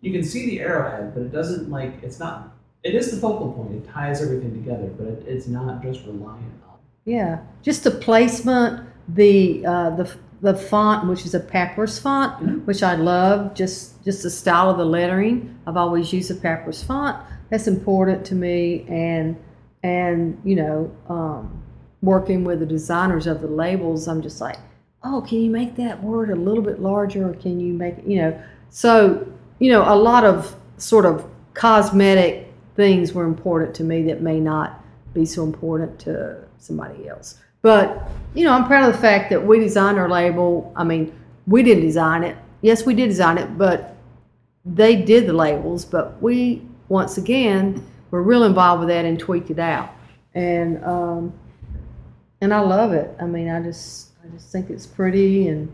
You 0.00 0.12
can 0.12 0.22
see 0.22 0.46
the 0.46 0.60
arrowhead, 0.60 1.12
but 1.12 1.24
it 1.24 1.32
doesn't 1.32 1.70
like 1.70 1.92
it's 2.02 2.20
not. 2.20 2.54
It 2.84 2.94
is 2.94 3.10
the 3.10 3.16
focal 3.16 3.52
point. 3.52 3.74
It 3.74 3.88
ties 3.88 4.22
everything 4.22 4.52
together, 4.52 4.86
but 4.96 5.08
it, 5.08 5.24
it's 5.26 5.48
not 5.48 5.82
just 5.82 6.06
reliant 6.06 6.44
on. 6.68 6.76
Yeah, 7.04 7.40
just 7.62 7.82
the 7.82 7.90
placement, 7.90 8.87
the 9.08 9.64
uh, 9.66 9.90
the 9.90 10.10
the 10.40 10.54
font, 10.54 11.08
which 11.08 11.26
is 11.26 11.34
a 11.34 11.40
papyrus 11.40 11.98
font, 11.98 12.40
Mhm. 12.40 12.64
which 12.66 12.82
I 12.82 12.94
love. 12.94 13.54
Just 13.54 14.04
just 14.04 14.22
the 14.22 14.30
style 14.30 14.70
of 14.70 14.78
the 14.78 14.84
lettering. 14.84 15.54
I've 15.66 15.76
always 15.76 16.12
used 16.12 16.30
a 16.30 16.34
papyrus 16.34 16.82
font. 16.82 17.16
That's 17.50 17.66
important 17.66 18.24
to 18.26 18.34
me, 18.34 18.84
and 18.88 19.36
and 19.82 20.38
you 20.44 20.56
know, 20.56 20.90
um, 21.08 21.62
working 22.02 22.44
with 22.44 22.60
the 22.60 22.66
designers 22.66 23.26
of 23.26 23.40
the 23.40 23.48
labels, 23.48 24.06
I'm 24.06 24.22
just 24.22 24.40
like, 24.40 24.56
oh, 25.04 25.20
can 25.26 25.38
you 25.38 25.50
make 25.50 25.76
that 25.76 26.02
word 26.02 26.30
a 26.30 26.36
little 26.36 26.62
bit 26.62 26.80
larger, 26.80 27.28
or 27.30 27.34
can 27.34 27.58
you 27.60 27.72
make 27.72 27.98
it, 27.98 28.06
you 28.06 28.18
know? 28.20 28.38
So 28.70 29.26
you 29.58 29.72
know, 29.72 29.82
a 29.92 29.96
lot 29.96 30.24
of 30.24 30.54
sort 30.76 31.04
of 31.04 31.24
cosmetic 31.54 32.52
things 32.76 33.12
were 33.12 33.24
important 33.24 33.74
to 33.74 33.82
me 33.84 34.02
that 34.04 34.22
may 34.22 34.38
not 34.38 34.84
be 35.14 35.24
so 35.24 35.42
important 35.42 35.98
to 36.00 36.36
somebody 36.58 37.08
else. 37.08 37.38
But, 37.68 38.08
you 38.32 38.44
know, 38.44 38.54
I'm 38.54 38.66
proud 38.66 38.88
of 38.88 38.94
the 38.94 39.02
fact 39.02 39.28
that 39.28 39.46
we 39.46 39.58
designed 39.58 39.98
our 39.98 40.08
label. 40.08 40.72
I 40.74 40.84
mean, 40.84 41.12
we 41.46 41.62
didn't 41.62 41.82
design 41.82 42.24
it. 42.24 42.34
Yes, 42.62 42.86
we 42.86 42.94
did 42.94 43.08
design 43.08 43.36
it, 43.36 43.58
but 43.58 43.94
they 44.64 44.96
did 44.96 45.26
the 45.26 45.34
labels. 45.34 45.84
But 45.84 46.18
we, 46.22 46.62
once 46.88 47.18
again, 47.18 47.86
were 48.10 48.22
real 48.22 48.44
involved 48.44 48.80
with 48.80 48.88
that 48.88 49.04
and 49.04 49.20
tweaked 49.20 49.50
it 49.50 49.58
out. 49.58 49.90
And, 50.32 50.82
um, 50.82 51.34
and 52.40 52.54
I 52.54 52.60
love 52.60 52.94
it. 52.94 53.14
I 53.20 53.26
mean, 53.26 53.50
I 53.50 53.62
just, 53.62 54.12
I 54.24 54.28
just 54.28 54.50
think 54.50 54.70
it's 54.70 54.86
pretty 54.86 55.48
and 55.48 55.70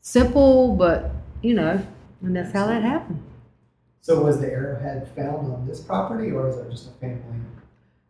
simple, 0.00 0.74
but, 0.74 1.12
you 1.40 1.54
know, 1.54 1.86
and 2.22 2.34
that's 2.34 2.52
how 2.52 2.66
that 2.66 2.82
happened. 2.82 3.22
So 4.00 4.24
was 4.24 4.40
the 4.40 4.50
arrowhead 4.50 5.08
found 5.14 5.52
on 5.52 5.68
this 5.68 5.78
property, 5.78 6.32
or 6.32 6.48
is 6.48 6.56
it 6.56 6.68
just 6.68 6.88
a 6.88 6.94
family? 6.94 7.22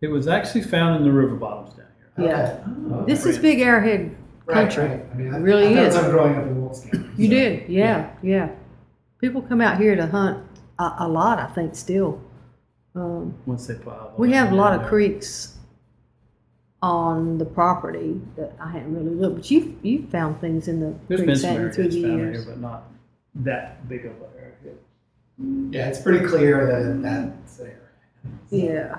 It 0.01 0.09
was 0.09 0.29
actually 0.29 0.63
found 0.63 0.97
in 0.97 1.05
the 1.05 1.13
river 1.13 1.35
bottoms 1.35 1.75
down 1.75 1.77
here. 1.77 1.92
Yeah. 2.19 2.59
Oh, 2.91 3.05
This 3.07 3.25
is 3.27 3.39
Big 3.39 3.61
Arrowhead 3.61 4.15
Right, 4.45 4.55
country. 4.69 4.85
right. 4.85 5.07
I 5.13 5.15
mean, 5.17 5.33
I, 5.35 5.39
It 5.39 5.41
really 5.41 5.67
I 5.69 5.75
thought 5.75 5.87
is. 5.87 5.97
I'm 5.97 6.11
growing 6.11 6.37
up 6.37 6.45
in 6.45 6.61
Wilkes 6.61 6.81
County. 6.81 7.09
You 7.17 7.27
so- 7.27 7.31
did, 7.31 7.69
yeah, 7.69 8.11
yeah. 8.23 8.51
People 9.21 9.41
come 9.43 9.61
out 9.61 9.79
here 9.79 9.95
to 9.95 10.07
hunt 10.07 10.45
a, 10.79 10.93
a 11.01 11.09
lot, 11.09 11.39
I 11.39 11.47
think, 11.47 11.75
still. 11.77 12.21
Um, 12.95 13.35
Once 13.47 13.67
they 13.67 13.75
plow. 13.75 14.13
the 14.15 14.21
we 14.21 14.33
have 14.33 14.53
a 14.53 14.55
lot 14.55 14.75
of 14.75 14.81
there. 14.81 14.89
creeks 14.91 15.57
on 16.83 17.39
the 17.39 17.45
property 17.45 18.21
that 18.37 18.53
I 18.61 18.71
hadn't 18.73 18.95
really 18.95 19.15
looked, 19.15 19.37
but 19.37 19.51
you 19.51 19.79
you 19.83 20.07
found 20.09 20.41
things 20.41 20.67
in 20.69 20.81
the 20.81 20.95
There's 21.09 21.21
been 21.21 21.29
creeks 21.29 21.41
some 21.43 21.51
hadn't 21.51 21.63
you, 21.63 21.63
areas 21.63 21.77
through 21.77 21.89
the 21.89 22.03
found 22.09 22.19
years. 22.21 22.45
here, 22.45 22.53
but 22.53 22.61
not 22.61 22.83
that 23.37 23.89
big 23.89 24.05
of 24.05 24.13
an 24.13 24.19
area. 24.37 24.77
Yeah, 25.71 25.89
it's 25.89 26.01
pretty 26.03 26.27
clear 26.27 26.67
that 26.67 27.03
that's 27.03 27.57
there. 27.57 27.91
So, 28.51 28.57
Yeah. 28.57 28.97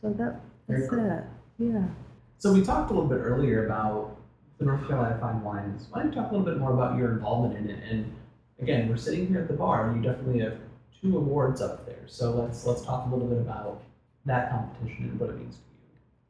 So 0.00 0.10
that 0.12 0.40
Very 0.68 0.80
that's 0.80 0.90
cool. 0.90 1.02
that. 1.08 1.24
Yeah. 1.58 1.84
So 2.42 2.52
we 2.52 2.60
talked 2.60 2.90
a 2.90 2.92
little 2.92 3.08
bit 3.08 3.18
earlier 3.18 3.66
about 3.66 4.16
the 4.58 4.64
North 4.64 4.84
Carolina 4.88 5.16
Fine 5.20 5.44
Wines. 5.44 5.86
Why 5.90 6.00
don't 6.02 6.12
you 6.12 6.20
talk 6.20 6.32
a 6.32 6.34
little 6.34 6.44
bit 6.44 6.58
more 6.58 6.72
about 6.72 6.98
your 6.98 7.12
involvement 7.12 7.56
in 7.56 7.70
it? 7.70 7.84
And 7.88 8.12
again, 8.60 8.88
we're 8.88 8.96
sitting 8.96 9.28
here 9.28 9.42
at 9.42 9.46
the 9.46 9.54
bar, 9.54 9.88
and 9.88 10.04
you 10.04 10.10
definitely 10.10 10.40
have 10.40 10.58
two 11.00 11.16
awards 11.16 11.60
up 11.60 11.86
there. 11.86 12.02
So 12.08 12.32
let's 12.32 12.66
let's 12.66 12.82
talk 12.82 13.06
a 13.06 13.14
little 13.14 13.28
bit 13.28 13.38
about 13.38 13.84
that 14.26 14.50
competition 14.50 15.10
and 15.10 15.20
what 15.20 15.30
it 15.30 15.38
means 15.38 15.58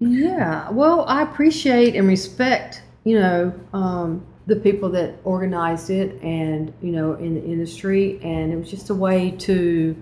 to 0.01 0.05
you. 0.05 0.29
Yeah, 0.29 0.69
well, 0.69 1.07
I 1.09 1.23
appreciate 1.23 1.97
and 1.97 2.07
respect, 2.07 2.83
you 3.05 3.19
know, 3.19 3.55
um, 3.73 4.23
the 4.47 4.57
people 4.57 4.91
that 4.91 5.15
organized 5.25 5.89
it 5.89 6.21
and, 6.23 6.75
you 6.83 6.93
know, 6.93 7.15
in 7.15 7.37
the 7.37 7.43
industry. 7.43 8.21
And 8.23 8.53
it 8.53 8.57
was 8.57 8.71
just 8.71 8.91
a 8.91 8.95
way 8.95 9.31
to 9.31 9.97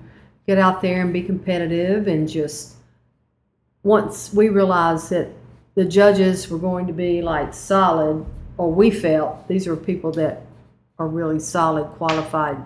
get 0.48 0.58
out 0.58 0.82
there 0.82 1.02
and 1.02 1.12
be 1.12 1.22
competitive. 1.22 2.08
And 2.08 2.28
just 2.28 2.74
once 3.84 4.34
we 4.34 4.48
realized 4.48 5.10
that 5.10 5.28
the 5.74 5.84
judges 5.84 6.48
were 6.48 6.58
going 6.58 6.86
to 6.86 6.92
be 6.92 7.22
like 7.22 7.54
solid, 7.54 8.24
or 8.58 8.72
we 8.72 8.90
felt 8.90 9.46
these 9.48 9.66
are 9.66 9.76
people 9.76 10.12
that 10.12 10.42
are 10.98 11.08
really 11.08 11.38
solid, 11.38 11.84
qualified 11.96 12.58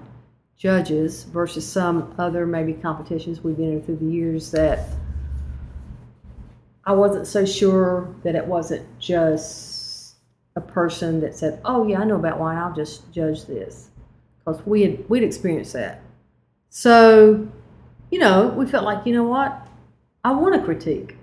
judges 0.57 1.25
versus 1.25 1.67
some 1.67 2.15
other 2.19 2.47
maybe 2.47 2.73
competitions 2.73 3.43
we've 3.43 3.57
been 3.57 3.73
in 3.75 3.83
through 3.83 3.97
the 3.97 4.07
years 4.07 4.51
that 4.53 4.89
I 6.87 6.93
wasn't 6.93 7.27
so 7.27 7.45
sure 7.45 8.15
that 8.25 8.35
it 8.35 8.47
wasn't 8.47 8.87
just 8.99 10.17
a 10.57 10.61
person 10.61 11.21
that 11.21 11.35
said, 11.35 11.61
"Oh 11.65 11.87
yeah, 11.87 12.01
I 12.01 12.05
know 12.05 12.17
about 12.17 12.39
wine. 12.39 12.59
I'll 12.59 12.75
just 12.75 13.11
judge 13.13 13.47
this," 13.47 13.89
because 14.45 14.65
we 14.67 14.83
had 14.83 15.09
we'd 15.09 15.23
experienced 15.23 15.73
that. 15.73 16.01
So, 16.69 17.49
you 18.11 18.19
know, 18.19 18.49
we 18.49 18.67
felt 18.67 18.85
like, 18.85 19.07
you 19.07 19.15
know 19.15 19.25
what, 19.25 19.67
I 20.25 20.33
want 20.33 20.55
to 20.55 20.63
critique. 20.63 21.17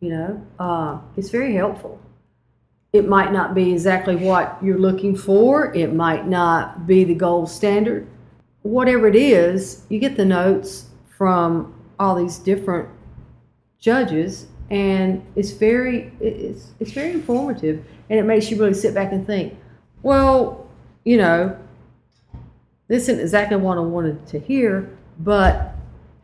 You 0.00 0.10
know, 0.10 0.46
uh, 0.58 0.98
it's 1.16 1.30
very 1.30 1.54
helpful. 1.54 2.00
It 2.92 3.08
might 3.08 3.32
not 3.32 3.54
be 3.54 3.72
exactly 3.72 4.16
what 4.16 4.58
you're 4.62 4.78
looking 4.78 5.16
for. 5.16 5.74
It 5.74 5.94
might 5.94 6.28
not 6.28 6.86
be 6.86 7.04
the 7.04 7.14
gold 7.14 7.48
standard. 7.48 8.06
Whatever 8.62 9.08
it 9.08 9.16
is, 9.16 9.84
you 9.88 9.98
get 9.98 10.16
the 10.16 10.24
notes 10.24 10.86
from 11.16 11.74
all 11.98 12.14
these 12.14 12.38
different 12.38 12.88
judges 13.78 14.46
and 14.70 15.24
it's 15.36 15.50
very 15.50 16.10
it's 16.20 16.72
it's 16.80 16.92
very 16.92 17.12
informative 17.12 17.84
and 18.08 18.18
it 18.18 18.22
makes 18.24 18.50
you 18.50 18.58
really 18.58 18.74
sit 18.74 18.94
back 18.94 19.12
and 19.12 19.26
think 19.26 19.54
well 20.02 20.66
you 21.04 21.16
know 21.16 21.56
this 22.88 23.04
isn't 23.04 23.20
exactly 23.20 23.56
what 23.56 23.76
i 23.76 23.80
wanted 23.80 24.26
to 24.26 24.38
hear 24.38 24.96
but 25.18 25.74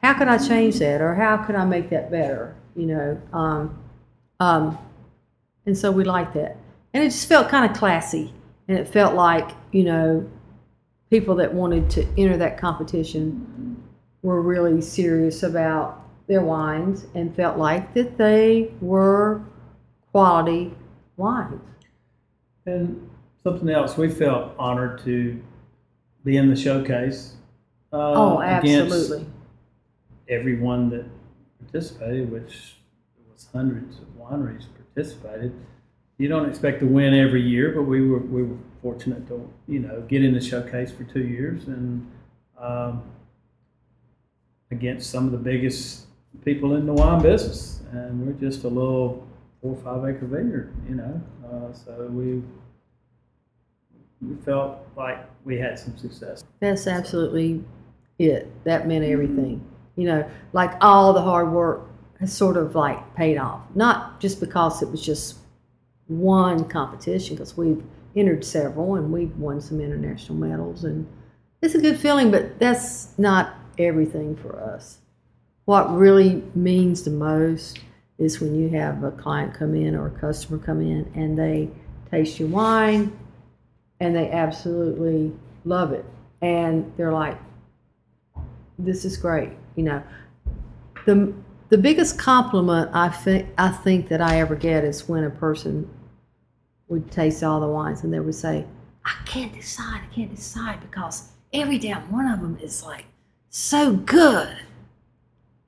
how 0.03 0.15
could 0.15 0.29
i 0.29 0.39
change 0.39 0.79
that 0.79 1.03
or 1.03 1.15
how 1.15 1.37
could 1.37 1.55
i 1.55 1.65
make 1.65 1.91
that 1.91 2.11
better 2.11 2.57
you 2.77 2.87
know 2.87 3.21
um, 3.33 3.79
um, 4.41 4.79
and 5.67 5.77
so 5.77 5.91
we 5.91 6.05
liked 6.05 6.35
that 6.35 6.57
and 6.95 7.05
it 7.05 7.11
just 7.11 7.29
felt 7.29 7.49
kind 7.49 7.71
of 7.71 7.77
classy 7.77 8.33
and 8.69 8.79
it 8.79 8.89
felt 8.89 9.15
like 9.15 9.51
you 9.73 9.85
know 9.85 10.29
people 11.11 11.35
that 11.35 11.53
wanted 11.53 11.91
to 11.91 12.07
enter 12.17 12.37
that 12.37 12.57
competition 12.57 13.77
were 14.23 14.41
really 14.41 14.81
serious 14.81 15.43
about 15.43 16.01
their 16.29 16.43
wines 16.43 17.07
and 17.15 17.35
felt 17.35 17.59
like 17.59 17.93
that 17.95 18.17
they 18.17 18.71
were 18.81 19.43
quality 20.13 20.73
wines. 21.17 21.61
And 22.67 23.11
something 23.43 23.69
else, 23.69 23.97
we 23.97 24.09
felt 24.09 24.53
honored 24.59 25.03
to 25.05 25.43
be 26.25 26.37
in 26.37 26.49
the 26.49 26.57
showcase. 26.57 27.35
Uh, 27.93 28.13
oh, 28.13 28.43
absolutely. 28.43 29.27
Everyone 30.29 30.91
that 30.91 31.07
participated, 31.71 32.31
which 32.31 32.77
was 33.33 33.49
hundreds 33.53 33.99
of 33.99 34.07
wineries 34.19 34.67
participated. 34.95 35.53
You 36.19 36.29
don't 36.29 36.49
expect 36.49 36.81
to 36.81 36.87
win 36.87 37.15
every 37.15 37.43
year, 37.43 37.73
but 37.75 37.83
we 37.83 38.07
were 38.07 38.19
we 38.19 38.43
were 38.43 38.59
fortunate 38.83 39.27
to 39.29 39.51
you 39.67 39.81
know 39.81 40.03
get 40.03 40.23
in 40.25 40.35
the 40.35 40.41
showcase 40.41 40.93
for 40.93 41.05
two 41.05 41.27
years 41.27 41.67
and 41.67 42.11
um, 42.59 43.03
against 44.71 45.11
some 45.11 45.27
of 45.27 45.33
the 45.33 45.39
biggest 45.39 46.07
people 46.45 46.77
in 46.77 46.87
the 46.87 46.93
wine 46.93 47.23
business, 47.23 47.81
and 47.93 48.27
we're 48.27 48.33
just 48.35 48.65
a 48.65 48.69
little 48.69 49.27
four 49.63 49.77
or 49.77 49.83
five 49.83 50.05
acre 50.15 50.27
vineyard, 50.27 50.75
you 50.89 50.95
know. 50.95 51.21
Uh, 51.45 51.73
so 51.73 52.09
we 52.11 52.43
we 54.21 54.37
felt 54.45 54.79
like 54.97 55.19
we 55.45 55.59
had 55.59 55.79
some 55.79 55.97
success. 55.97 56.45
That's 56.61 56.87
absolutely 56.87 57.65
it. 58.19 58.53
That 58.65 58.87
meant 58.87 59.05
everything. 59.05 59.65
You 60.01 60.07
know, 60.07 60.31
like 60.53 60.73
all 60.81 61.13
the 61.13 61.21
hard 61.21 61.53
work 61.53 61.89
has 62.21 62.33
sort 62.33 62.57
of 62.57 62.75
like 62.75 63.15
paid 63.15 63.37
off. 63.37 63.61
Not 63.75 64.21
just 64.21 64.41
because 64.41 64.83
it 64.83 64.91
was 64.91 65.05
just 65.05 65.37
one 66.07 66.65
competition, 66.69 67.37
because 67.37 67.57
we've 67.57 67.83
entered 68.17 68.45
several 68.45 68.97
and 68.97 69.13
we've 69.13 69.37
won 69.37 69.61
some 69.61 69.81
international 69.81 70.39
medals, 70.39 70.85
and 70.85 71.07
it's 71.63 71.75
a 71.75 71.81
good 71.81 71.99
feeling. 71.99 72.31
But 72.31 72.59
that's 72.59 73.19
not 73.19 73.55
everything 73.79 74.37
for 74.37 74.59
us. 74.59 74.99
What 75.67 75.95
really 75.95 76.43
means 76.55 77.03
the 77.03 77.11
most 77.11 77.79
is 78.19 78.41
when 78.41 78.55
you 78.55 78.69
have 78.71 79.05
a 79.05 79.11
client 79.11 79.55
come 79.55 79.75
in 79.75 79.95
or 79.95 80.09
a 80.09 80.19
customer 80.19 80.59
come 80.59 80.81
in 80.81 81.11
and 81.15 81.39
they 81.39 81.71
taste 82.11 82.39
your 82.39 82.49
wine 82.49 83.17
and 84.01 84.15
they 84.15 84.31
absolutely 84.31 85.33
love 85.65 85.93
it. 85.93 86.05
And 86.43 86.93
they're 86.97 87.13
like, 87.13 87.39
this 88.79 89.05
is 89.05 89.17
great. 89.17 89.53
You 89.77 89.85
know, 89.85 90.03
the, 91.07 91.33
the 91.69 91.79
biggest 91.79 92.19
compliment 92.19 92.91
I 92.93 93.09
think, 93.09 93.49
I 93.57 93.69
think 93.71 94.09
that 94.09 94.21
I 94.21 94.41
ever 94.41 94.55
get 94.55 94.85
is 94.85 95.09
when 95.09 95.25
a 95.25 95.31
person 95.31 95.89
would 96.89 97.11
taste 97.11 97.43
all 97.43 97.61
the 97.61 97.69
wines 97.69 98.03
and 98.03 98.13
they 98.13 98.21
would 98.21 98.35
say, 98.35 98.67
I 99.05 99.15
can't 99.25 99.53
decide, 99.55 100.03
I 100.03 100.15
can't 100.15 100.35
decide 100.35 100.81
because 100.81 101.29
every 101.53 101.79
damn 101.79 102.11
one 102.11 102.27
of 102.27 102.41
them 102.41 102.59
is 102.61 102.85
like 102.85 103.07
so 103.49 103.95
good. 103.95 104.57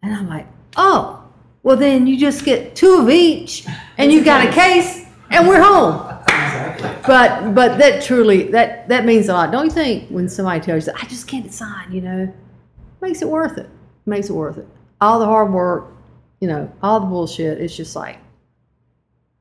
And 0.03 0.15
I'm 0.15 0.29
like, 0.29 0.47
oh, 0.77 1.25
well, 1.63 1.77
then 1.77 2.07
you 2.07 2.19
just 2.19 2.45
get 2.45 2.75
two 2.75 2.95
of 2.97 3.09
each 3.09 3.67
and 3.99 4.13
you 4.13 4.25
got 4.25 4.47
a 4.47 4.53
case 4.53 5.07
and 5.31 5.49
we're 5.49 5.63
home. 5.63 6.09
But 7.07 7.55
but 7.55 7.79
that 7.79 8.03
truly 8.03 8.45
that 8.51 8.89
that 8.89 9.05
means 9.05 9.29
a 9.29 9.33
lot. 9.33 9.53
Don't 9.53 9.67
you 9.67 9.71
think 9.71 10.09
when 10.09 10.29
somebody 10.29 10.61
tells 10.61 10.87
you 10.87 10.93
I 10.97 11.05
just 11.07 11.27
can't 11.29 11.45
decide, 11.45 11.93
you 11.93 12.01
know, 12.01 12.33
makes 13.01 13.23
it 13.23 13.29
worth 13.29 13.59
it. 13.59 13.69
Makes 14.07 14.31
it 14.31 14.33
worth 14.33 14.59
it. 14.59 14.67
All 15.01 15.19
the 15.19 15.27
hard 15.27 15.53
work, 15.53 15.93
you 16.41 16.49
know, 16.49 16.73
all 16.83 17.01
the 17.01 17.07
bullshit, 17.07 17.61
it's 17.61 17.77
just 17.77 17.95
like 17.95 18.19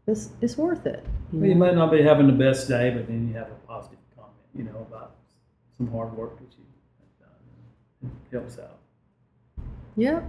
it's 0.07 0.29
it's 0.41 0.57
worth 0.57 0.85
it. 0.85 1.03
You, 1.31 1.39
Well, 1.39 1.49
you 1.49 1.55
might 1.55 1.75
not 1.75 1.91
be 1.91 2.01
having 2.01 2.27
the 2.27 2.33
best 2.33 2.67
day, 2.67 2.91
but 2.91 3.07
then 3.07 3.27
you 3.27 3.33
have 3.35 3.47
a 3.47 3.67
positive 3.67 3.99
comment, 4.15 4.33
you 4.55 4.63
know, 4.63 4.85
about 4.89 5.15
some 5.77 5.91
hard 5.91 6.15
work 6.15 6.37
that 6.37 6.47
you 6.57 6.65
have 6.99 7.29
done. 7.29 8.11
It 8.31 8.35
helps 8.35 8.59
out. 8.59 8.77
Yep. 9.97 10.23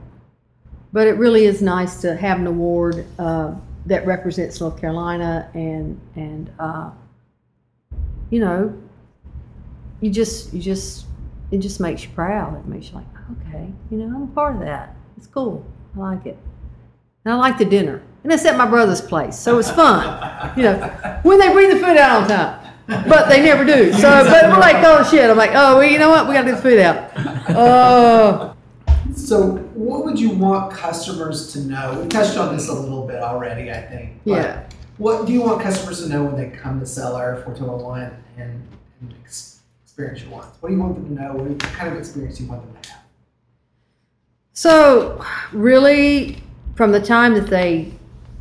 But 0.93 1.07
it 1.07 1.17
really 1.17 1.45
is 1.47 1.63
nice 1.63 2.01
to 2.03 2.15
have 2.17 2.39
an 2.39 2.47
award 2.47 3.07
uh, 3.19 3.55
that 3.87 4.07
represents 4.07 4.61
North 4.61 4.81
Carolina 4.81 5.51
and 5.55 6.01
and 6.15 6.51
uh, 6.59 6.91
you 8.31 8.41
know, 8.41 8.79
you 10.01 10.11
just 10.11 10.53
you 10.53 10.61
just 10.61 11.07
it 11.51 11.59
just 11.59 11.81
makes 11.81 12.05
you 12.05 12.11
proud. 12.11 12.59
It 12.59 12.67
makes 12.67 12.89
you 12.89 12.95
like, 12.97 13.07
okay, 13.33 13.73
you 13.91 13.99
know, 13.99 14.17
I'm 14.17 14.23
a 14.23 14.27
part 14.29 14.55
of 14.57 14.61
that. 14.63 14.95
It's 15.17 15.27
cool. 15.27 15.65
I 15.97 15.99
like 16.01 16.27
it. 16.27 16.39
And 17.25 17.35
I 17.35 17.37
like 17.37 17.59
the 17.59 17.65
dinner. 17.65 18.03
And 18.25 18.33
it's 18.33 18.45
at 18.45 18.57
my 18.57 18.67
brother's 18.67 19.01
place, 19.01 19.39
so 19.39 19.59
it's 19.59 19.71
fun. 19.71 20.57
You 20.57 20.65
know, 20.65 21.21
when 21.23 21.39
they 21.39 21.53
bring 21.53 21.71
the 21.71 21.77
food 21.77 21.97
out 21.97 22.23
on 22.23 22.29
time. 22.29 22.59
But 23.09 23.29
they 23.29 23.43
never 23.43 23.65
do. 23.65 23.93
So, 23.93 24.25
but 24.25 24.45
we're 24.51 24.59
like, 24.59 24.85
oh 24.85 25.09
shit. 25.09 25.31
I'm 25.31 25.37
like, 25.37 25.53
oh, 25.55 25.79
well, 25.79 25.85
you 25.89 25.99
know 25.99 26.11
what? 26.11 26.27
We 26.29 26.35
got 26.35 26.43
to 26.43 26.51
get 26.51 26.57
the 26.57 26.63
food 26.63 26.79
out. 26.81 27.11
Oh, 27.49 28.57
So, 29.15 29.57
what 29.75 30.05
would 30.05 30.19
you 30.19 30.31
want 30.31 30.73
customers 30.73 31.53
to 31.53 31.61
know? 31.61 32.01
We 32.03 32.09
touched 32.09 32.37
on 32.37 32.55
this 32.55 32.69
a 32.69 32.73
little 32.75 33.07
bit 33.07 33.23
already, 33.23 33.71
I 33.71 33.81
think. 33.83 34.21
Yeah. 34.25 34.69
What 34.99 35.27
do 35.27 35.33
you 35.33 35.43
want 35.43 35.63
customers 35.63 36.03
to 36.03 36.09
know 36.09 36.25
when 36.25 36.37
they 36.37 36.55
come 36.57 36.81
to 36.81 36.87
Cellar 36.87 37.43
4201 37.45 38.03
and, 38.39 38.69
and 39.01 39.15
experience 39.25 40.23
your 40.23 40.31
wines? 40.31 40.55
What 40.61 40.69
do 40.69 40.75
you 40.75 40.81
want 40.81 40.95
them 40.95 41.17
to 41.17 41.23
know? 41.23 41.33
What 41.35 41.59
kind 41.61 41.93
of 41.93 41.99
experience 41.99 42.39
do 42.39 42.45
you 42.45 42.51
want 42.51 42.63
them 42.63 42.83
to 42.83 42.91
have? 42.91 43.02
So, 44.55 45.25
really, 45.53 46.43
from 46.75 46.93
the 46.93 47.01
time 47.01 47.35
that 47.35 47.47
they 47.47 47.93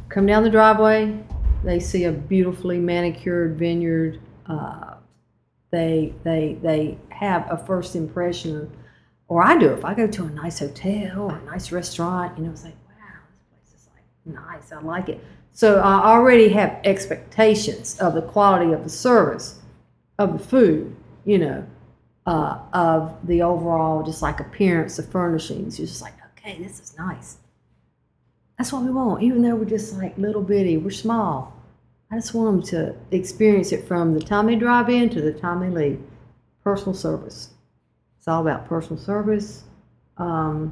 come 0.10 0.26
down 0.26 0.44
the 0.44 0.50
driveway, 0.50 1.18
they 1.64 1.80
see 1.80 2.04
a 2.04 2.12
beautifully 2.12 2.80
manicured 2.80 3.58
vineyard. 3.58 4.20
Uh, 4.46 4.96
they 5.72 6.14
they 6.24 6.58
they 6.62 6.98
have 7.10 7.48
a 7.50 7.58
first 7.66 7.96
impression, 7.96 8.70
or 9.30 9.42
I 9.42 9.58
do. 9.58 9.70
If 9.70 9.86
I 9.86 9.94
go 9.94 10.06
to 10.06 10.26
a 10.26 10.30
nice 10.30 10.60
hotel 10.60 11.22
or 11.22 11.38
a 11.38 11.44
nice 11.46 11.72
restaurant, 11.72 12.38
you 12.38 12.44
know, 12.44 12.52
it's 12.52 12.66
like, 12.66 12.76
wow, 12.88 13.20
this 13.32 13.72
place 13.72 13.82
is 13.82 13.88
like 13.94 14.36
nice. 14.36 14.72
I 14.74 14.82
like 14.82 15.08
it. 15.08 15.24
So 15.54 15.80
I 15.80 16.10
already 16.10 16.50
have 16.50 16.80
expectations 16.84 18.00
of 18.00 18.16
the 18.16 18.22
quality 18.22 18.74
of 18.74 18.84
the 18.84 18.90
service, 18.90 19.60
of 20.18 20.34
the 20.34 20.40
food, 20.40 20.94
you 21.24 21.38
know, 21.38 21.66
uh, 22.26 22.60
of 22.74 23.16
the 23.28 23.42
overall 23.42 24.04
just 24.04 24.22
like 24.22 24.40
appearance 24.40 25.00
of 25.00 25.10
furnishings. 25.10 25.80
You're 25.80 25.88
just 25.88 26.02
like, 26.02 26.14
okay, 26.38 26.62
this 26.62 26.80
is 26.80 26.98
nice. 26.98 27.38
That's 28.58 28.72
what 28.72 28.84
we 28.84 28.92
want, 28.92 29.24
even 29.24 29.42
though 29.42 29.56
we're 29.56 29.66
just 29.66 29.98
like 29.98 30.18
little 30.18 30.44
bitty, 30.44 30.78
we're 30.78 30.92
small. 30.92 31.58
I 32.12 32.16
just 32.16 32.34
want 32.34 32.52
them 32.52 32.62
to 32.70 32.96
experience 33.16 33.72
it 33.72 33.88
from 33.88 34.14
the 34.14 34.20
time 34.20 34.46
they 34.46 34.56
drive 34.56 34.90
in 34.90 35.10
to 35.10 35.22
the 35.22 35.34
time 35.34 35.62
they 35.62 35.70
leave. 35.70 36.04
Personal 36.64 36.94
service. 36.94 37.52
It's 38.18 38.28
all 38.28 38.42
about 38.42 38.68
personal 38.68 39.02
service, 39.02 39.64
um, 40.18 40.72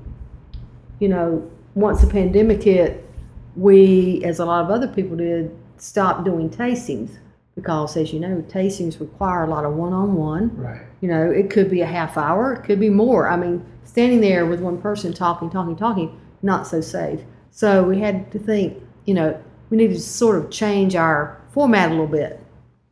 you 1.00 1.08
know, 1.08 1.50
once 1.74 2.02
the 2.02 2.08
pandemic 2.08 2.62
hit, 2.62 3.10
we, 3.56 4.24
as 4.24 4.40
a 4.40 4.46
lot 4.46 4.64
of 4.64 4.70
other 4.70 4.88
people 4.88 5.18
did, 5.18 5.56
stopped 5.78 6.26
doing 6.26 6.50
tastings 6.50 7.18
because, 7.56 7.98
as 7.98 8.14
you 8.14 8.20
know, 8.20 8.44
tastings 8.50 9.00
require 9.00 9.46
a 9.46 9.48
lot 9.48 9.66
of 9.66 9.74
one-on-one. 9.74 10.56
Right. 10.56 10.82
You 11.02 11.10
know, 11.10 11.30
it 11.32 11.50
could 11.50 11.70
be 11.70 11.82
a 11.82 11.86
half 11.86 12.18
hour, 12.18 12.54
it 12.54 12.64
could 12.64 12.80
be 12.80 12.90
more. 12.90 13.30
I 13.30 13.38
mean, 13.38 13.66
standing 13.84 14.22
there 14.22 14.46
with 14.46 14.60
one 14.60 14.82
person 14.82 15.14
talking, 15.14 15.50
talking, 15.50 15.76
talking, 15.76 16.20
not 16.42 16.68
so 16.68 16.82
safe. 16.82 17.22
So 17.52 17.84
we 17.84 18.00
had 18.00 18.32
to 18.32 18.40
think, 18.40 18.82
you 19.06 19.14
know, 19.14 19.42
we 19.70 19.78
needed 19.78 19.96
to 19.96 20.02
sort 20.02 20.38
of 20.38 20.52
change 20.52 20.96
our 20.96 21.42
format 21.52 21.90
a 21.90 21.92
little 21.92 22.08
bit. 22.08 22.44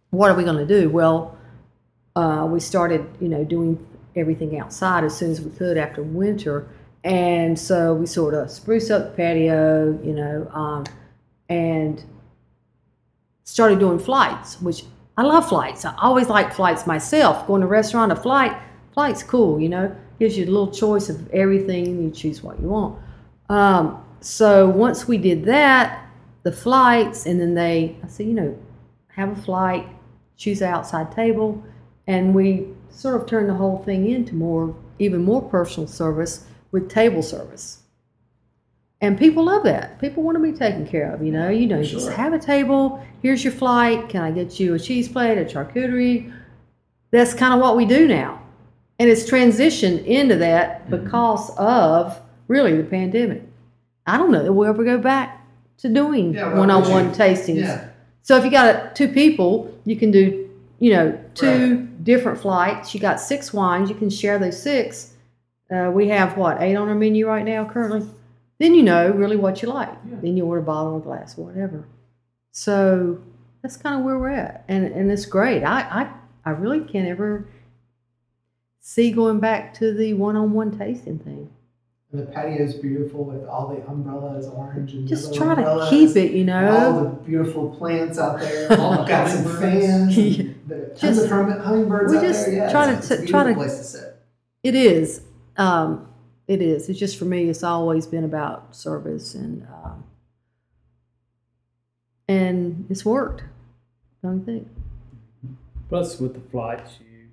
What 0.10 0.32
are 0.32 0.36
we 0.36 0.44
going 0.44 0.58
to 0.58 0.82
do? 0.82 0.90
Well, 0.90 1.38
uh, 2.16 2.48
we 2.50 2.60
started, 2.60 3.08
you 3.20 3.30
know, 3.30 3.44
doing 3.44 3.86
everything 4.16 4.60
outside 4.60 5.04
as 5.04 5.16
soon 5.16 5.32
as 5.32 5.42
we 5.42 5.52
could 5.52 5.78
after 5.78 6.02
winter. 6.02 6.68
And 7.04 7.58
so 7.58 7.94
we 7.94 8.06
sort 8.06 8.34
of 8.34 8.50
spruce 8.50 8.90
up 8.90 9.12
the 9.12 9.18
patio, 9.18 10.00
you 10.04 10.14
know, 10.14 10.50
um, 10.52 10.86
and 11.50 12.04
started 13.44 13.80
doing 13.80 14.00
flights, 14.00 14.62
which 14.62 14.84
I 15.18 15.24
love 15.24 15.50
flights. 15.50 15.84
I 15.84 15.96
always 15.98 16.30
like 16.30 16.54
flights 16.54 16.86
myself. 16.86 17.48
Going 17.48 17.62
to 17.62 17.68
a 17.68 17.70
restaurant, 17.70 18.12
a 18.12 18.16
flight, 18.16 18.56
flight's 18.94 19.24
cool, 19.24 19.60
you 19.60 19.68
know, 19.68 19.96
gives 20.20 20.38
you 20.38 20.46
a 20.46 20.52
little 20.52 20.72
choice 20.72 21.10
of 21.10 21.28
everything 21.32 22.04
you 22.04 22.12
choose 22.12 22.44
what 22.44 22.60
you 22.60 22.68
want. 22.68 23.00
Um, 23.50 24.04
so 24.22 24.70
once 24.70 25.08
we 25.08 25.18
did 25.18 25.44
that, 25.46 26.08
the 26.44 26.52
flights, 26.52 27.26
and 27.26 27.42
then 27.42 27.56
they, 27.56 27.98
I 28.04 28.08
said, 28.08 28.28
you 28.28 28.34
know, 28.34 28.58
have 29.10 29.38
a 29.38 29.42
flight, 29.42 29.88
choose 30.38 30.62
an 30.62 30.70
outside 30.70 31.12
table, 31.12 31.64
and 32.06 32.34
we 32.36 32.68
sort 32.90 33.20
of 33.20 33.28
turned 33.28 33.50
the 33.50 33.56
whole 33.56 33.80
thing 33.84 34.10
into 34.10 34.36
more, 34.36 34.76
even 35.00 35.24
more 35.24 35.42
personal 35.42 35.88
service 35.88 36.46
with 36.72 36.90
table 36.90 37.24
service. 37.24 37.80
And 39.02 39.18
people 39.18 39.44
love 39.46 39.64
that. 39.64 40.00
People 40.02 40.24
want 40.24 40.38
to 40.38 40.42
be 40.44 40.52
taken 40.58 40.88
care 40.88 41.14
of, 41.14 41.24
you 41.24 41.32
know. 41.32 41.50
You 41.50 41.68
know, 41.68 41.84
just 41.84 42.06
Sure. 42.08 42.12
have 42.14 42.34
a 42.34 42.40
table. 42.40 43.04
Here's 43.22 43.44
your 43.44 43.54
flight. 43.54 44.10
Can 44.10 44.22
I 44.24 44.32
get 44.32 44.60
you 44.60 44.74
a 44.74 44.80
cheese 44.80 45.08
plate, 45.08 45.38
a 45.38 45.46
charcuterie? 45.46 46.34
That's 47.12 47.34
kind 47.34 47.54
of 47.54 47.60
what 47.60 47.78
we 47.78 47.86
do 47.86 48.08
now. 48.08 48.42
And 49.00 49.10
it's 49.10 49.30
transitioned 49.30 50.04
into 50.06 50.36
that 50.38 50.90
Mm-hmm. 50.90 51.04
because 51.04 51.52
of 51.58 52.20
really 52.48 52.76
the 52.76 52.84
pandemic. 52.84 53.44
I 54.08 54.18
don't 54.18 54.32
know 54.32 54.44
that 54.44 54.54
we'll 54.54 54.68
ever 54.70 54.84
go 54.84 54.98
back 54.98 55.46
to 55.80 55.90
doing 55.90 56.34
Yeah, 56.34 56.48
well, 56.50 56.58
one-on-one 56.60 57.12
tastings. 57.14 57.58
Yeah. 57.60 57.90
So 58.24 58.36
if 58.38 58.44
you 58.46 58.50
got 58.52 58.76
uh, 58.76 58.90
two 58.96 59.10
people, 59.10 59.72
you 59.86 59.96
can 59.96 60.10
do, 60.12 60.50
you 60.80 60.92
know, 60.94 61.20
two 61.36 61.88
different 62.04 62.40
flights. 62.40 62.94
You 62.96 63.00
got 63.00 63.20
six 63.22 63.54
wines. 63.54 63.90
You 63.90 63.96
can 63.96 64.10
share 64.10 64.40
those 64.40 64.60
six. 64.62 65.14
Uh, 65.70 65.92
we 65.94 66.08
have 66.08 66.36
what 66.38 66.62
eight 66.62 66.76
on 66.76 66.90
our 66.90 66.96
menu 66.96 67.28
right 67.28 67.46
now 67.46 67.64
currently. 67.66 68.10
Then 68.60 68.74
you 68.74 68.84
know 68.84 69.12
really 69.12 69.36
what 69.38 69.62
you 69.62 69.70
like. 69.70 69.90
Yeah. 70.10 70.18
Then 70.22 70.36
you 70.38 70.46
order 70.46 70.62
a 70.62 70.66
bottle 70.66 70.94
or 70.94 71.00
glass 71.00 71.38
or 71.38 71.46
whatever. 71.46 71.88
So 72.52 73.22
that's 73.62 73.78
kind 73.78 74.00
of 74.00 74.06
where 74.06 74.18
we're 74.18 74.30
at, 74.32 74.64
and 74.68 74.86
and 74.86 75.12
it's 75.12 75.26
great. 75.26 75.64
I 75.64 75.82
I, 75.82 76.10
I 76.46 76.50
really 76.52 76.80
can't 76.82 77.08
ever 77.08 77.48
see 78.80 79.12
going 79.12 79.40
back 79.40 79.74
to 79.76 79.94
the 79.94 80.14
one-on-one 80.14 80.78
tasting 80.78 81.20
thing. 81.20 81.50
And 82.12 82.22
the 82.22 82.26
patio 82.32 82.64
is 82.64 82.74
beautiful 82.76 83.26
with 83.26 83.46
all 83.48 83.68
the 83.68 83.86
umbrellas, 83.86 84.48
orange 84.48 84.94
and 84.94 85.06
Just 85.08 85.36
try 85.36 85.56
to 85.56 85.88
keep 85.90 86.16
it, 86.16 86.32
you 86.32 86.46
know. 86.46 86.70
All 86.78 87.04
the 87.04 87.10
beautiful 87.10 87.70
plants 87.76 88.18
out 88.18 88.40
there. 88.40 88.72
All 88.80 89.04
the 89.04 89.10
got 89.10 89.30
some 89.30 89.60
fans. 89.60 90.18
Yeah. 90.18 90.42
and 90.46 90.56
the 90.70 90.76
tons 90.96 91.02
Just- 91.18 91.24
of 91.26 91.30
hummingbirds 91.30 92.12
we 92.12 92.18
out 92.18 92.22
just 92.24 92.46
there. 92.46 92.56
Yeah, 92.56 92.72
try 92.72 92.96
to- 92.96 93.24
a 93.24 93.28
try 93.28 93.44
to- 93.44 93.54
place 93.54 93.78
to 93.78 93.84
sit. 93.84 94.16
It 94.64 94.74
is. 94.76 95.22
Um, 95.58 96.07
it 96.48 96.62
is. 96.62 96.90
It's 96.90 97.00
just 97.00 97.18
for 97.18 97.26
me. 97.26 97.50
It's 97.50 97.64
always 97.64 98.06
been 98.08 98.24
about 98.24 98.76
service, 98.76 99.36
and 99.36 99.66
um, 99.84 100.04
and 102.28 102.86
it's 102.90 103.06
worked. 103.06 103.44
Don't 104.24 104.40
you 104.40 104.46
think? 104.46 104.68
Plus, 105.90 106.20
with 106.20 106.34
the 106.34 106.50
flights, 106.50 106.98
you 107.00 107.28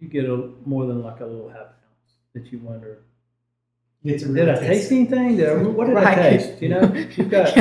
you 0.00 0.08
get 0.08 0.24
a 0.24 0.50
more 0.66 0.86
than 0.86 1.02
like 1.02 1.20
a 1.20 1.26
little 1.26 1.48
half 1.48 1.58
ounce 1.60 2.12
that 2.34 2.50
you 2.52 2.58
wonder. 2.58 2.98
You 4.02 4.12
get 4.12 4.20
to 4.20 4.26
Did 4.26 4.34
really 4.34 4.50
I 4.50 4.54
taste 4.54 4.68
taste 4.90 4.92
anything? 4.92 5.36
Did 5.36 5.48
I, 5.48 5.54
what 5.62 5.86
did 5.86 5.94
Right. 5.94 6.18
I 6.18 6.30
taste? 6.30 6.60
You 6.62 6.68
know, 6.70 6.92
you've 7.16 7.30
got 7.30 7.54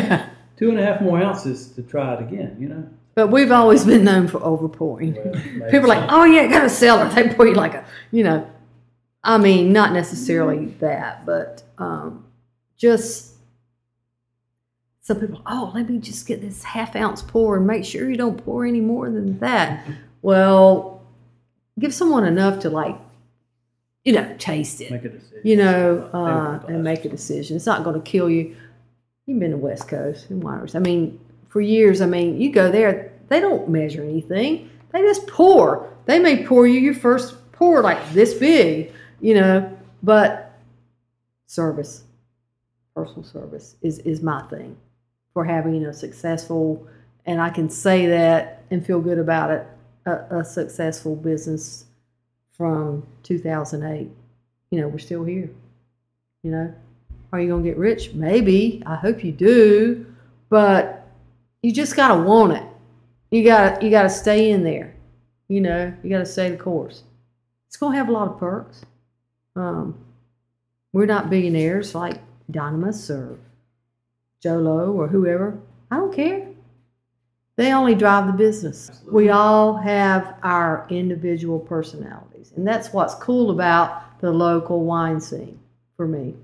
two 0.58 0.70
and 0.70 0.80
a 0.80 0.84
half 0.86 1.02
more 1.02 1.22
ounces 1.22 1.68
to 1.74 1.84
try 1.84 2.16
it 2.16 2.22
again. 2.22 2.58
You 2.60 2.70
know, 2.70 2.90
But 3.14 3.28
we've 3.28 3.52
always 3.52 3.86
been 3.86 4.04
known 4.04 4.28
for 4.28 4.40
overpouring. 4.40 5.14
Well, 5.60 5.70
People 5.70 5.92
are 5.92 5.96
like, 6.00 6.10
oh 6.12 6.24
yeah, 6.26 6.48
got 6.48 6.66
a 6.66 6.70
cellar. 6.70 7.08
They 7.10 7.30
pour 7.34 7.46
you 7.48 7.54
like 7.54 7.76
a, 7.76 7.86
you 8.12 8.24
know. 8.24 8.50
I 9.24 9.38
mean, 9.38 9.72
not 9.72 9.94
necessarily 9.94 10.66
that, 10.80 11.26
but 11.26 11.64
um, 11.78 12.26
just 12.78 13.36
some 15.02 15.20
people. 15.20 15.42
Oh, 15.46 15.72
let 15.76 15.90
me 15.90 16.00
just 16.00 16.28
get 16.28 16.42
this 16.42 16.64
half 16.64 16.96
ounce 16.96 17.22
pour 17.22 17.58
and 17.58 17.68
make 17.68 17.86
sure 17.86 18.10
you 18.10 18.18
don't 18.18 18.44
pour 18.44 18.66
any 18.66 18.82
more 18.82 19.10
than 19.10 19.40
that. 19.40 19.86
Well, 20.22 21.04
give 21.80 21.94
someone 21.94 22.26
enough 22.26 22.60
to 22.62 22.70
like, 22.70 22.96
you 24.04 24.14
know, 24.14 24.36
taste 24.40 24.82
it. 24.82 24.92
make 24.92 25.06
a 25.06 25.10
decision. 25.10 25.42
you 25.44 25.58
know, 25.58 26.10
uh, 26.14 26.60
and 26.68 26.84
make 26.84 27.06
a 27.06 27.10
decision. 27.10 27.56
It's 27.56 27.66
not 27.66 27.84
going 27.84 28.02
to 28.02 28.10
kill 28.10 28.30
you. 28.30 28.56
You've 29.26 29.40
been 29.40 29.52
to 29.52 29.58
West 29.58 29.88
Coast 29.88 30.30
and 30.30 30.44
wineries. 30.44 30.76
I 30.76 30.80
mean, 30.80 31.20
for 31.50 31.62
years, 31.62 32.02
I 32.02 32.06
mean, 32.06 32.40
you 32.40 32.52
go 32.52 32.72
there, 32.72 33.12
they 33.30 33.40
don't 33.40 33.70
measure 33.70 34.04
anything. 34.04 34.70
They 34.92 35.02
just 35.02 35.28
pour. 35.28 35.92
They 36.06 36.20
may 36.20 36.46
pour 36.46 36.68
you 36.68 36.80
your 36.80 36.96
first 36.96 37.36
pour 37.52 37.82
like 37.82 38.14
this 38.14 38.34
big, 38.34 38.92
you 39.22 39.36
know, 39.36 39.78
but 40.04 40.60
service, 41.48 42.04
personal 42.96 43.24
service 43.24 43.76
is, 43.82 44.00
is 44.00 44.22
my 44.22 44.42
thing 44.44 44.76
for 45.34 45.46
having 45.46 45.86
a 45.86 45.94
successful, 45.94 46.86
and 47.26 47.40
I 47.40 47.50
can 47.50 47.70
say 47.70 48.08
that 48.08 48.64
and 48.72 48.86
feel 48.86 49.00
good 49.00 49.20
about 49.20 49.52
it, 49.52 49.68
a, 50.06 50.40
a 50.40 50.44
successful 50.44 51.16
business 51.16 51.86
from 52.58 53.06
2008 53.24 54.10
you 54.72 54.80
know, 54.80 54.88
we're 54.88 55.00
still 55.00 55.24
here. 55.24 55.50
You 56.44 56.52
know, 56.52 56.74
are 57.32 57.40
you 57.40 57.50
going 57.50 57.64
to 57.64 57.70
get 57.70 57.78
rich? 57.78 58.14
Maybe. 58.14 58.82
I 58.86 58.96
hope 58.96 59.24
you 59.24 59.32
do, 59.32 60.06
but 60.50 61.08
you 61.62 61.72
just 61.72 61.96
got 61.96 62.16
to 62.16 62.24
want 62.24 62.54
it. 62.54 62.64
You 63.30 63.44
got 63.44 63.84
you 63.84 63.92
got 63.92 64.04
to 64.04 64.10
stay 64.10 64.52
in 64.52 64.64
there. 64.64 64.96
You 65.48 65.62
know, 65.62 65.94
you 66.02 66.10
got 66.10 66.20
to 66.20 66.26
stay 66.26 66.50
the 66.50 66.58
course. 66.58 67.04
It's 67.68 67.78
going 67.78 67.94
to 67.94 67.98
have 67.98 68.10
a 68.10 68.12
lot 68.12 68.30
of 68.30 68.40
perks. 68.40 68.84
Um, 69.56 69.98
we're 70.94 71.06
not 71.06 71.30
billionaires 71.30 71.96
like 71.96 72.20
Dynamis 72.52 73.10
or 73.10 73.40
Jolo 74.42 74.92
or 74.92 75.08
whoever. 75.08 75.60
I 75.90 75.98
don't 75.98 76.14
care. 76.14 76.48
They 77.58 77.74
only 77.74 77.96
drive 77.96 78.28
the 78.28 78.34
business. 78.34 79.04
We 79.12 79.30
all 79.30 79.76
have 79.76 80.36
our 80.42 80.88
individual 80.90 81.60
personalities, 81.60 82.54
and 82.56 82.66
that's 82.66 82.92
what's 82.94 83.14
cool 83.16 83.52
about 83.52 84.20
the 84.22 84.32
local 84.32 84.86
wine 84.86 85.20
scene 85.20 85.60
for 85.98 86.08
me. 86.08 86.36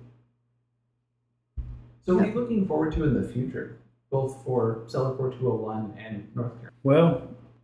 So, 2.05 2.15
what 2.15 2.25
are 2.25 2.27
you 2.27 2.33
looking 2.33 2.67
forward 2.67 2.93
to 2.93 3.03
in 3.03 3.19
the 3.19 3.27
future, 3.27 3.77
both 4.11 4.43
for 4.45 4.83
Cellar 4.87 5.15
4201 5.17 5.97
and 5.97 6.27
North 6.35 6.51
Carolina? 6.51 6.71
Well, 6.83 7.21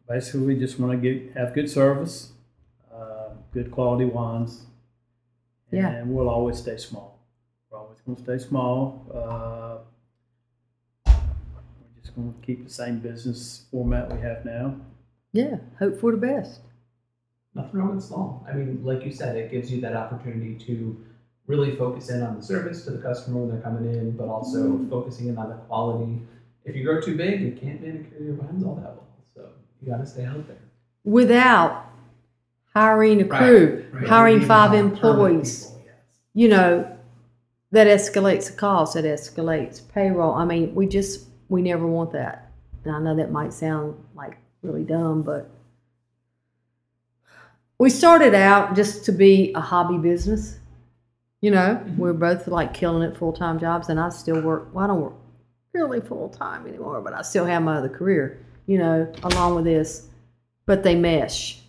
basically, 0.10 0.42
we 0.42 0.56
just 0.58 0.80
want 0.80 0.92
to 0.94 0.98
get 0.98 1.34
have 1.36 1.54
good 1.54 1.70
service, 1.70 2.32
uh, 2.94 3.30
good 3.54 3.72
quality 3.72 4.06
wines, 4.06 4.66
and 5.74 5.82
Yeah. 5.84 6.04
we'll 6.04 6.30
always 6.30 6.58
stay 6.58 6.78
small. 6.78 7.20
We're 7.70 7.80
always 7.80 8.00
going 8.06 8.16
to 8.18 8.24
stay 8.24 8.38
small. 8.38 9.06
Uh, 9.14 9.78
we're 11.06 12.02
just 12.02 12.16
going 12.16 12.34
to 12.34 12.46
keep 12.46 12.64
the 12.64 12.70
same 12.74 13.00
business 13.00 13.66
format 13.72 14.12
we 14.14 14.20
have 14.22 14.46
now. 14.46 14.76
Yeah, 15.32 15.58
hope 15.80 16.00
for 16.00 16.12
the 16.12 16.18
best. 16.18 16.62
Nothing 17.56 17.80
wrong 17.80 17.96
with 17.96 18.04
small. 18.04 18.46
I 18.50 18.54
mean, 18.54 18.84
like 18.84 19.04
you 19.06 19.12
said, 19.12 19.36
it 19.36 19.52
gives 19.52 19.72
you 19.72 19.82
that 19.82 19.96
opportunity 19.96 20.56
to 20.66 21.04
really 21.48 21.76
focus 21.76 22.10
in 22.10 22.22
on 22.22 22.38
the 22.38 22.44
service 22.44 22.86
to 22.86 22.92
the 22.92 23.00
customer 23.02 23.40
when 23.40 23.50
they're 23.50 23.62
coming 23.62 23.92
in, 23.94 24.12
but 24.12 24.28
also 24.28 24.80
focusing 24.90 25.28
in 25.28 25.38
on 25.38 25.50
the 25.50 25.56
quality. 25.56 26.22
If 26.66 26.76
you 26.76 26.84
grow 26.84 27.02
too 27.02 27.18
big, 27.18 27.42
you 27.42 27.52
can't 27.60 27.82
manicure 27.82 28.20
your 28.24 28.36
vines 28.36 28.64
all 28.64 28.76
that 28.76 28.86
well. 28.96 29.08
So 29.36 29.50
you 29.82 29.92
got 29.92 29.98
to 29.98 30.06
stay 30.06 30.26
out 30.26 30.48
there. 30.48 30.58
Without 31.04 31.83
hiring 32.74 33.22
a 33.22 33.26
crew, 33.26 33.86
right. 33.92 34.08
hiring 34.08 34.42
five 34.42 34.74
employees, 34.74 35.66
people, 35.66 35.82
yes. 35.86 35.96
you 36.34 36.48
know, 36.48 36.98
that 37.72 37.88
escalates 37.88 38.52
the 38.52 38.58
cost, 38.58 38.96
that 38.96 39.06
escalates 39.06 39.82
payroll. 39.94 40.34
I 40.34 40.46
mean, 40.46 40.74
we 40.76 40.88
just, 40.88 41.28
we 41.50 41.62
never 41.62 41.86
want 41.86 42.12
that. 42.14 42.52
And 42.84 42.96
I 42.96 43.00
know 43.00 43.16
that 43.16 43.32
might 43.32 43.54
sound 43.54 43.96
like 44.16 44.38
really 44.62 44.84
dumb, 44.84 45.22
but 45.22 45.50
we 47.78 47.90
started 47.90 48.34
out 48.36 48.76
just 48.76 49.06
to 49.06 49.12
be 49.12 49.52
a 49.54 49.62
hobby 49.62 49.98
business. 49.98 50.58
You 51.42 51.52
know, 51.52 51.84
we're 51.98 52.14
both 52.14 52.48
like 52.48 52.74
killing 52.74 53.04
it 53.04 53.18
full 53.18 53.34
time 53.34 53.60
jobs, 53.60 53.90
and 53.90 54.00
I 54.00 54.10
still 54.10 54.42
work. 54.42 54.74
Well, 54.74 54.86
I 54.86 54.88
don't 54.88 55.02
work 55.02 55.16
really 55.74 56.00
full 56.00 56.30
time 56.30 56.66
anymore, 56.68 57.02
but 57.02 57.14
I 57.14 57.22
still 57.24 57.46
have 57.46 57.64
my 57.64 57.78
other 57.78 57.90
career, 57.90 58.40
you 58.68 58.78
know, 58.78 59.12
along 59.24 59.56
with 59.56 59.66
this. 59.66 60.08
But 60.66 60.84
they 60.84 60.96
mesh. 60.96 61.63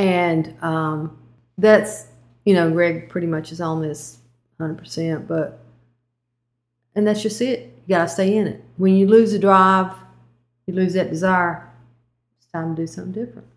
And 0.00 0.54
um, 0.62 1.18
that's 1.58 2.06
you 2.44 2.54
know, 2.54 2.70
Greg 2.70 3.08
pretty 3.08 3.26
much 3.26 3.52
is 3.52 3.60
on 3.60 3.82
this 3.82 4.18
100%, 4.58 5.26
but, 5.26 5.60
and 6.94 7.06
that's 7.06 7.22
just 7.22 7.40
it. 7.40 7.72
You 7.86 7.96
got 7.96 8.04
to 8.04 8.08
stay 8.08 8.36
in 8.36 8.46
it. 8.46 8.64
When 8.76 8.94
you 8.94 9.06
lose 9.06 9.32
the 9.32 9.38
drive, 9.38 9.94
you 10.66 10.74
lose 10.74 10.94
that 10.94 11.10
desire, 11.10 11.70
it's 12.38 12.50
time 12.52 12.74
to 12.74 12.82
do 12.82 12.86
something 12.86 13.12
different. 13.12 13.48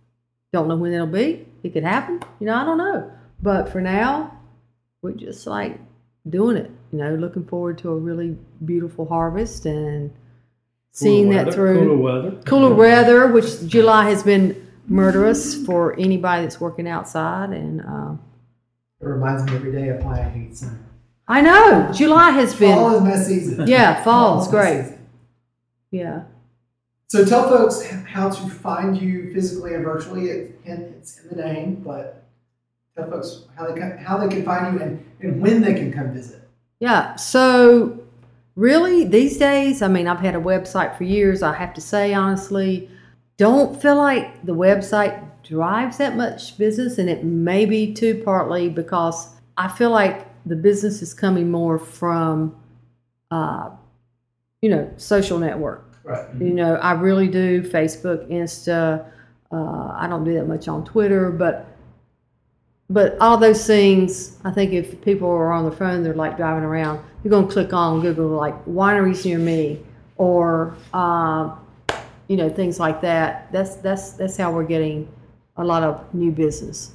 Don't 0.51 0.67
know 0.67 0.75
when 0.75 0.93
it'll 0.93 1.07
be. 1.07 1.47
It 1.63 1.73
could 1.73 1.83
happen. 1.83 2.21
You 2.39 2.47
know, 2.47 2.55
I 2.55 2.65
don't 2.65 2.77
know. 2.77 3.11
But 3.41 3.69
for 3.69 3.81
now, 3.81 4.37
we're 5.01 5.13
just 5.13 5.47
like 5.47 5.79
doing 6.29 6.57
it, 6.57 6.71
you 6.91 6.99
know, 6.99 7.15
looking 7.15 7.45
forward 7.45 7.77
to 7.79 7.89
a 7.89 7.97
really 7.97 8.37
beautiful 8.63 9.05
harvest 9.05 9.65
and 9.65 10.13
seeing 10.91 11.25
Cooler 11.25 11.35
that 11.35 11.45
weather, 11.45 11.55
through. 11.55 11.79
Cooler 11.79 11.97
weather. 11.97 12.31
Cooler 12.45 12.73
weather, 12.75 13.27
which 13.27 13.65
July 13.67 14.09
has 14.09 14.23
been 14.23 14.71
murderous 14.87 15.65
for 15.65 15.97
anybody 15.99 16.43
that's 16.43 16.59
working 16.59 16.87
outside. 16.87 17.49
And 17.51 17.81
uh, 17.81 18.13
It 19.01 19.05
reminds 19.07 19.43
me 19.43 19.55
every 19.55 19.71
day 19.71 19.89
of 19.89 20.03
why 20.03 20.19
I 20.19 20.23
hate 20.23 20.55
summer. 20.57 20.79
I 21.27 21.41
know 21.41 21.89
July 21.93 22.31
has 22.31 22.53
Fall 22.53 22.99
been, 22.99 23.11
is 23.11 23.17
my 23.17 23.23
season. 23.23 23.67
yeah, 23.67 24.03
fall's 24.03 24.51
my 24.51 24.59
great. 24.59 24.81
season. 24.83 25.07
Yeah. 25.91 26.23
So 27.07 27.23
tell 27.23 27.47
folks 27.47 27.85
how 28.07 28.29
to 28.29 28.49
find 28.49 28.99
you 28.99 29.31
physically 29.33 29.73
and 29.75 29.83
virtually. 29.83 30.25
It, 30.29 30.59
it's 30.65 31.19
in 31.19 31.29
the 31.37 31.43
name, 31.43 31.75
but 31.75 32.25
tell 32.97 33.09
folks 33.09 33.45
how 33.55 33.67
they 33.71 33.79
can, 33.79 33.97
how 33.99 34.17
they 34.17 34.27
can 34.27 34.43
find 34.43 34.73
you 34.75 34.81
and, 34.83 35.05
and 35.21 35.41
when 35.41 35.61
they 35.61 35.73
can 35.75 35.93
come 35.93 36.11
visit. 36.13 36.41
Yeah. 36.79 37.15
So, 37.15 37.99
really, 38.55 39.05
these 39.05 39.37
days, 39.37 39.81
I 39.81 39.87
mean, 39.87 40.07
I've 40.07 40.19
had 40.19 40.35
a 40.35 40.39
website 40.41 40.97
for 40.97 41.03
years. 41.05 41.41
I 41.43 41.53
have 41.53 41.73
to 41.75 41.81
say, 41.81 42.13
honestly, 42.13 42.89
don't 43.37 43.81
feel 43.81 43.95
like 43.95 44.45
the 44.45 44.55
website 44.55 45.23
drives 45.43 45.97
that 45.97 46.15
much 46.15 46.57
business. 46.57 46.97
And 46.97 47.09
it 47.09 47.23
may 47.23 47.65
be 47.65 47.93
too 47.93 48.21
partly 48.23 48.69
because 48.69 49.29
I 49.57 49.67
feel 49.67 49.89
like 49.91 50.27
the 50.45 50.55
business 50.55 51.01
is 51.01 51.13
coming 51.13 51.49
more 51.51 51.79
from, 51.79 52.55
uh, 53.31 53.69
you 54.61 54.69
know, 54.69 54.91
social 54.97 55.39
network. 55.39 55.99
Right. 56.03 56.27
You 56.37 56.53
know, 56.53 56.75
I 56.75 56.93
really 56.93 57.27
do 57.27 57.61
Facebook, 57.61 58.29
Insta. 58.29 59.05
Uh, 59.51 59.93
I 59.95 60.07
don't 60.09 60.23
do 60.23 60.33
that 60.33 60.47
much 60.47 60.67
on 60.67 60.83
Twitter, 60.83 61.31
but 61.31 61.67
but 62.89 63.17
all 63.19 63.37
those 63.37 63.65
things, 63.65 64.37
I 64.43 64.51
think 64.51 64.73
if 64.73 65.01
people 65.01 65.29
are 65.29 65.51
on 65.51 65.65
the 65.65 65.71
phone, 65.71 66.03
they're 66.03 66.13
like 66.13 66.37
driving 66.37 66.63
around, 66.63 67.03
you're 67.23 67.31
going 67.31 67.47
to 67.47 67.51
click 67.51 67.73
on 67.73 68.01
Google 68.01 68.27
like 68.27 68.65
wineries 68.65 69.25
near 69.25 69.39
me 69.39 69.81
or, 70.17 70.75
um, 70.93 71.59
you 72.33 72.37
know, 72.37 72.49
things 72.49 72.79
like 72.79 72.99
that. 72.99 73.51
That's, 73.51 73.75
that's, 73.75 74.13
that's 74.13 74.37
how 74.37 74.51
we're 74.51 74.63
getting 74.63 75.07
a 75.57 75.63
lot 75.63 75.83
of 75.83 76.11
new 76.15 76.31
business. 76.31 76.93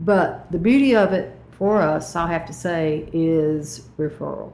But 0.00 0.50
the 0.50 0.56
beauty 0.56 0.96
of 0.96 1.12
it 1.12 1.36
for 1.50 1.82
us, 1.82 2.16
I'll 2.16 2.26
have 2.26 2.46
to 2.46 2.54
say, 2.54 3.06
is 3.12 3.82
referral. 3.98 4.50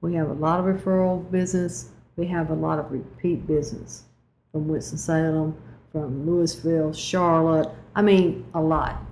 We 0.00 0.12
have 0.14 0.28
a 0.30 0.32
lot 0.32 0.58
of 0.58 0.66
referral 0.66 1.30
business. 1.30 1.90
We 2.16 2.26
have 2.26 2.50
a 2.50 2.54
lot 2.54 2.80
of 2.80 2.90
repeat 2.90 3.46
business 3.46 4.06
from 4.50 4.66
Winston-Salem, 4.66 5.56
from 5.92 6.26
Lewisville, 6.26 6.92
Charlotte. 6.92 7.70
I 7.94 8.02
mean, 8.02 8.44
a 8.54 8.60
lot. 8.60 9.04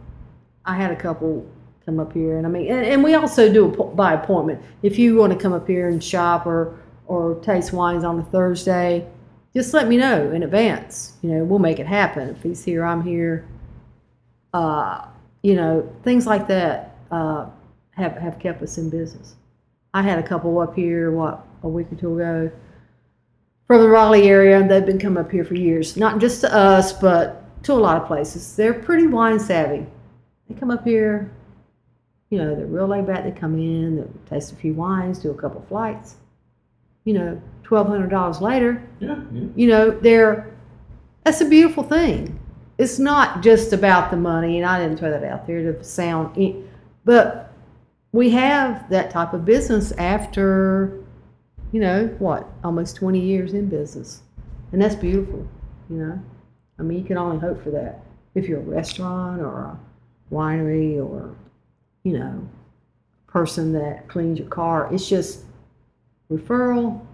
I 0.64 0.74
had 0.74 0.90
a 0.90 0.96
couple 0.96 1.46
come 1.86 2.00
up 2.00 2.12
here, 2.12 2.36
and 2.36 2.48
I 2.48 2.50
mean, 2.50 2.66
and, 2.66 2.84
and 2.84 3.04
we 3.04 3.14
also 3.14 3.52
do 3.52 3.66
a 3.66 3.84
by 3.84 4.14
appointment. 4.14 4.60
If 4.82 4.98
you 4.98 5.14
want 5.14 5.32
to 5.32 5.38
come 5.38 5.52
up 5.52 5.68
here 5.68 5.88
and 5.88 6.02
shop 6.02 6.46
or 6.46 6.76
or 7.06 7.36
taste 7.42 7.72
wines 7.72 8.02
on 8.02 8.18
a 8.18 8.24
Thursday, 8.24 9.06
just 9.54 9.74
let 9.74 9.88
me 9.88 9.96
know 9.96 10.30
in 10.30 10.42
advance. 10.42 11.14
You 11.22 11.30
know, 11.30 11.44
we'll 11.44 11.58
make 11.58 11.78
it 11.78 11.86
happen. 11.86 12.28
If 12.28 12.42
he's 12.42 12.64
here, 12.64 12.84
I'm 12.84 13.02
here. 13.02 13.46
Uh, 14.52 15.06
you 15.42 15.54
know, 15.54 15.92
things 16.02 16.26
like 16.26 16.46
that 16.48 16.96
uh, 17.10 17.46
have 17.92 18.16
have 18.16 18.38
kept 18.38 18.62
us 18.62 18.78
in 18.78 18.90
business. 18.90 19.34
I 19.92 20.02
had 20.02 20.18
a 20.18 20.22
couple 20.22 20.58
up 20.60 20.74
here, 20.74 21.10
what 21.10 21.44
a 21.62 21.68
week 21.68 21.90
or 21.92 21.96
two 21.96 22.14
ago, 22.14 22.50
from 23.66 23.80
the 23.80 23.88
Raleigh 23.88 24.28
area, 24.28 24.60
and 24.60 24.70
they've 24.70 24.86
been 24.86 24.98
coming 24.98 25.22
up 25.22 25.30
here 25.30 25.44
for 25.44 25.54
years. 25.54 25.96
Not 25.96 26.20
just 26.20 26.40
to 26.42 26.54
us, 26.54 26.92
but 26.92 27.40
to 27.64 27.72
a 27.72 27.74
lot 27.74 28.00
of 28.00 28.06
places. 28.06 28.54
They're 28.56 28.74
pretty 28.74 29.06
wine 29.06 29.40
savvy. 29.40 29.86
They 30.48 30.54
come 30.54 30.70
up 30.70 30.84
here, 30.84 31.30
you 32.30 32.38
know, 32.38 32.54
they're 32.54 32.66
real 32.66 32.86
laid 32.86 33.06
back. 33.06 33.24
They 33.24 33.32
come 33.32 33.54
in, 33.54 33.96
they 33.96 34.06
taste 34.28 34.52
a 34.52 34.56
few 34.56 34.74
wines, 34.74 35.18
do 35.18 35.30
a 35.30 35.34
couple 35.34 35.60
flights. 35.68 36.16
You 37.10 37.18
know, 37.18 37.42
twelve 37.64 37.88
hundred 37.88 38.10
dollars 38.10 38.40
later, 38.40 38.80
Yeah, 39.00 39.20
yeah. 39.32 39.46
you 39.56 39.66
know, 39.66 39.90
they're 39.90 40.48
that's 41.24 41.40
a 41.40 41.48
beautiful 41.48 41.82
thing. 41.82 42.38
It's 42.78 43.00
not 43.00 43.42
just 43.42 43.72
about 43.72 44.12
the 44.12 44.16
money, 44.16 44.58
and 44.58 44.64
I 44.64 44.78
didn't 44.78 44.98
throw 45.00 45.10
that 45.10 45.24
out 45.24 45.44
there 45.44 45.60
to 45.72 45.82
sound, 45.82 46.64
but 47.04 47.52
we 48.12 48.30
have 48.30 48.88
that 48.90 49.10
type 49.10 49.32
of 49.32 49.44
business 49.44 49.90
after, 49.98 51.02
you 51.72 51.80
know, 51.80 52.06
what, 52.20 52.46
almost 52.62 52.94
20 52.94 53.18
years 53.18 53.54
in 53.54 53.68
business. 53.68 54.22
And 54.70 54.80
that's 54.80 54.94
beautiful, 54.94 55.44
you 55.90 55.96
know. 55.96 56.22
I 56.78 56.82
mean, 56.82 56.96
you 56.98 57.04
can 57.04 57.18
only 57.18 57.40
hope 57.40 57.60
for 57.64 57.70
that. 57.70 58.04
If 58.36 58.46
you're 58.46 58.60
a 58.60 58.62
restaurant 58.62 59.42
or 59.42 59.62
a 59.64 59.80
winery 60.32 60.96
or, 60.96 61.34
you 62.04 62.16
know, 62.16 62.48
person 63.26 63.72
that 63.72 64.06
cleans 64.06 64.38
your 64.38 64.48
car, 64.48 64.88
it's 64.94 65.08
just 65.08 65.44
referral 66.30 67.04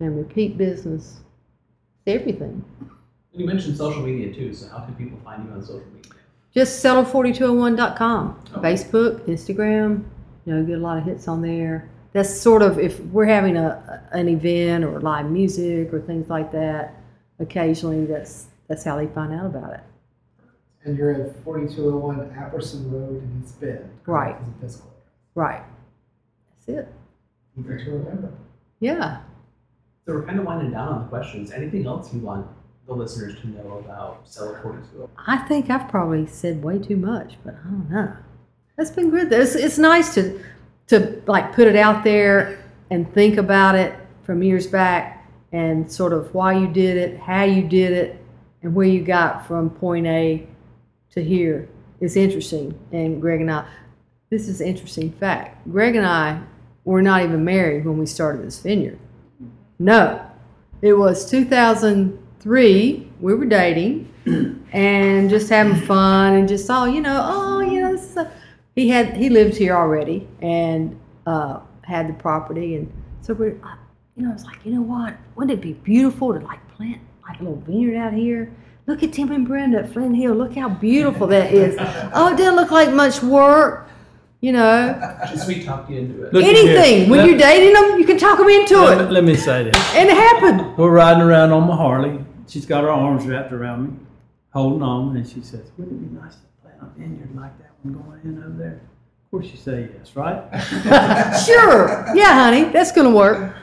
and 0.00 0.16
repeat 0.16 0.56
business. 0.56 1.20
It's 2.04 2.20
everything. 2.20 2.64
And 3.32 3.40
you 3.40 3.46
mentioned 3.46 3.76
social 3.76 4.02
media 4.02 4.32
too, 4.32 4.54
so 4.54 4.68
how 4.68 4.80
can 4.80 4.94
people 4.94 5.18
find 5.24 5.44
you 5.44 5.52
on 5.52 5.62
social 5.62 5.86
media? 5.94 6.12
Just 6.54 6.82
cellar4201.com. 6.82 8.44
Okay. 8.54 8.60
Facebook, 8.60 9.20
Instagram, 9.26 10.04
you 10.46 10.54
know, 10.54 10.64
get 10.64 10.78
a 10.78 10.80
lot 10.80 10.96
of 10.96 11.04
hits 11.04 11.28
on 11.28 11.42
there. 11.42 11.90
That's 12.12 12.34
sort 12.40 12.62
of 12.62 12.78
if 12.78 12.98
we're 13.00 13.26
having 13.26 13.58
a 13.58 14.08
an 14.12 14.28
event 14.28 14.84
or 14.84 15.00
live 15.00 15.30
music 15.30 15.92
or 15.92 16.00
things 16.00 16.30
like 16.30 16.50
that, 16.52 16.94
occasionally 17.40 18.06
that's 18.06 18.46
that's 18.68 18.84
how 18.84 18.96
they 18.96 19.06
find 19.08 19.34
out 19.34 19.46
about 19.46 19.74
it. 19.74 19.80
And 20.84 20.96
you're 20.96 21.12
at 21.12 21.36
4201 21.44 22.30
Apperson 22.30 22.90
Road 22.90 23.22
in 23.22 23.42
East 23.44 23.60
Bend. 23.60 23.90
Right. 24.06 24.36
Physical 24.60 24.94
Right. 25.34 25.62
That's 26.66 26.78
it. 26.78 26.94
Address. 27.58 27.82
Easy 27.82 27.90
to 27.90 27.96
remember. 27.96 28.32
Yeah. 28.80 29.20
So 30.06 30.14
we're 30.14 30.26
kind 30.26 30.38
of 30.38 30.44
winding 30.46 30.72
down 30.72 30.88
on 30.88 31.02
the 31.02 31.08
questions. 31.08 31.50
Anything 31.50 31.86
else 31.86 32.12
you 32.14 32.20
want 32.20 32.46
the 32.86 32.94
listeners 32.94 33.40
to 33.40 33.48
know 33.48 33.78
about 33.84 34.20
Cellar 34.24 34.60
42? 34.62 35.08
I 35.26 35.38
think 35.38 35.70
I've 35.70 35.88
probably 35.88 36.26
said 36.26 36.62
way 36.62 36.78
too 36.78 36.96
much, 36.96 37.36
but 37.44 37.54
I 37.54 37.68
don't 37.68 37.90
know. 37.90 38.12
That's 38.76 38.90
been 38.90 39.10
good. 39.10 39.32
It's, 39.32 39.54
it's 39.54 39.78
nice 39.78 40.14
to 40.14 40.40
to 40.88 41.20
like 41.26 41.52
put 41.52 41.66
it 41.66 41.76
out 41.76 42.04
there 42.04 42.62
and 42.90 43.12
think 43.12 43.38
about 43.38 43.74
it 43.74 43.94
from 44.22 44.42
years 44.42 44.66
back 44.66 45.28
and 45.52 45.90
sort 45.90 46.12
of 46.12 46.32
why 46.34 46.52
you 46.56 46.68
did 46.68 46.96
it, 46.96 47.18
how 47.18 47.42
you 47.42 47.62
did 47.62 47.92
it, 47.92 48.22
and 48.62 48.74
where 48.74 48.86
you 48.86 49.02
got 49.02 49.46
from 49.46 49.70
point 49.70 50.06
A 50.06 50.46
to 51.10 51.24
here. 51.24 51.68
It's 52.00 52.16
interesting. 52.16 52.78
And 52.92 53.20
Greg 53.20 53.40
and 53.40 53.50
I, 53.50 53.66
this 54.30 54.48
is 54.48 54.60
an 54.60 54.68
interesting 54.68 55.10
fact. 55.12 55.68
Greg 55.70 55.96
and 55.96 56.06
I 56.06 56.40
were 56.86 57.02
not 57.02 57.22
even 57.22 57.44
married 57.44 57.84
when 57.84 57.98
we 57.98 58.06
started 58.06 58.46
this 58.46 58.60
vineyard. 58.60 58.98
No, 59.78 60.24
it 60.80 60.94
was 60.94 61.28
2003. 61.28 63.12
We 63.20 63.34
were 63.34 63.44
dating 63.44 64.12
and 64.72 65.28
just 65.28 65.50
having 65.50 65.76
fun 65.82 66.34
and 66.34 66.48
just 66.48 66.70
all 66.70 66.88
you 66.88 67.00
know 67.00 67.20
oh 67.24 67.60
you 67.60 67.80
know 67.80 67.94
this 67.94 68.16
he 68.74 68.88
had 68.88 69.16
he 69.16 69.28
lived 69.28 69.56
here 69.56 69.74
already 69.74 70.26
and 70.42 70.98
uh, 71.26 71.60
had 71.82 72.08
the 72.08 72.12
property. 72.14 72.76
And 72.76 72.92
so 73.20 73.34
we 73.34 73.46
you 73.46 73.52
know 74.16 74.30
I 74.30 74.32
was 74.32 74.44
like 74.44 74.64
you 74.64 74.72
know 74.72 74.82
what? 74.82 75.16
Wouldn't 75.34 75.58
it 75.58 75.62
be 75.62 75.72
beautiful 75.72 76.32
to 76.32 76.40
like 76.40 76.66
plant 76.76 77.00
like 77.28 77.40
a 77.40 77.42
little 77.42 77.60
vineyard 77.60 77.96
out 77.96 78.12
here? 78.12 78.52
Look 78.86 79.02
at 79.02 79.12
tim 79.12 79.32
and 79.32 79.46
brenda 79.46 79.80
at 79.80 79.92
flint 79.92 80.16
hill. 80.16 80.34
Look 80.34 80.54
how 80.54 80.68
beautiful 80.68 81.26
that 81.28 81.52
is. 81.52 81.74
Oh 82.14 82.32
it 82.32 82.36
doesn't 82.36 82.54
look 82.54 82.70
like 82.70 82.92
much 82.92 83.22
work 83.22 83.88
you 84.40 84.52
know 84.52 85.16
Should 85.30 85.40
sweet 85.40 85.64
talk 85.64 85.88
you 85.90 85.98
into 85.98 86.24
it? 86.24 86.32
Look 86.32 86.44
anything 86.44 87.00
here. 87.02 87.10
when 87.10 87.20
Let- 87.20 87.28
you're 87.30 87.38
dating 87.38 87.72
them 87.74 87.98
you 87.98 88.04
can 88.06 88.18
talk 88.18 88.38
them 88.38 88.48
into 88.48 88.78
Let, 88.80 89.00
it 89.00 89.10
let 89.10 89.24
me 89.24 89.34
say 89.36 89.64
this. 89.64 89.94
and 89.94 90.08
it 90.08 90.16
happened 90.16 90.76
We're 90.76 90.90
riding 90.90 91.22
around 91.22 91.52
on 91.52 91.66
my 91.66 91.76
Harley. 91.76 92.24
She's 92.48 92.66
got 92.66 92.84
her 92.84 92.90
arms 92.90 93.26
wrapped 93.26 93.52
around 93.52 93.84
me, 93.84 93.90
holding 94.52 94.82
on, 94.82 95.16
and 95.16 95.26
she 95.28 95.40
says, 95.42 95.72
"Wouldn't 95.76 96.00
it 96.00 96.08
be 96.14 96.14
nice 96.20 96.34
to 96.36 96.46
plant 96.62 96.76
a 96.80 96.98
vineyard 96.98 97.34
like 97.34 97.58
that 97.58 97.72
one 97.82 97.94
going 97.94 98.20
in 98.24 98.38
over 98.44 98.56
there?" 98.56 98.80
Of 99.24 99.30
course, 99.32 99.46
you 99.46 99.56
say 99.56 99.88
yes, 99.98 100.14
right? 100.14 100.40
sure 101.44 102.06
yeah 102.14 102.32
honey 102.44 102.64
that's 102.64 102.92
gonna 102.92 103.10
work 103.10 103.54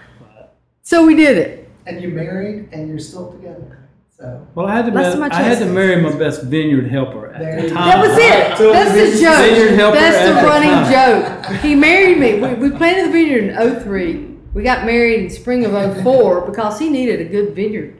so 0.82 1.06
we 1.06 1.16
did 1.16 1.38
it 1.38 1.70
And 1.86 2.02
you're 2.02 2.12
married 2.12 2.70
and 2.74 2.90
you're 2.90 3.00
still 3.00 3.32
together. 3.32 3.83
So 4.18 4.48
Well, 4.54 4.68
I 4.68 4.76
had 4.76 4.86
to. 4.86 4.92
That's 4.92 5.18
ma- 5.18 5.30
I 5.32 5.42
had 5.42 5.60
to 5.60 5.66
marry 5.66 6.02
my 6.02 6.16
best 6.18 6.44
vineyard 6.44 6.88
helper 6.90 7.28
at 7.34 7.40
There 7.40 7.62
the 7.64 7.70
time. 7.70 7.88
That 7.90 8.08
was 8.08 8.18
it. 8.18 8.58
So 8.58 8.72
That's 8.72 8.92
the 8.94 9.22
joke. 9.22 9.70
helper 9.76 9.98
That's 9.98 10.30
the 10.30 10.48
running 10.48 10.70
time. 10.70 11.44
joke. 11.44 11.62
He 11.62 11.76
married 11.76 12.20
me. 12.20 12.40
We, 12.40 12.70
we 12.70 12.78
planted 12.78 13.08
the 13.08 13.12
vineyard 13.12 13.46
in 13.50 13.82
03. 13.84 14.30
We 14.54 14.62
got 14.62 14.86
married 14.86 15.22
in 15.22 15.30
spring 15.32 15.66
of 15.66 16.04
04 16.04 16.42
because 16.42 16.78
he 16.78 16.90
needed 16.90 17.22
a 17.22 17.26
good 17.26 17.56
vineyard 17.56 17.98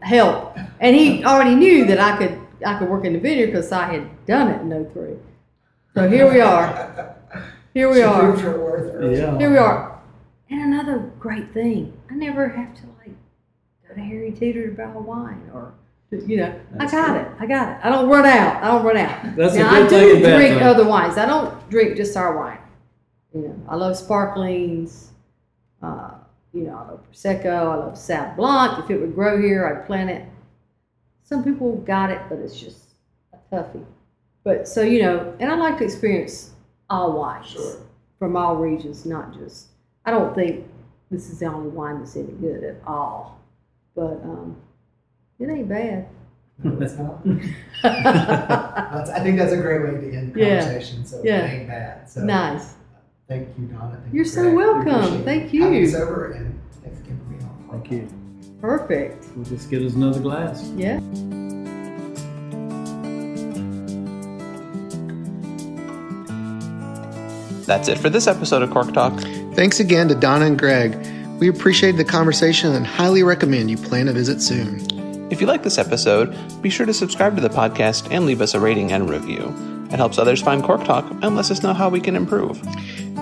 help. 0.00 0.56
And 0.80 0.94
he 0.94 1.24
already 1.24 1.54
knew 1.56 1.86
that 1.86 1.98
I 1.98 2.16
could 2.16 2.38
I 2.64 2.78
could 2.78 2.88
work 2.88 3.04
in 3.04 3.12
the 3.14 3.18
vineyard 3.18 3.46
because 3.48 3.72
I 3.72 3.92
had 3.92 4.26
done 4.26 4.48
it 4.48 4.60
in 4.60 4.90
03. 4.92 5.14
So 5.94 6.08
here 6.08 6.32
we 6.32 6.40
are. 6.40 7.16
Here 7.74 7.90
we 7.90 8.02
are. 8.02 8.20
proved 8.20 8.42
her 8.42 8.58
worth 8.60 8.94
early. 8.94 9.16
Yeah. 9.18 9.36
Here 9.38 9.50
we 9.50 9.56
are. 9.56 10.00
And 10.50 10.72
another 10.72 10.98
great 11.18 11.52
thing, 11.52 11.92
I 12.10 12.14
never 12.14 12.48
have 12.48 12.74
to 12.76 12.82
like 12.86 12.86
go 12.86 12.90
to 12.90 12.91
Harris 14.00 14.38
Teeter 14.38 14.68
to 14.70 14.74
buy 14.76 14.86
wine 14.86 15.50
or, 15.52 15.74
you 16.10 16.36
know, 16.38 16.54
That's 16.72 16.92
I 16.92 16.96
got 16.96 17.06
good. 17.14 17.20
it. 17.32 17.32
I 17.40 17.46
got 17.46 17.68
it. 17.70 17.78
I 17.84 17.88
don't 17.88 18.08
run 18.08 18.26
out. 18.26 18.62
I 18.62 18.68
don't 18.68 18.84
run 18.84 18.96
out. 18.96 19.36
That's 19.36 19.54
a 19.54 19.58
now 19.60 19.70
good 19.70 19.86
I 19.86 19.88
thing 19.88 20.08
do 20.22 20.36
drink 20.36 20.54
thing. 20.54 20.62
other 20.62 20.86
wines. 20.86 21.16
I 21.18 21.26
don't 21.26 21.70
drink 21.70 21.96
just 21.96 22.16
our 22.16 22.36
wine. 22.36 22.58
You 23.34 23.42
know, 23.48 23.56
I 23.68 23.76
love 23.76 23.96
sparklings. 23.96 25.08
Uh, 25.82 26.10
you 26.52 26.64
know, 26.64 26.76
I 26.76 26.90
love 26.90 27.00
prosecco. 27.10 27.46
I 27.46 27.74
love 27.76 27.94
Sauv 27.94 28.36
Blanc. 28.36 28.84
If 28.84 28.90
it 28.90 29.00
would 29.00 29.14
grow 29.14 29.40
here, 29.40 29.66
I'd 29.66 29.86
plant 29.86 30.10
it. 30.10 30.24
Some 31.22 31.42
people 31.42 31.76
got 31.76 32.10
it, 32.10 32.20
but 32.28 32.38
it's 32.38 32.60
just 32.60 32.88
a 33.32 33.38
toughie. 33.54 33.84
But 34.44 34.68
so 34.68 34.82
you 34.82 35.00
know, 35.02 35.34
and 35.40 35.50
I 35.50 35.54
like 35.56 35.78
to 35.78 35.84
experience 35.84 36.50
all 36.90 37.12
wines 37.18 37.46
Sure. 37.46 37.76
from 38.18 38.36
all 38.36 38.56
regions, 38.56 39.06
not 39.06 39.32
just. 39.32 39.68
I 40.04 40.10
don't 40.10 40.34
think 40.34 40.66
this 41.10 41.30
is 41.30 41.38
the 41.38 41.46
only 41.46 41.70
wine 41.70 42.00
that's 42.00 42.16
any 42.16 42.32
good 42.32 42.64
at 42.64 42.76
all, 42.86 43.38
but 43.94 44.20
um, 44.24 44.56
it 45.38 45.48
ain't 45.48 45.68
bad. 45.68 46.08
No, 46.62 46.78
it's 46.80 46.94
not. 46.94 47.20
I 47.84 49.20
think 49.22 49.38
that's 49.38 49.52
a 49.52 49.56
great 49.56 49.82
way 49.82 50.00
to 50.00 50.16
end 50.16 50.34
the 50.34 50.40
Yeah. 50.40 50.60
conversation. 50.64 51.04
So 51.04 51.20
Yeah. 51.24 51.44
it 51.46 51.58
ain't 51.60 51.68
bad. 51.68 52.08
So 52.08 52.22
nice. 52.22 52.74
thank 53.28 53.48
you, 53.58 53.66
Donna. 53.66 53.98
Thank 54.02 54.14
You're 54.14 54.24
you, 54.24 54.30
so 54.30 54.54
welcome. 54.54 54.88
appreciate 54.94 55.24
Thank 55.24 55.50
having 55.52 55.74
you. 55.74 55.88
us 55.88 55.94
over 55.94 56.32
and 56.32 56.60
thanks 56.82 57.00
again 57.00 57.18
for 57.18 57.24
being 57.34 57.42
on. 57.44 57.80
Thank 57.80 57.90
you. 57.90 58.08
Perfect. 58.60 59.24
We'll 59.34 59.44
just 59.44 59.70
get 59.70 59.82
us 59.82 59.94
another 59.94 60.20
glass. 60.20 60.62
Yeah. 60.76 61.00
That's 67.66 67.88
it 67.88 67.96
for 67.98 68.10
this 68.10 68.26
episode 68.26 68.62
of 68.62 68.70
Cork 68.70 68.92
Talk. 68.92 69.18
Thanks 69.54 69.80
again 69.80 70.08
to 70.08 70.14
Donna 70.14 70.46
and 70.46 70.58
Greg. 70.58 70.92
We 71.42 71.48
appreciated 71.48 71.98
the 71.98 72.04
conversation 72.04 72.72
and 72.72 72.86
highly 72.86 73.24
recommend 73.24 73.68
you 73.68 73.76
plan 73.76 74.06
a 74.06 74.12
visit 74.12 74.40
soon. 74.40 74.78
If 75.32 75.40
you 75.40 75.48
like 75.48 75.64
this 75.64 75.76
episode, 75.76 76.32
be 76.62 76.70
sure 76.70 76.86
to 76.86 76.94
subscribe 76.94 77.34
to 77.34 77.42
the 77.42 77.48
podcast 77.48 78.12
and 78.12 78.26
leave 78.26 78.40
us 78.40 78.54
a 78.54 78.60
rating 78.60 78.92
and 78.92 79.10
review. 79.10 79.52
It 79.90 79.96
helps 79.96 80.18
others 80.18 80.40
find 80.40 80.62
Cork 80.62 80.84
Talk 80.84 81.04
and 81.10 81.34
lets 81.34 81.50
us 81.50 81.64
know 81.64 81.74
how 81.74 81.88
we 81.88 82.00
can 82.00 82.14
improve. 82.14 82.62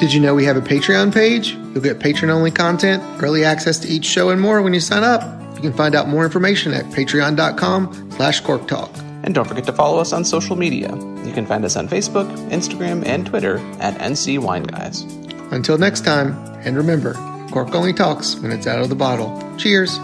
Did 0.01 0.13
you 0.13 0.21
know 0.21 0.35
we 0.35 0.45
have 0.45 0.59
a 0.59 0.61
Patreon 0.61 1.15
page? 1.15 1.53
You'll 1.53 1.81
get 1.81 1.99
patron 1.99 2.31
only 2.31 2.51
content, 2.51 3.03
early 3.23 3.43
access 3.43 3.79
to 3.79 3.89
each 3.89 4.05
show, 4.05 4.29
and 4.29 4.39
more 4.39 4.61
when 4.61 4.75
you 4.75 4.81
sign 4.81 5.03
up. 5.03 5.23
You 5.55 5.63
can 5.63 5.73
find 5.73 5.95
out 5.95 6.07
more 6.07 6.27
information 6.27 6.75
at 6.75 6.85
patreon.com 6.93 8.11
slash 8.11 8.43
corktalk. 8.43 8.95
And 9.25 9.35
don't 9.35 9.49
forget 9.49 9.65
to 9.65 9.73
follow 9.73 9.99
us 9.99 10.13
on 10.13 10.27
social 10.27 10.57
media. 10.57 10.95
You 11.25 11.33
can 11.33 11.47
find 11.47 11.65
us 11.65 11.75
on 11.75 11.89
Facebook, 11.89 12.29
Instagram, 12.51 13.03
and 13.07 13.25
Twitter 13.25 13.57
at 13.81 13.99
NC 13.99 14.41
Wine 14.41 14.65
Guys. 14.65 15.05
Until 15.53 15.79
next 15.79 16.05
time, 16.05 16.35
and 16.67 16.77
remember, 16.77 17.15
cork 17.51 17.75
only 17.75 17.93
talks 17.93 18.37
when 18.37 18.53
it's 18.53 18.67
out 18.67 18.81
of 18.81 18.89
the 18.89 18.95
bottle. 18.95 19.37
Cheers! 19.57 19.99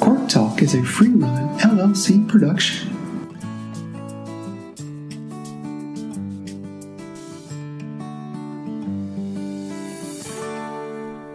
Cork 0.00 0.28
Talk 0.28 0.62
is 0.62 0.74
a 0.74 0.82
free 0.84 1.10
run 1.10 1.58
LLC 1.58 2.28
production. 2.28 2.88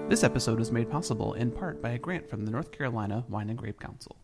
This 0.10 0.24
episode 0.24 0.58
was 0.58 0.72
made 0.72 0.90
possible 0.90 1.34
in 1.34 1.52
part 1.52 1.82
by 1.82 1.90
a 1.90 1.98
grant 2.00 2.30
from 2.30 2.46
the 2.46 2.52
North 2.52 2.72
Carolina 2.72 3.26
Wine 3.28 3.50
and 3.50 3.58
Grape 3.58 3.80
Council. 3.80 4.16